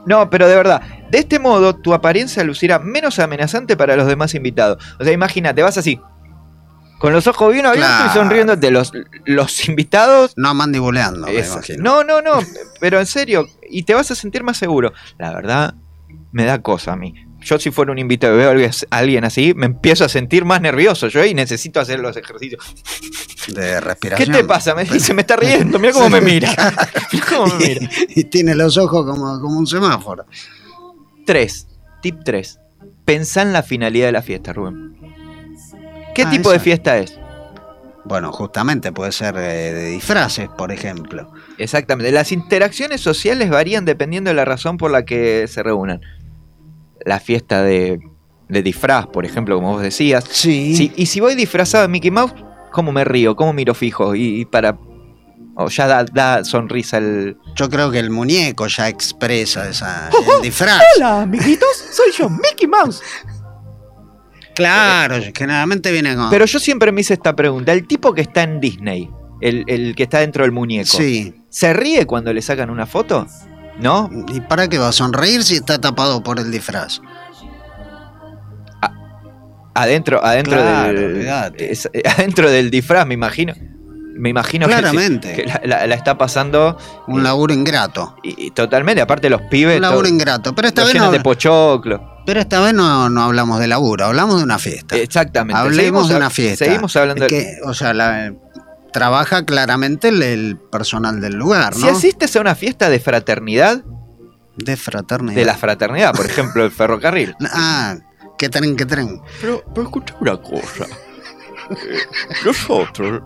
No, 0.04 0.28
pero 0.30 0.48
de 0.48 0.56
verdad, 0.56 0.82
de 1.10 1.18
este 1.18 1.38
modo 1.38 1.74
tu 1.76 1.94
apariencia 1.94 2.42
lucirá 2.42 2.78
menos 2.78 3.18
amenazante 3.18 3.76
para 3.76 3.96
los 3.96 4.06
demás 4.06 4.34
invitados. 4.34 4.82
O 4.98 5.04
sea, 5.04 5.12
imagínate, 5.12 5.62
vas 5.62 5.78
así, 5.78 6.00
con 7.02 7.12
los 7.12 7.26
ojos 7.26 7.52
bien 7.52 7.66
abiertos 7.66 7.90
y 7.92 8.02
Claro. 8.04 8.20
sonriéndote. 8.20 8.70
Los, 8.70 8.92
los 9.26 9.68
invitados 9.68 10.32
No 10.36 10.54
mandibuleando, 10.54 11.26
me 11.26 11.34
imagino. 11.40 11.82
No, 11.82 12.04
no, 12.04 12.22
no, 12.22 12.38
pero 12.80 13.00
en 13.00 13.06
serio, 13.06 13.46
y 13.68 13.82
te 13.82 13.92
vas 13.92 14.10
a 14.12 14.14
sentir 14.14 14.44
más 14.44 14.56
seguro. 14.56 14.92
La 15.18 15.34
verdad, 15.34 15.74
me 16.30 16.44
da 16.44 16.62
cosa 16.62 16.92
a 16.92 16.96
mí. 16.96 17.14
Yo 17.40 17.58
si 17.58 17.72
fuera 17.72 17.90
un 17.90 17.98
invitado 17.98 18.34
y 18.34 18.38
veo 18.38 18.50
a 18.90 18.96
alguien- 18.98 19.24
así, 19.24 19.52
me 19.56 19.66
empiezo 19.66 20.04
a 20.04 20.08
sentir 20.08 20.44
más 20.44 20.60
nervioso 20.60 21.08
yo 21.08 21.24
y 21.24 21.34
necesito 21.34 21.80
hacer 21.80 21.98
los 21.98 22.16
ejercicios. 22.16 22.64
De 23.48 23.54
¿Qué 23.60 23.80
respiración. 23.80 24.30
te 24.30 24.44
pasa? 24.44 24.76
Me 24.76 24.84
dice, 24.84 25.12
me 25.12 25.22
está 25.22 25.34
riendo, 25.34 25.80
mira 25.80 25.92
cómo 25.92 26.08
me 26.08 26.20
mira. 26.20 26.50
Mira 27.12 27.26
cómo 27.28 27.46
me 27.56 27.66
mira. 27.66 27.90
y 28.10 28.22
tiene 28.24 28.54
los 28.54 28.78
ojos 28.78 29.04
como, 29.04 29.40
como 29.40 29.58
un 29.58 29.66
semáforo. 29.66 30.24
3. 31.26 31.66
Tip 32.00 32.20
3. 32.24 32.60
Pensá 33.04 33.42
en 33.42 33.52
la 33.52 33.64
finalidad 33.64 34.06
de 34.06 34.12
la 34.12 34.22
fiesta, 34.22 34.52
Rubén. 34.52 34.96
¿Qué 36.14 36.22
Ah, 36.22 36.30
tipo 36.30 36.50
de 36.52 36.58
fiesta 36.60 36.98
es? 36.98 37.18
Bueno, 38.04 38.32
justamente 38.32 38.90
puede 38.92 39.12
ser 39.12 39.36
eh, 39.36 39.72
de 39.72 39.84
disfraces, 39.90 40.48
por 40.48 40.72
ejemplo. 40.72 41.30
Exactamente. 41.58 42.10
Las 42.10 42.32
interacciones 42.32 43.00
sociales 43.00 43.48
varían 43.48 43.84
dependiendo 43.84 44.30
de 44.30 44.34
la 44.34 44.44
razón 44.44 44.76
por 44.76 44.90
la 44.90 45.04
que 45.04 45.46
se 45.48 45.62
reúnan. 45.62 46.00
La 47.04 47.20
fiesta 47.20 47.62
de, 47.62 48.00
de 48.48 48.62
disfraz, 48.62 49.06
por 49.06 49.24
ejemplo, 49.24 49.54
como 49.56 49.72
vos 49.74 49.82
decías. 49.82 50.24
Sí. 50.28 50.74
Sí, 50.76 50.92
y 50.96 51.06
si 51.06 51.20
voy 51.20 51.34
disfrazado 51.36 51.82
de 51.82 51.88
Mickey 51.88 52.10
Mouse, 52.10 52.34
¿cómo 52.72 52.90
me 52.92 53.04
río? 53.04 53.36
¿Cómo 53.36 53.52
miro 53.52 53.72
fijo? 53.74 54.14
Y, 54.14 54.40
y 54.40 54.44
para. 54.46 54.76
O 55.54 55.68
ya 55.68 55.86
da, 55.86 56.04
da 56.04 56.44
sonrisa 56.44 56.98
el. 56.98 57.36
Yo 57.54 57.68
creo 57.68 57.90
que 57.90 57.98
el 57.98 58.10
muñeco 58.10 58.66
ya 58.66 58.88
expresa 58.88 59.68
esa, 59.68 60.08
el 60.36 60.42
disfraz. 60.42 60.80
Hola, 60.96 61.22
amiguitos, 61.22 61.68
soy 61.92 62.10
yo, 62.18 62.28
Mickey 62.30 62.66
Mouse. 62.66 63.00
Claro, 64.54 65.16
generalmente 65.36 65.90
viene 65.92 66.14
con. 66.14 66.30
Pero 66.30 66.44
yo 66.44 66.58
siempre 66.58 66.92
me 66.92 67.00
hice 67.00 67.14
esta 67.14 67.34
pregunta: 67.34 67.72
el 67.72 67.86
tipo 67.86 68.12
que 68.14 68.20
está 68.22 68.42
en 68.42 68.60
Disney, 68.60 69.08
el, 69.40 69.64
el 69.66 69.94
que 69.94 70.02
está 70.04 70.18
dentro 70.20 70.44
del 70.44 70.52
muñeco, 70.52 70.86
Sí. 70.96 71.34
¿se 71.48 71.72
ríe 71.72 72.06
cuando 72.06 72.32
le 72.32 72.42
sacan 72.42 72.70
una 72.70 72.86
foto? 72.86 73.26
¿No? 73.80 74.10
¿Y 74.32 74.40
para 74.42 74.68
qué 74.68 74.78
va 74.78 74.88
a 74.88 74.92
sonreír 74.92 75.42
si 75.42 75.54
está 75.56 75.80
tapado 75.80 76.22
por 76.22 76.38
el 76.38 76.50
disfraz? 76.50 77.00
Adentro, 79.74 80.22
adentro 80.22 80.52
Claro, 80.60 80.92
del. 81.00 81.26
eh, 81.58 82.02
adentro 82.18 82.50
del 82.50 82.70
disfraz, 82.70 83.06
me 83.06 83.14
imagino. 83.14 83.54
Me 84.14 84.28
imagino 84.30 84.66
que- 84.66 84.72
Claramente. 84.74 85.32
que, 85.34 85.44
la, 85.46 85.60
la- 85.64 85.86
la 85.86 85.94
está 85.94 86.18
pasando. 86.18 86.76
Un 87.06 87.22
laburo 87.22 87.52
ingrato. 87.54 88.14
Y, 88.22 88.46
y 88.46 88.50
totalmente, 88.50 89.00
aparte 89.02 89.28
los 89.30 89.42
pibes. 89.42 89.76
Un 89.76 89.82
laburo 89.82 90.02
todo- 90.02 90.12
ingrato. 90.12 90.54
Pero 90.54 90.68
esta 90.68 90.84
vez 90.84 90.92
llenan 90.94 91.08
no, 91.08 91.12
de 91.12 91.20
pochoclo. 91.20 92.22
pero 92.26 92.40
esta 92.40 92.60
vez 92.60 92.74
no, 92.74 93.08
no 93.08 93.22
hablamos 93.22 93.58
de 93.58 93.68
laburo, 93.68 94.04
hablamos 94.06 94.36
de 94.38 94.44
una 94.44 94.58
fiesta. 94.58 94.96
Exactamente. 94.96 95.58
Hablemos 95.58 95.76
Seguimos 95.76 96.08
de 96.08 96.14
a- 96.14 96.16
una 96.18 96.30
fiesta. 96.30 96.64
Seguimos 96.64 96.96
hablando 96.96 97.24
de. 97.24 97.30
Que, 97.30 97.56
o 97.64 97.74
sea, 97.74 97.94
la- 97.94 98.32
trabaja 98.92 99.44
claramente 99.46 100.08
el, 100.08 100.22
el 100.22 100.58
personal 100.70 101.20
del 101.22 101.34
lugar, 101.34 101.74
Si 101.74 101.80
¿no? 101.80 101.88
asistes 101.92 102.36
a 102.36 102.40
una 102.42 102.54
fiesta 102.54 102.90
de 102.90 103.00
fraternidad, 103.00 103.82
De 104.56 104.76
fraternidad. 104.76 105.34
de 105.36 105.44
la 105.46 105.54
fraternidad, 105.56 106.12
por 106.14 106.26
ejemplo, 106.26 106.62
el 106.64 106.70
ferrocarril. 106.72 107.34
Ah, 107.52 107.96
qué 108.36 108.50
tren, 108.50 108.76
qué 108.76 108.84
tren. 108.84 109.22
Pero, 109.40 109.64
pero 109.74 109.86
escucha 109.86 110.14
una 110.20 110.36
cosa. 110.36 110.86
Nosotros, 112.44 113.22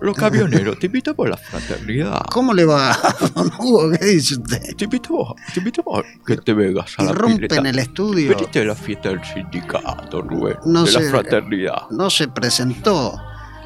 los 0.00 0.16
camioneros, 0.16 0.78
te 0.78 0.86
invitamos 0.86 1.26
a 1.26 1.30
la 1.30 1.36
fraternidad. 1.36 2.20
¿Cómo 2.32 2.52
le 2.54 2.64
va, 2.64 2.96
don 3.34 3.50
Hugo? 3.58 3.90
¿Qué 3.98 4.04
dice 4.06 4.34
usted? 4.34 4.74
Te 4.76 4.84
invitamos, 4.84 5.34
te 5.52 5.60
invitamos 5.60 6.00
a 6.00 6.24
que 6.26 6.36
te 6.36 6.52
vengas 6.52 6.94
a 6.98 7.04
la 7.04 7.10
Irrumpe 7.10 7.36
pileta. 7.36 7.56
en 7.56 7.66
el 7.66 7.78
estudio. 7.78 8.30
Veniste 8.30 8.60
a 8.60 8.64
la 8.64 8.74
fiesta 8.74 9.08
del 9.10 9.24
sindicato, 9.24 10.22
Rubén. 10.22 10.56
No 10.64 10.84
de 10.84 10.92
la 10.92 11.00
fraternidad. 11.10 11.82
No 11.90 12.10
se 12.10 12.28
presentó. 12.28 13.20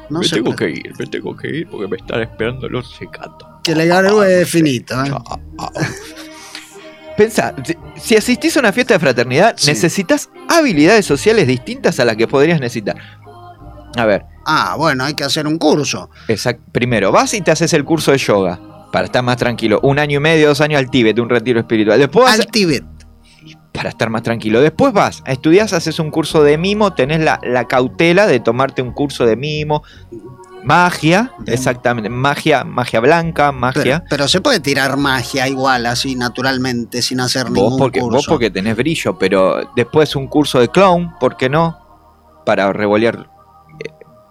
No 0.09 0.19
me 0.19 0.25
se 0.27 0.35
tengo 0.35 0.53
pre- 0.55 0.73
que 0.73 0.79
ir, 0.79 0.93
me 0.99 1.05
tengo 1.07 1.35
que 1.35 1.47
ir 1.47 1.67
porque 1.69 1.87
me 1.87 1.97
están 1.97 2.21
esperando 2.21 2.67
los 2.69 2.93
secatos. 2.95 3.47
Que 3.63 3.73
le 3.75 3.87
gane 3.87 4.45
finito, 4.45 5.01
¿eh? 5.03 5.11
Pensá, 7.15 7.53
si- 7.63 7.77
si 7.95 8.15
asistís 8.15 8.57
a 8.57 8.59
una 8.59 8.73
fiesta 8.73 8.95
de 8.95 8.99
fraternidad, 8.99 9.53
Sí. 9.57 9.67
necesitas 9.69 10.29
habilidades 10.49 11.05
sociales 11.05 11.47
distintas 11.47 11.99
a 11.99 12.05
las 12.05 12.15
que 12.17 12.27
podrías 12.27 12.59
necesitar. 12.59 12.97
A 13.97 14.05
ver, 14.05 14.25
Ah, 14.45 14.75
bueno, 14.77 15.03
hay 15.05 15.13
que 15.13 15.23
hacer 15.23 15.47
un 15.47 15.57
curso. 15.57 16.09
exact- 16.27 16.59
primero, 16.71 17.11
vas 17.11 17.33
y 17.33 17.41
te 17.41 17.51
haces 17.51 17.71
el 17.73 17.85
curso 17.85 18.11
de 18.11 18.17
yoga 18.17 18.59
para 18.91 19.05
estar 19.05 19.23
más 19.23 19.37
tranquilo. 19.37 19.79
Un 19.83 19.99
año 19.99 20.17
y 20.17 20.21
medio, 20.21 20.49
dos 20.49 20.61
años 20.61 20.79
al 20.79 20.89
Tíbet, 20.89 21.17
un 21.19 21.29
retiro 21.29 21.59
espiritual. 21.59 21.97
Después 21.99 22.31
Al 22.31 22.45
Tíbet. 22.47 22.83
para 23.71 23.89
estar 23.89 24.09
más 24.09 24.21
tranquilo. 24.21 24.61
Después 24.61 24.93
vas, 24.93 25.23
estudias, 25.25 25.73
haces 25.73 25.97
un 25.99 26.11
curso 26.11 26.43
de 26.43 26.57
mimo, 26.57 26.93
tenés 26.93 27.21
la, 27.21 27.39
la 27.43 27.65
cautela 27.67 28.27
de 28.27 28.39
tomarte 28.39 28.81
un 28.81 28.91
curso 28.91 29.25
de 29.25 29.35
mimo. 29.35 29.81
Magia, 30.63 31.31
exactamente. 31.47 32.09
Magia, 32.09 32.63
magia 32.63 32.99
blanca, 33.01 33.51
magia. 33.51 33.81
Pero, 33.99 34.03
pero 34.09 34.27
se 34.29 34.39
puede 34.41 34.59
tirar 34.61 34.95
magia 34.95 35.47
igual, 35.47 35.85
así 35.85 36.15
naturalmente, 36.15 37.01
sin 37.01 37.19
hacer 37.19 37.45
Vos 37.45 37.53
ningún 37.53 37.77
porque, 37.79 37.99
curso. 37.99 38.17
vos 38.17 38.25
porque 38.27 38.49
tenés 38.49 38.75
brillo, 38.77 39.17
pero 39.17 39.69
después 39.75 40.15
un 40.15 40.27
curso 40.27 40.59
de 40.59 40.69
clown, 40.69 41.13
¿por 41.19 41.35
qué 41.35 41.49
no? 41.49 41.77
Para 42.45 42.71
revolear. 42.71 43.29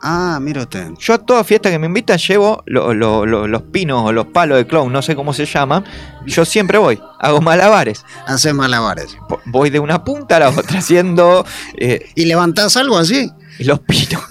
Ah, 0.05 0.39
mira 0.43 0.63
usted. 0.63 0.91
Yo 0.99 1.15
a 1.15 1.19
toda 1.19 1.45
fiesta 1.45 1.71
que 1.71 1.79
me 1.79 1.87
invitan 1.87 2.19
llevo 2.19 2.63
lo- 2.67 2.93
lo- 2.93 3.25
lo- 3.25 3.47
los 3.47 3.63
pinos 3.63 4.03
o 4.05 4.11
los 4.13 4.27
palos 4.27 4.59
de 4.59 4.67
clown, 4.67 4.93
no 4.93 5.01
sé 5.01 5.15
cómo 5.15 5.33
se 5.33 5.47
llaman. 5.47 5.85
Yo 6.27 6.45
siempre 6.45 6.77
voy, 6.79 7.01
hago 7.21 7.41
malabares. 7.41 8.05
Haces 8.27 8.53
malabares. 8.53 9.17
Voy 9.47 9.71
de 9.71 9.79
una 9.79 10.03
punta 10.03 10.37
a 10.37 10.41
la 10.41 10.49
otra 10.51 10.81
haciendo 10.81 11.47
eh, 11.79 12.11
¿Y 12.17 12.25
levantás 12.25 12.77
algo 12.77 12.99
así? 12.99 13.31
los 13.61 13.79
pinos. 13.81 14.23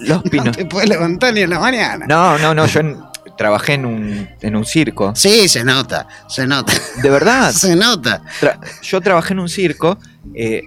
los 0.00 0.08
No 0.24 0.30
pinos. 0.30 0.56
te 0.56 0.64
puedes 0.64 0.88
levantar 0.88 1.34
ni 1.34 1.40
en 1.40 1.50
la 1.50 1.58
mañana. 1.60 2.06
No, 2.08 2.38
no, 2.38 2.54
no, 2.54 2.64
yo 2.66 2.80
en- 2.80 2.98
trabajé 3.36 3.74
en 3.74 3.86
un, 3.86 4.28
en 4.40 4.56
un 4.56 4.64
circo. 4.64 5.12
Sí, 5.14 5.48
se 5.48 5.62
nota, 5.64 6.06
se 6.28 6.46
nota. 6.46 6.72
De 7.02 7.10
verdad. 7.10 7.52
Se 7.52 7.76
nota. 7.76 8.22
Tra- 8.40 8.58
yo 8.82 9.00
trabajé 9.00 9.32
en 9.34 9.40
un 9.40 9.48
circo 9.48 9.98
eh, 10.34 10.62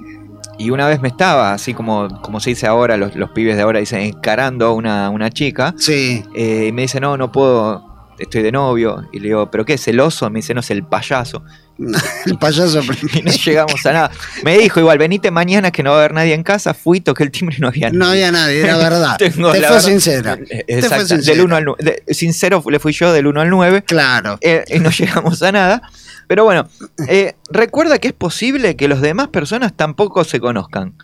y 0.57 0.69
una 0.69 0.87
vez 0.87 1.01
me 1.01 1.07
estaba, 1.07 1.53
así 1.53 1.73
como, 1.73 2.21
como 2.21 2.39
se 2.39 2.51
dice 2.51 2.67
ahora, 2.67 2.97
los, 2.97 3.15
los 3.15 3.31
pibes 3.31 3.55
de 3.55 3.61
ahora 3.63 3.79
dicen, 3.79 4.01
encarando 4.01 4.67
a 4.67 4.73
una, 4.73 5.09
una 5.09 5.29
chica. 5.29 5.73
Sí. 5.77 6.23
eh, 6.35 6.65
y 6.69 6.71
me 6.71 6.83
dice, 6.83 6.99
no, 6.99 7.17
no 7.17 7.31
puedo, 7.31 8.13
estoy 8.19 8.41
de 8.43 8.51
novio. 8.51 9.03
Y 9.11 9.19
le 9.19 9.27
digo, 9.29 9.49
¿pero 9.49 9.65
qué 9.65 9.73
es 9.73 9.87
el 9.87 9.99
oso? 9.99 10.29
Me 10.29 10.39
dice, 10.39 10.53
no 10.53 10.59
es 10.59 10.69
el 10.71 10.83
payaso. 10.83 11.43
el 12.25 12.37
payaso 12.37 12.81
Y 13.13 13.21
no 13.23 13.31
llegamos 13.31 13.83
a 13.85 13.91
nada. 13.93 14.11
Me 14.43 14.57
dijo 14.59 14.79
igual, 14.79 14.97
venite 14.99 15.31
mañana 15.31 15.71
que 15.71 15.81
no 15.83 15.89
va 15.89 15.95
a 15.97 15.99
haber 15.99 16.13
nadie 16.13 16.33
en 16.35 16.43
casa. 16.43 16.73
Fui, 16.73 17.01
toqué 17.01 17.23
el 17.23 17.31
timbre 17.31 17.55
y 17.57 17.61
no 17.61 17.69
había 17.69 17.89
No 17.89 18.05
había 18.07 18.31
nadie, 18.31 18.61
era 18.61 18.77
verdad. 18.77 19.15
Tengo 19.19 19.51
Te 19.51 19.59
la 19.59 19.67
fue 19.69 19.77
verdad- 19.77 19.89
sincera. 19.89 20.37
Te 20.37 20.81
fue 20.83 21.05
sincera. 21.05 21.35
del 21.35 21.41
1 21.45 21.55
al 21.55 21.65
9. 21.65 22.03
sincero 22.09 22.63
le 22.69 22.79
fui 22.79 22.93
yo 22.93 23.11
del 23.11 23.25
1 23.27 23.41
al 23.41 23.49
9. 23.49 23.83
Claro. 23.83 24.37
Eh, 24.41 24.63
y 24.67 24.79
no 24.79 24.89
llegamos 24.97 25.41
a 25.41 25.51
nada. 25.51 25.81
Pero 26.27 26.43
bueno, 26.43 26.67
eh, 27.07 27.35
recuerda 27.49 27.99
que 27.99 28.07
es 28.09 28.13
posible 28.13 28.75
que 28.75 28.87
los 28.87 29.01
demás 29.01 29.27
personas 29.29 29.73
tampoco 29.75 30.23
se 30.23 30.39
conozcan. 30.39 30.95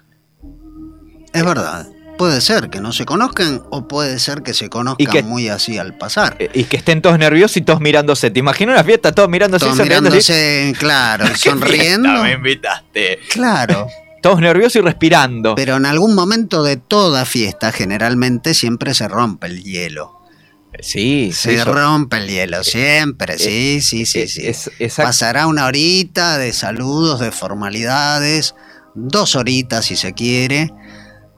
Es 1.34 1.43
verdad. 1.45 1.88
Puede 2.17 2.41
ser 2.41 2.70
que 2.70 2.82
no 2.82 2.91
se 2.91 3.05
conozcan 3.05 3.61
o 3.70 3.88
puede 3.88 4.20
ser 4.20 4.41
que 4.43 4.53
se 4.53 4.70
conozcan 4.70 5.07
que- 5.09 5.24
muy 5.24 5.47
así 5.47 5.78
al 5.78 5.97
pasar. 5.97 6.36
Eh, 6.39 6.49
Y 6.53 6.65
que 6.65 6.76
estén 6.76 7.01
todos 7.01 7.17
nerviosos 7.17 7.55
y 7.57 7.61
todos 7.61 7.80
mirándose. 7.80 8.30
¿Te 8.30 8.39
imaginas 8.39 8.74
una 8.76 8.84
fiesta 8.84 9.13
todos 9.13 9.30
mirándose 9.30 9.65
Todos 9.65 9.80
y 9.80 9.84
mirándose, 9.84 10.74
claro, 10.78 11.26
y 11.26 11.30
¿Qué 11.41 11.49
sonriendo. 11.49 12.09
me 12.24 12.34
invitaste? 12.34 13.20
Claro. 13.32 13.88
Todos 14.22 14.41
nerviosos 14.41 14.76
y 14.76 14.82
respirando. 14.82 15.55
Pero 15.55 15.78
en 15.78 15.86
algún 15.86 16.13
momento 16.13 16.61
de 16.61 16.76
toda 16.76 17.24
fiesta, 17.24 17.72
generalmente 17.72 18.53
siempre 18.53 18.93
se 18.93 19.07
rompe 19.07 19.47
el 19.47 19.63
hielo. 19.63 20.18
Sí, 20.82 21.32
Se 21.34 21.57
sí, 21.57 21.63
rompe 21.63 22.17
el 22.17 22.28
hielo, 22.28 22.63
siempre, 22.63 23.38
sí, 23.38 23.82
sí, 23.82 24.05
sí, 24.05 24.28
sí. 24.28 24.47
es- 24.47 24.72
exacto. 24.80 25.09
Pasará 25.09 25.47
una 25.47 25.65
horita 25.65 26.38
de 26.38 26.53
saludos, 26.53 27.20
de 27.20 27.32
formalidades, 27.32 28.55
dos 28.95 29.36
horitas 29.36 29.86
si 29.86 29.95
se 29.95 30.13
quiere, 30.13 30.72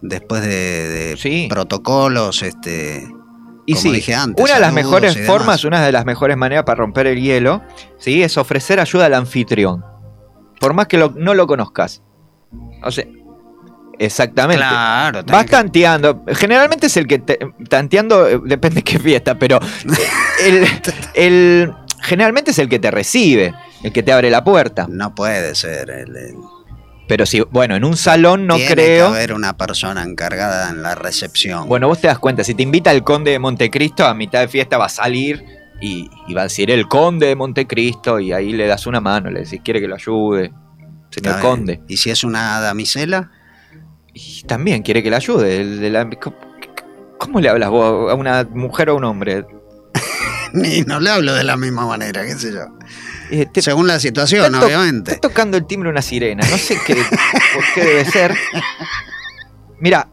después 0.01 0.41
de, 0.41 1.15
de 1.15 1.47
protocolos, 1.49 2.43
este, 2.43 3.07
Y 3.65 3.73
como 3.73 3.81
sí, 3.83 3.91
dije 3.91 4.13
antes. 4.13 4.43
una 4.43 4.55
de 4.55 4.59
las 4.61 4.73
mejores 4.73 5.17
formas, 5.25 5.63
una 5.63 5.83
de 5.83 5.91
las 5.91 6.05
mejores 6.05 6.37
maneras 6.37 6.65
para 6.65 6.77
romper 6.77 7.07
el 7.07 7.19
hielo, 7.21 7.63
¿sí? 7.97 8.21
es 8.23 8.37
ofrecer 8.37 8.79
ayuda 8.79 9.05
al 9.05 9.13
anfitrión. 9.13 9.83
Por 10.59 10.73
más 10.73 10.87
que 10.87 10.97
lo- 10.97 11.13
no 11.15 11.33
lo 11.33 11.47
conozcas. 11.47 12.03
O 12.83 12.91
sea, 12.91 13.05
exactamente. 14.05 14.59
Claro, 14.61 15.23
Vas 15.25 15.45
tanteando. 15.45 16.23
Generalmente 16.33 16.87
es 16.87 16.97
el 16.97 17.07
que 17.07 17.19
te- 17.19 17.39
tanteando, 17.69 18.27
eh, 18.27 18.39
depende 18.43 18.75
de 18.77 18.83
qué 18.83 18.99
fiesta, 18.99 19.37
pero 19.37 19.59
el, 20.45 20.65
el- 21.13 21.73
generalmente 22.01 22.51
es 22.51 22.59
el 22.59 22.67
que 22.69 22.79
te 22.79 22.91
recibe, 22.91 23.53
el 23.83 23.91
que 23.91 24.03
te 24.03 24.11
abre 24.11 24.29
la 24.29 24.43
puerta. 24.43 24.87
No 24.89 25.13
puede 25.15 25.55
ser. 25.55 25.89
el- 25.89 26.15
el- 26.15 26.35
Pero 27.07 27.25
si, 27.25 27.41
bueno, 27.51 27.75
en 27.75 27.83
un 27.83 27.97
salón 27.97 28.47
no 28.47 28.55
tiene 28.55 28.71
creo. 28.73 29.11
que 29.11 29.17
haber 29.17 29.33
una 29.33 29.57
persona 29.57 30.03
encargada 30.03 30.69
en 30.69 30.81
la 30.81 30.95
recepción. 30.95 31.67
Bueno, 31.67 31.87
vos 31.87 31.99
te 31.99 32.07
das 32.07 32.19
cuenta, 32.19 32.43
si 32.43 32.53
te 32.55 32.63
invita 32.63 32.91
el 32.91 33.03
conde 33.03 33.31
de 33.31 33.39
Montecristo, 33.39 34.05
a 34.05 34.13
mitad 34.13 34.39
de 34.39 34.47
fiesta 34.47 34.77
va 34.77 34.85
a 34.85 34.89
salir 34.89 35.43
y, 35.81 36.09
y 36.27 36.33
va 36.33 36.41
a 36.41 36.43
decir 36.45 36.69
el 36.71 36.87
conde 36.87 37.27
de 37.27 37.35
Montecristo 37.35 38.19
y 38.19 38.31
ahí 38.33 38.53
le 38.53 38.67
das 38.67 38.85
una 38.87 39.01
mano, 39.01 39.29
le 39.31 39.41
decís, 39.41 39.59
quiere 39.63 39.81
que 39.81 39.87
lo 39.87 39.95
ayude, 39.95 40.51
señor 41.09 41.39
conde. 41.41 41.81
¿Y 41.89 41.97
si 41.97 42.09
es 42.11 42.23
una 42.23 42.59
damisela? 42.61 43.29
Y 44.13 44.43
también 44.43 44.81
quiere 44.83 45.01
que 45.03 45.09
le 45.09 45.15
ayude. 45.15 45.61
el 45.61 45.79
de 45.79 45.89
la- 45.89 46.09
¿cómo, 47.17 47.39
le 47.39 47.49
hablas 47.49 47.69
vos 47.69 48.11
a 48.11 48.15
una 48.15 48.43
mujer 48.43 48.89
o 48.89 48.93
a 48.93 48.95
un 48.95 49.03
hombre? 49.05 49.45
Ni 50.53 50.81
no 50.81 50.99
le 50.99 51.09
hablo 51.09 51.33
de 51.33 51.43
la 51.43 51.55
misma 51.57 51.85
manera, 51.85 52.25
qué 52.25 52.35
sé 52.35 52.51
yo. 52.51 52.65
Eh, 53.31 53.45
te- 53.51 53.61
Según 53.61 53.87
la 53.87 53.99
situación, 53.99 54.53
está 54.53 54.65
obviamente. 54.65 55.13
Está 55.13 55.29
tocando 55.29 55.55
el 55.57 55.65
timbre 55.65 55.89
una 55.89 56.01
sirena, 56.01 56.45
no 56.49 56.57
sé 56.57 56.77
qué, 56.85 56.95
por 56.95 57.63
qué 57.73 57.83
debe 57.85 58.05
ser. 58.05 58.35
Mira, 59.79 60.09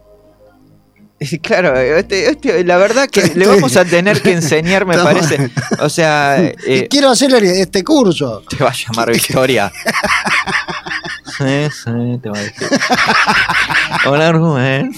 claro, 1.43 1.77
este- 1.77 2.31
este, 2.31 2.63
la 2.63 2.77
verdad 2.77 3.09
que 3.11 3.33
le 3.35 3.47
vamos 3.49 3.77
a 3.77 3.85
tener 3.85 4.23
que 4.23 4.31
enseñar, 4.35 4.87
me 4.87 4.97
parece. 4.97 5.51
O 5.81 5.89
sea, 5.89 6.37
eh, 6.67 6.87
Quiero 6.89 7.11
hacer 7.11 7.35
este 7.45 7.83
curso. 7.83 8.45
te 8.49 8.63
va 8.63 8.71
a 8.71 8.75
llamar 8.75 9.11
Victoria. 9.13 9.73
Sí, 11.39 11.69
sí, 11.71 12.19
te 12.21 12.31
va 12.31 12.39
a 12.39 12.43
decir. 12.43 12.69
Hola 14.07 14.33
Rubén. 14.33 14.93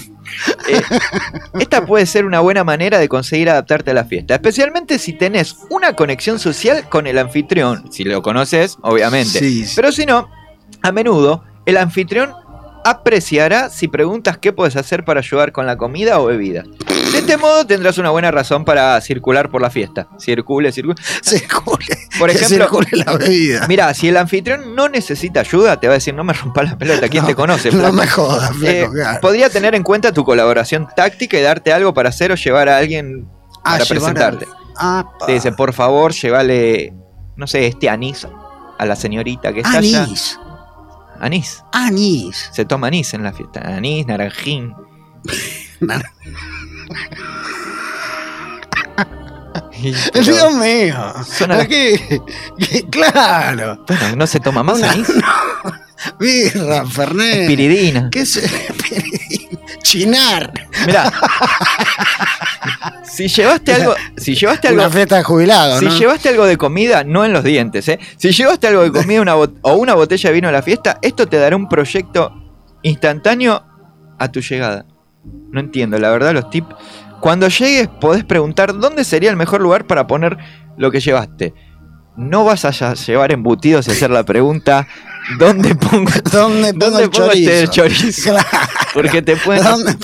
Eh, 0.67 0.81
esta 1.59 1.85
puede 1.85 2.05
ser 2.05 2.25
una 2.25 2.39
buena 2.39 2.63
manera 2.63 2.97
de 2.97 3.07
conseguir 3.07 3.49
adaptarte 3.49 3.91
a 3.91 3.93
la 3.93 4.05
fiesta, 4.05 4.35
especialmente 4.35 4.97
si 4.97 5.13
tenés 5.13 5.55
una 5.69 5.93
conexión 5.93 6.39
social 6.39 6.89
con 6.89 7.05
el 7.05 7.17
anfitrión. 7.17 7.91
Si 7.91 8.03
lo 8.03 8.21
conoces, 8.21 8.77
obviamente. 8.81 9.39
Sí, 9.39 9.65
sí. 9.65 9.73
Pero 9.75 9.91
si 9.91 10.05
no, 10.05 10.29
a 10.81 10.91
menudo 10.91 11.43
el 11.65 11.77
anfitrión 11.77 12.33
apreciará 12.83 13.69
si 13.69 13.87
preguntas 13.87 14.37
qué 14.37 14.53
puedes 14.53 14.75
hacer 14.75 15.03
para 15.05 15.19
ayudar 15.19 15.51
con 15.51 15.65
la 15.65 15.77
comida 15.77 16.19
o 16.19 16.25
bebida. 16.25 16.63
De 17.11 17.17
este 17.17 17.35
modo 17.37 17.65
tendrás 17.67 17.97
una 17.97 18.09
buena 18.09 18.31
razón 18.31 18.63
para 18.63 18.99
circular 19.01 19.49
por 19.49 19.61
la 19.61 19.69
fiesta. 19.69 20.07
Circule, 20.17 20.71
circule. 20.71 20.95
Circule. 21.21 21.85
Por 22.17 22.29
ejemplo, 22.29 22.57
circule 22.69 23.03
la 23.05 23.17
bebida. 23.17 23.67
Mira, 23.67 23.93
si 23.93 24.07
el 24.07 24.15
anfitrión 24.17 24.75
no 24.75 24.87
necesita 24.87 25.41
ayuda, 25.41 25.77
te 25.79 25.87
va 25.87 25.93
a 25.93 25.97
decir, 25.97 26.13
no 26.13 26.23
me 26.23 26.31
rompa 26.33 26.63
la 26.63 26.77
pelota, 26.77 27.09
¿quién 27.09 27.23
No, 27.23 27.27
te 27.27 27.35
conoce? 27.35 27.71
no 27.71 27.79
flaco?". 27.79 27.93
me 27.95 28.07
jodas, 28.07 28.51
Eh, 28.63 28.87
claro. 28.91 29.19
Podría 29.21 29.49
tener 29.49 29.75
en 29.75 29.83
cuenta 29.83 30.13
tu 30.13 30.23
colaboración 30.23 30.87
táctica 30.95 31.37
y 31.37 31.41
darte 31.41 31.73
algo 31.73 31.93
para 31.93 32.09
hacer 32.09 32.31
o 32.31 32.35
llevar 32.35 32.69
a 32.69 32.77
alguien 32.77 33.27
Ah, 33.63 33.73
para 33.73 33.85
presentarte. 33.85 34.47
Apa. 34.77 35.25
Te 35.25 35.33
dice, 35.33 35.51
por 35.51 35.73
favor, 35.73 36.13
llévale, 36.13 36.93
no 37.35 37.45
sé, 37.45 37.67
este 37.67 37.89
anís 37.89 38.25
a 38.77 38.85
la 38.85 38.95
señorita 38.95 39.51
que 39.53 39.59
está 39.59 39.77
allá. 39.79 40.07
Anís. 41.21 41.63
Anís. 41.71 42.49
Se 42.51 42.65
toma 42.65 42.87
anís 42.87 43.13
en 43.13 43.23
la 43.23 43.31
fiesta. 43.31 43.61
Anís, 43.61 44.05
naranjín. 44.07 44.73
Y, 49.83 49.93
pero- 50.13 50.23
Dios 50.23 50.53
mío. 50.55 51.13
¿Qué? 51.67 52.21
¿Qué? 52.59 52.85
Claro. 52.89 53.83
Bueno, 53.87 54.15
no 54.15 54.27
se 54.27 54.39
toma 54.39 54.63
más 54.63 54.77
Una- 54.77 54.91
anís. 54.91 55.07
Birra, 56.19 56.85
Fernet. 56.85 57.41
Espiridina. 57.41 58.09
¿Qué 58.11 58.21
es 58.21 58.37
espiridina? 58.37 59.59
Chinar. 59.83 60.53
Mira. 60.85 61.11
Si 63.27 63.41
llevaste 63.41 63.73
algo, 63.75 63.93
si 64.17 64.35
llevaste 64.35 64.67
algo, 64.69 64.81
Una 64.81 64.89
fiesta 64.89 65.17
de 65.17 65.23
jubilados, 65.23 65.79
si 65.79 65.85
¿no? 65.85 65.97
llevaste 65.97 66.29
algo 66.29 66.45
de 66.45 66.57
comida, 66.57 67.03
no 67.03 67.23
en 67.25 67.33
los 67.33 67.43
dientes, 67.43 67.87
¿eh? 67.89 67.99
Si 68.17 68.31
llevaste 68.31 68.67
algo 68.67 68.83
de 68.83 68.91
comida 69.01 69.21
una 69.21 69.35
o 69.35 69.73
una 69.75 69.93
botella 69.93 70.29
de 70.29 70.33
vino 70.33 70.47
a 70.49 70.51
la 70.51 70.61
fiesta, 70.61 70.97
esto 71.01 71.27
te 71.27 71.37
dará 71.37 71.55
un 71.55 71.67
proyecto 71.69 72.33
instantáneo 72.83 73.63
a 74.17 74.31
tu 74.31 74.41
llegada. 74.41 74.85
No 75.51 75.59
entiendo, 75.59 75.97
la 75.99 76.09
verdad, 76.09 76.33
los 76.33 76.49
tips. 76.49 76.67
Cuando 77.19 77.47
llegues, 77.49 77.87
podés 77.87 78.23
preguntar 78.23 78.77
dónde 78.77 79.03
sería 79.03 79.29
el 79.29 79.35
mejor 79.35 79.61
lugar 79.61 79.85
para 79.85 80.07
poner 80.07 80.37
lo 80.77 80.89
que 80.89 80.99
llevaste. 80.99 81.53
No 82.17 82.43
vas 82.43 82.65
a 82.65 82.93
llevar 82.93 83.31
embutidos 83.31 83.87
y 83.87 83.91
hacer 83.91 84.09
la 84.11 84.23
pregunta 84.25 84.85
¿dónde 85.39 85.75
pongo, 85.75 86.11
¿Dónde 86.31 86.73
pongo 86.73 86.85
¿dónde 86.91 87.03
el 87.03 87.09
pongo 87.09 87.31
este 87.31 87.67
chorizo? 87.67 87.71
chorizo? 87.71 88.31
Claro. 88.31 88.47
Porque 88.93 89.21
te 89.21 89.35
pueden. 89.37 89.63
¿Dónde- 89.63 89.95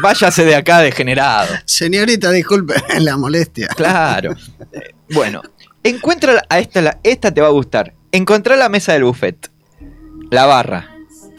Váyase 0.00 0.44
de 0.44 0.54
acá, 0.54 0.78
degenerado. 0.80 1.54
Señorita, 1.64 2.30
disculpe 2.30 2.74
la 3.00 3.16
molestia. 3.16 3.68
Claro. 3.68 4.34
Bueno, 5.10 5.42
encuentra 5.82 6.42
a 6.48 6.58
esta, 6.58 6.98
esta 7.02 7.32
te 7.32 7.40
va 7.40 7.48
a 7.48 7.50
gustar. 7.50 7.94
Encontrá 8.12 8.56
la 8.56 8.68
mesa 8.68 8.92
del 8.92 9.04
buffet. 9.04 9.50
La 10.30 10.46
barra. 10.46 10.90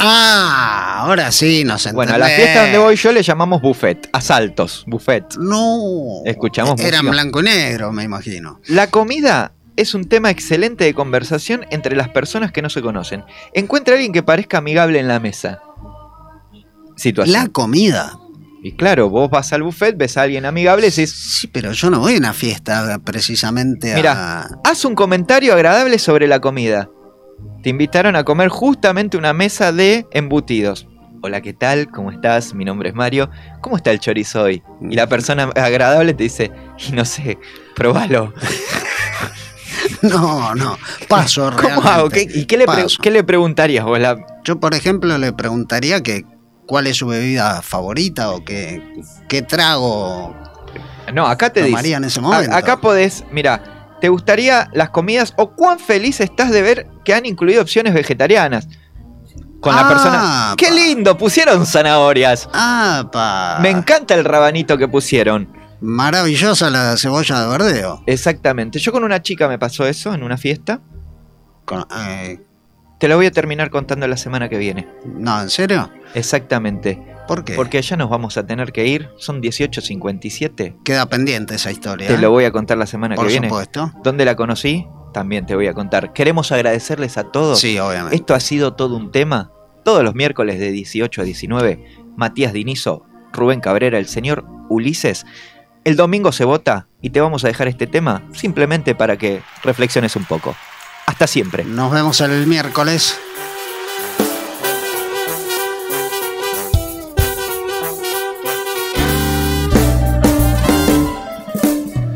Ah, 0.02 1.00
ahora 1.02 1.32
sí 1.32 1.64
nos 1.66 1.86
entendemos. 1.86 1.96
Bueno, 1.96 2.14
a 2.14 2.18
la 2.30 2.34
fiesta 2.36 2.62
donde 2.64 2.78
voy 2.78 2.96
yo 2.96 3.12
le 3.12 3.22
llamamos 3.22 3.62
buffet. 3.62 4.10
Asaltos, 4.14 4.84
buffet. 4.88 5.36
No. 5.38 6.22
Escuchamos 6.26 6.80
Era 6.80 7.00
en 7.00 7.06
música. 7.06 7.12
blanco 7.12 7.40
y 7.42 7.44
negro, 7.44 7.92
me 7.92 8.04
imagino. 8.04 8.62
La 8.68 8.88
comida 8.88 9.52
es 9.76 9.94
un 9.94 10.06
tema 10.06 10.30
excelente 10.30 10.86
de 10.86 10.94
conversación 10.94 11.66
entre 11.70 11.96
las 11.98 12.10
personas 12.10 12.52
que 12.52 12.62
no 12.62 12.70
se 12.70 12.82
conocen. 12.82 13.24
Encuentra 13.54 13.94
a 13.94 13.98
alguien 13.98 14.14
que 14.14 14.24
parezca 14.24 14.60
amigable 14.60 15.00
en 15.00 15.08
la 15.10 15.20
mesa. 15.20 15.62
Situación. 16.96 17.34
La 17.34 17.48
comida. 17.50 18.18
Y 18.62 18.74
claro, 18.74 19.10
vos 19.10 19.30
vas 19.30 19.54
al 19.54 19.64
buffet, 19.64 19.96
ves 19.98 20.18
a 20.18 20.24
alguien 20.24 20.46
amigable 20.46 20.88
y 20.88 20.90
decís, 20.90 21.12
Sí, 21.12 21.48
pero 21.48 21.72
yo 21.72 21.90
no 21.90 22.00
voy 22.00 22.16
a 22.16 22.18
una 22.18 22.34
fiesta 22.34 23.00
precisamente 23.04 23.94
a. 23.94 23.96
Mira, 23.96 24.50
haz 24.66 24.84
un 24.86 24.96
comentario 24.96 25.54
agradable 25.54 25.98
sobre 26.00 26.28
la 26.28 26.40
comida. 26.42 26.90
Te 27.64 27.70
invitaron 27.70 28.16
a 28.18 28.24
comer 28.26 28.50
justamente 28.50 29.16
una 29.18 29.32
mesa 29.34 29.72
de 29.72 30.06
embutidos. 30.12 30.88
Hola, 31.22 31.42
¿qué 31.42 31.54
tal? 31.54 31.90
¿Cómo 31.90 32.12
estás? 32.12 32.54
Mi 32.54 32.64
nombre 32.66 32.90
es 32.90 32.96
Mario. 32.96 33.30
¿Cómo 33.62 33.76
está 33.78 33.92
el 33.92 34.00
chorizo 34.00 34.44
hoy? 34.44 34.64
Y 34.82 34.96
la 34.96 35.08
persona 35.08 35.44
agradable 35.56 36.14
te 36.14 36.24
dice, 36.24 36.52
y 36.88 36.92
no 36.94 37.06
sé, 37.06 37.38
probalo. 37.76 38.34
No, 40.02 40.56
no. 40.56 40.78
Paso 41.10 41.52
¿Cómo 41.56 41.62
realmente. 41.82 41.90
hago? 41.90 42.10
¿Qué- 42.10 42.28
¿Y 42.34 42.46
qué 42.46 42.58
le, 42.58 42.66
qué 43.02 43.12
le 43.12 43.24
preguntarías 43.24 43.84
vos? 43.86 44.00
La- 44.00 44.18
Yo, 44.46 44.60
por 44.60 44.74
ejemplo, 44.74 45.18
le 45.18 45.34
preguntaría 45.34 46.02
que 46.02 46.26
cuál 46.70 46.86
es 46.86 46.98
su 46.98 47.08
bebida 47.08 47.64
favorita 47.64 48.30
o 48.30 48.46
qué, 48.46 48.80
qué 49.28 49.42
trago 49.42 50.36
No, 51.12 51.26
acá 51.26 51.52
te 51.52 51.64
dice. 51.64 51.94
en 51.94 52.04
ese 52.04 52.22
momento. 52.22 52.56
acá 52.56 52.80
podés, 52.80 53.24
mira, 53.32 53.98
¿te 54.00 54.08
gustaría 54.10 54.70
las 54.74 54.92
comidas 54.92 55.34
o 55.36 55.50
cuán 55.56 55.80
feliz 55.80 56.20
estás 56.20 56.52
de 56.52 56.62
ver 56.62 56.88
que 57.04 57.16
han 57.16 57.26
incluido 57.26 57.64
opciones 57.64 57.96
vegetarianas? 57.96 58.68
Con 59.60 59.76
la 59.76 59.82
Ah, 59.82 59.90
persona. 59.90 60.54
¡Qué 60.58 60.70
lindo! 60.72 61.18
Pusieron 61.18 61.66
zanahorias. 61.66 62.48
Ah, 62.54 63.10
pa. 63.12 63.58
Me 63.62 63.72
encanta 63.72 64.14
el 64.14 64.24
rabanito 64.24 64.78
que 64.78 64.88
pusieron. 64.88 65.50
Maravillosa 65.82 66.70
la 66.70 66.96
cebolla 66.98 67.42
de 67.42 67.48
verdeo. 67.50 68.04
Exactamente. 68.06 68.78
Yo 68.78 68.92
con 68.92 69.04
una 69.04 69.24
chica 69.24 69.48
me 69.48 69.58
pasó 69.58 69.86
eso 69.88 70.14
en 70.14 70.22
una 70.22 70.38
fiesta. 70.38 70.80
Con- 71.66 71.86
eh, 71.98 72.40
Te 73.00 73.08
lo 73.08 73.16
voy 73.16 73.28
a 73.28 73.32
terminar 73.32 73.70
contando 73.70 74.08
la 74.08 74.18
semana 74.18 74.50
que 74.50 74.58
viene. 74.58 74.88
no, 75.06 75.42
¿en 75.42 75.50
serio? 75.50 75.90
Exactamente. 76.14 77.02
¿Por 77.30 77.46
qué? 77.46 77.54
Porque 77.54 77.82
ya 77.82 77.96
nos 77.96 78.10
vamos 78.10 78.38
a 78.38 78.46
tener 78.46 78.72
que 78.74 78.88
ir. 78.88 79.10
Son 79.18 79.42
18.57. 79.42 80.84
Queda 80.84 81.06
pendiente 81.06 81.56
esa 81.56 81.72
historia. 81.72 82.08
Te 82.08 82.16
¿eh? 82.16 82.18
lo 82.18 82.32
voy 82.32 82.44
a 82.44 82.52
contar 82.52 82.78
la 82.78 82.88
semana 82.88 83.16
Por 83.16 83.26
que 83.26 83.32
viene. 83.32 83.48
supuesto. 83.48 83.94
¿Dónde 84.04 84.26
la 84.26 84.36
conocí? 84.36 84.88
También 85.14 85.46
te 85.46 85.56
voy 85.56 85.68
a 85.68 85.74
contar. 85.74 86.12
Queremos 86.12 86.52
agradecerles 86.52 87.18
a 87.18 87.26
todos. 87.26 87.60
Sí, 87.60 87.80
obviamente. 87.80 88.16
Esto 88.16 88.34
ha 88.34 88.40
sido 88.40 88.74
todo 88.74 88.98
un 88.98 89.12
tema. 89.12 89.52
Todos 89.86 90.04
los 90.04 90.14
miércoles 90.16 90.60
de 90.60 90.72
18 90.72 91.22
a 91.22 91.24
19, 91.24 91.86
Matías 92.18 92.52
Dinizo, 92.52 93.06
Rubén 93.32 93.62
Cabrera, 93.62 93.98
el 93.98 94.08
señor 94.08 94.46
Ulises. 94.68 95.26
El 95.86 95.96
domingo 95.96 96.32
se 96.32 96.44
vota 96.44 96.88
y 97.02 97.12
te 97.12 97.22
vamos 97.22 97.46
a 97.46 97.48
dejar 97.48 97.68
este 97.68 97.88
tema 97.88 98.24
simplemente 98.34 98.94
para 98.94 99.18
que 99.18 99.42
reflexiones 99.64 100.16
un 100.16 100.26
poco. 100.26 100.56
Hasta 101.20 101.34
siempre. 101.34 101.66
Nos 101.66 101.92
vemos 101.92 102.22
el 102.22 102.48
miércoles. 102.48 103.20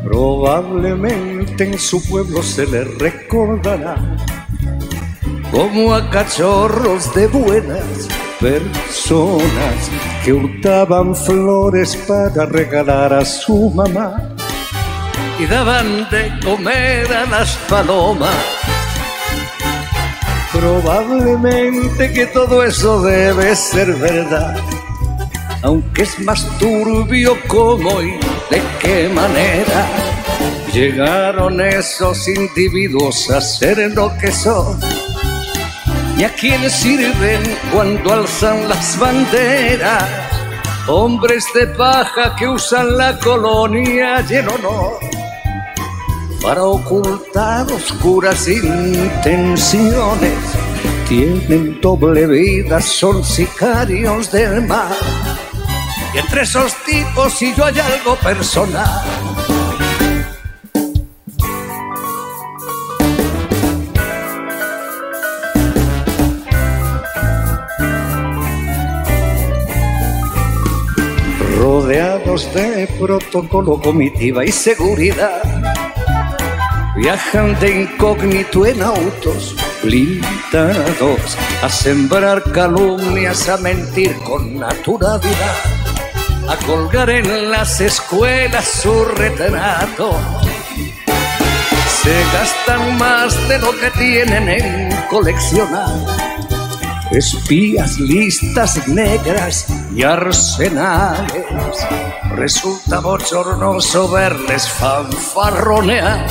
Probablemente 0.04 1.64
en 1.64 1.78
su 1.78 2.02
pueblo 2.08 2.42
se 2.42 2.64
le 2.64 2.84
recordará 2.84 3.96
como 5.50 5.94
a 5.94 6.08
cachorros 6.08 7.14
de 7.14 7.26
buenas 7.26 8.08
personas 8.40 9.90
que 10.24 10.32
hurtaban 10.32 11.14
flores 11.14 11.94
para 12.08 12.46
regalar 12.46 13.12
a 13.12 13.26
su 13.26 13.68
mamá 13.68 14.34
y 15.38 15.44
daban 15.44 16.08
de 16.08 16.40
comer 16.42 17.12
a 17.12 17.26
las 17.26 17.54
palomas. 17.68 18.53
Probablemente 20.54 22.12
que 22.12 22.26
todo 22.26 22.62
eso 22.62 23.02
debe 23.02 23.56
ser 23.56 23.92
verdad, 23.94 24.56
aunque 25.62 26.04
es 26.04 26.18
más 26.20 26.46
turbio 26.58 27.36
cómo 27.48 28.00
y 28.00 28.12
de 28.50 28.62
qué 28.80 29.08
manera 29.12 29.86
llegaron 30.72 31.60
esos 31.60 32.28
individuos 32.28 33.30
a 33.30 33.40
ser 33.40 33.78
lo 33.94 34.16
que 34.16 34.30
son 34.30 34.78
y 36.16 36.22
a 36.22 36.32
quienes 36.32 36.72
sirven 36.72 37.42
cuando 37.72 38.12
alzan 38.12 38.68
las 38.68 38.96
banderas. 38.96 40.04
Hombres 40.86 41.46
de 41.52 41.66
paja 41.66 42.36
que 42.36 42.46
usan 42.46 42.96
la 42.96 43.18
colonia 43.18 44.24
y 44.28 44.34
el 44.34 44.48
honor 44.48 45.23
para 46.44 46.62
ocultar 46.62 47.66
oscuras 47.72 48.46
intenciones. 48.46 50.34
Tienen 51.08 51.80
doble 51.80 52.26
vida, 52.26 52.82
son 52.82 53.24
sicarios 53.24 54.30
del 54.30 54.60
mar. 54.66 54.92
Y 56.14 56.18
entre 56.18 56.42
esos 56.42 56.74
tipos, 56.84 57.32
si 57.32 57.54
yo 57.54 57.64
hay 57.64 57.80
algo 57.80 58.16
personal. 58.16 59.02
rodeados 71.58 72.52
de 72.52 72.86
protocolo, 72.98 73.80
comitiva 73.80 74.44
y 74.44 74.52
seguridad. 74.52 75.73
Viajan 76.96 77.58
de 77.58 77.82
incógnito 77.82 78.66
en 78.66 78.80
autos 78.80 79.56
blindados 79.82 81.36
a 81.62 81.68
sembrar 81.68 82.42
calumnias, 82.52 83.48
a 83.48 83.56
mentir 83.56 84.14
con 84.24 84.58
naturalidad, 84.58 85.56
a 86.48 86.56
colgar 86.64 87.10
en 87.10 87.50
las 87.50 87.80
escuelas 87.80 88.64
su 88.64 89.04
retrato. 89.06 90.16
Se 92.02 92.22
gastan 92.32 92.96
más 92.96 93.48
de 93.48 93.58
lo 93.58 93.72
que 93.72 93.90
tienen 93.90 94.48
en 94.48 94.96
coleccionar 95.10 96.24
espías, 97.10 97.98
listas 97.98 98.88
negras 98.88 99.66
y 99.94 100.02
arsenales. 100.02 101.46
Resulta 102.34 103.00
bochornoso 103.00 104.10
verles 104.10 104.68
fanfarronear. 104.68 106.26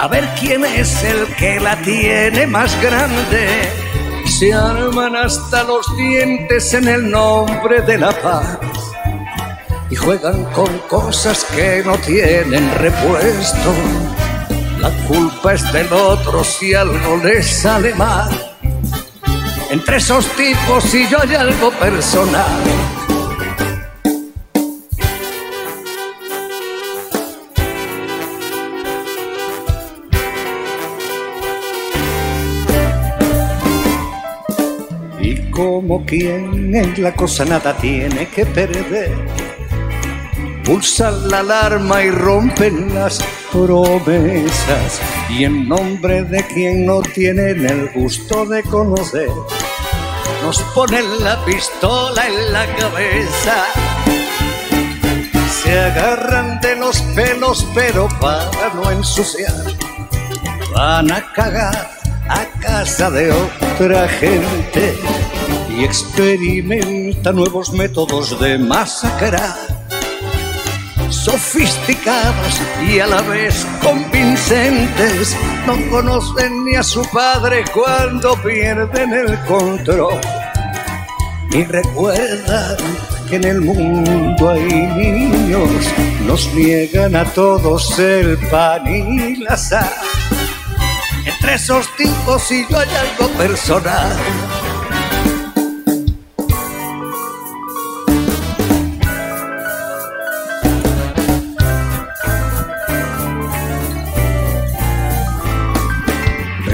A 0.00 0.06
ver 0.06 0.28
quién 0.38 0.64
es 0.64 1.02
el 1.02 1.26
que 1.34 1.58
la 1.58 1.74
tiene 1.82 2.46
más 2.46 2.80
grande. 2.80 3.68
Se 4.26 4.54
arman 4.54 5.16
hasta 5.16 5.64
los 5.64 5.84
dientes 5.96 6.72
en 6.72 6.86
el 6.86 7.10
nombre 7.10 7.82
de 7.82 7.98
la 7.98 8.12
paz. 8.22 8.58
Y 9.90 9.96
juegan 9.96 10.44
con 10.52 10.78
cosas 10.86 11.44
que 11.44 11.82
no 11.84 11.96
tienen 11.98 12.72
repuesto. 12.76 13.74
La 14.80 14.90
culpa 15.08 15.54
es 15.54 15.72
del 15.72 15.92
otro 15.92 16.44
si 16.44 16.74
algo 16.74 17.16
les 17.16 17.44
sale 17.62 17.92
mal. 17.96 18.30
Entre 19.68 19.96
esos 19.96 20.26
tipos 20.36 20.94
y 20.94 21.08
yo 21.08 21.20
hay 21.20 21.34
algo 21.34 21.72
personal. 21.72 22.97
Como 35.58 36.06
quien 36.06 36.72
en 36.72 37.02
la 37.02 37.12
cosa 37.16 37.44
nada 37.44 37.76
tiene 37.78 38.28
que 38.28 38.46
perder, 38.46 39.12
pulsan 40.64 41.28
la 41.28 41.40
alarma 41.40 42.00
y 42.04 42.10
rompen 42.10 42.94
las 42.94 43.18
promesas. 43.50 45.00
Y 45.28 45.42
en 45.42 45.68
nombre 45.68 46.22
de 46.22 46.46
quien 46.46 46.86
no 46.86 47.02
tienen 47.02 47.68
el 47.68 47.88
gusto 47.88 48.46
de 48.46 48.62
conocer, 48.62 49.30
nos 50.42 50.60
ponen 50.76 51.24
la 51.24 51.44
pistola 51.44 52.28
en 52.28 52.52
la 52.52 52.64
cabeza. 52.76 53.64
Se 55.60 55.76
agarran 55.76 56.60
de 56.60 56.76
los 56.76 57.02
pelos, 57.16 57.66
pero 57.74 58.06
para 58.20 58.72
no 58.74 58.88
ensuciar, 58.92 59.64
van 60.72 61.10
a 61.10 61.32
cagar 61.32 61.90
a 62.28 62.44
casa 62.60 63.10
de 63.10 63.32
otra 63.32 64.06
gente 64.06 64.94
y 65.78 65.84
experimenta 65.84 67.32
nuevos 67.32 67.72
métodos 67.72 68.38
de 68.40 68.58
masacrar 68.58 69.78
sofisticados 71.10 72.60
y 72.86 73.00
a 73.00 73.06
la 73.06 73.22
vez 73.22 73.66
convincentes. 73.82 75.36
No 75.66 75.76
conocen 75.90 76.64
ni 76.64 76.74
a 76.74 76.82
su 76.82 77.02
padre 77.10 77.64
cuando 77.72 78.34
pierden 78.42 79.12
el 79.12 79.38
control. 79.44 80.20
Y 81.50 81.64
recuerdan 81.64 82.76
que 83.28 83.36
en 83.36 83.44
el 83.44 83.60
mundo 83.60 84.50
hay 84.50 84.64
niños, 84.70 85.70
nos 86.26 86.52
niegan 86.54 87.16
a 87.16 87.24
todos 87.24 87.98
el 87.98 88.36
pan 88.48 88.86
y 88.86 89.36
la 89.36 89.56
sal. 89.56 89.90
Entre 91.24 91.54
esos 91.54 91.88
tipos 91.96 92.50
y 92.50 92.66
yo 92.68 92.78
hay 92.78 92.88
algo 92.88 93.28
personal. 93.38 94.16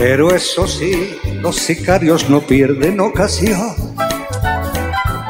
Pero 0.07 0.35
eso 0.35 0.69
sí, 0.69 1.19
los 1.41 1.57
sicarios 1.57 2.29
no 2.29 2.43
pierden 2.43 3.01
ocasión 3.01 3.75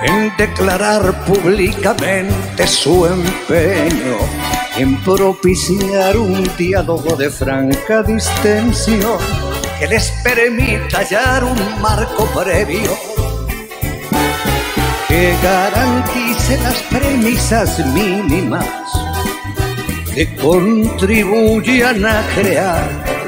en 0.02 0.36
declarar 0.36 1.24
públicamente 1.24 2.66
su 2.66 3.06
empeño 3.06 4.16
en 4.76 4.96
propiciar 5.04 6.16
un 6.16 6.50
diálogo 6.58 7.14
de 7.14 7.30
franca 7.30 8.02
distensión 8.02 9.18
que 9.78 9.86
les 9.86 10.10
permita 10.24 10.98
hallar 10.98 11.44
un 11.44 11.80
marco 11.80 12.26
previo 12.34 12.98
que 15.06 15.36
garantice 15.40 16.58
las 16.64 16.82
premisas 16.90 17.78
mínimas 17.94 18.66
que 20.12 20.34
contribuyan 20.34 22.04
a 22.04 22.26
crear 22.34 23.03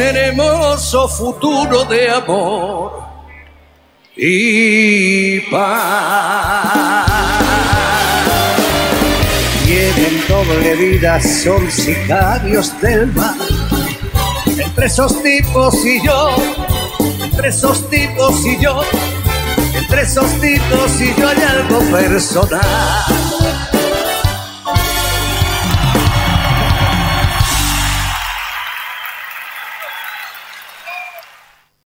un 0.00 0.16
hermoso 0.16 1.06
futuro 1.08 1.84
de 1.84 2.10
amor 2.10 3.02
y 4.16 5.40
paz. 5.40 7.06
Tienen 9.66 10.26
doble 10.26 10.74
vida, 10.76 11.20
son 11.20 11.70
sicarios 11.70 12.80
del 12.80 13.08
mar. 13.08 13.34
Entre 14.46 14.86
esos 14.86 15.22
tipos 15.22 15.84
y 15.84 16.02
yo, 16.02 16.30
entre 17.22 17.48
esos 17.48 17.90
tipos 17.90 18.46
y 18.46 18.58
yo, 18.58 18.80
entre 19.74 20.02
esos 20.02 20.32
tipos 20.40 21.00
y 21.00 21.14
yo 21.20 21.28
hay 21.28 21.42
algo 21.42 21.80
personal. 21.90 23.39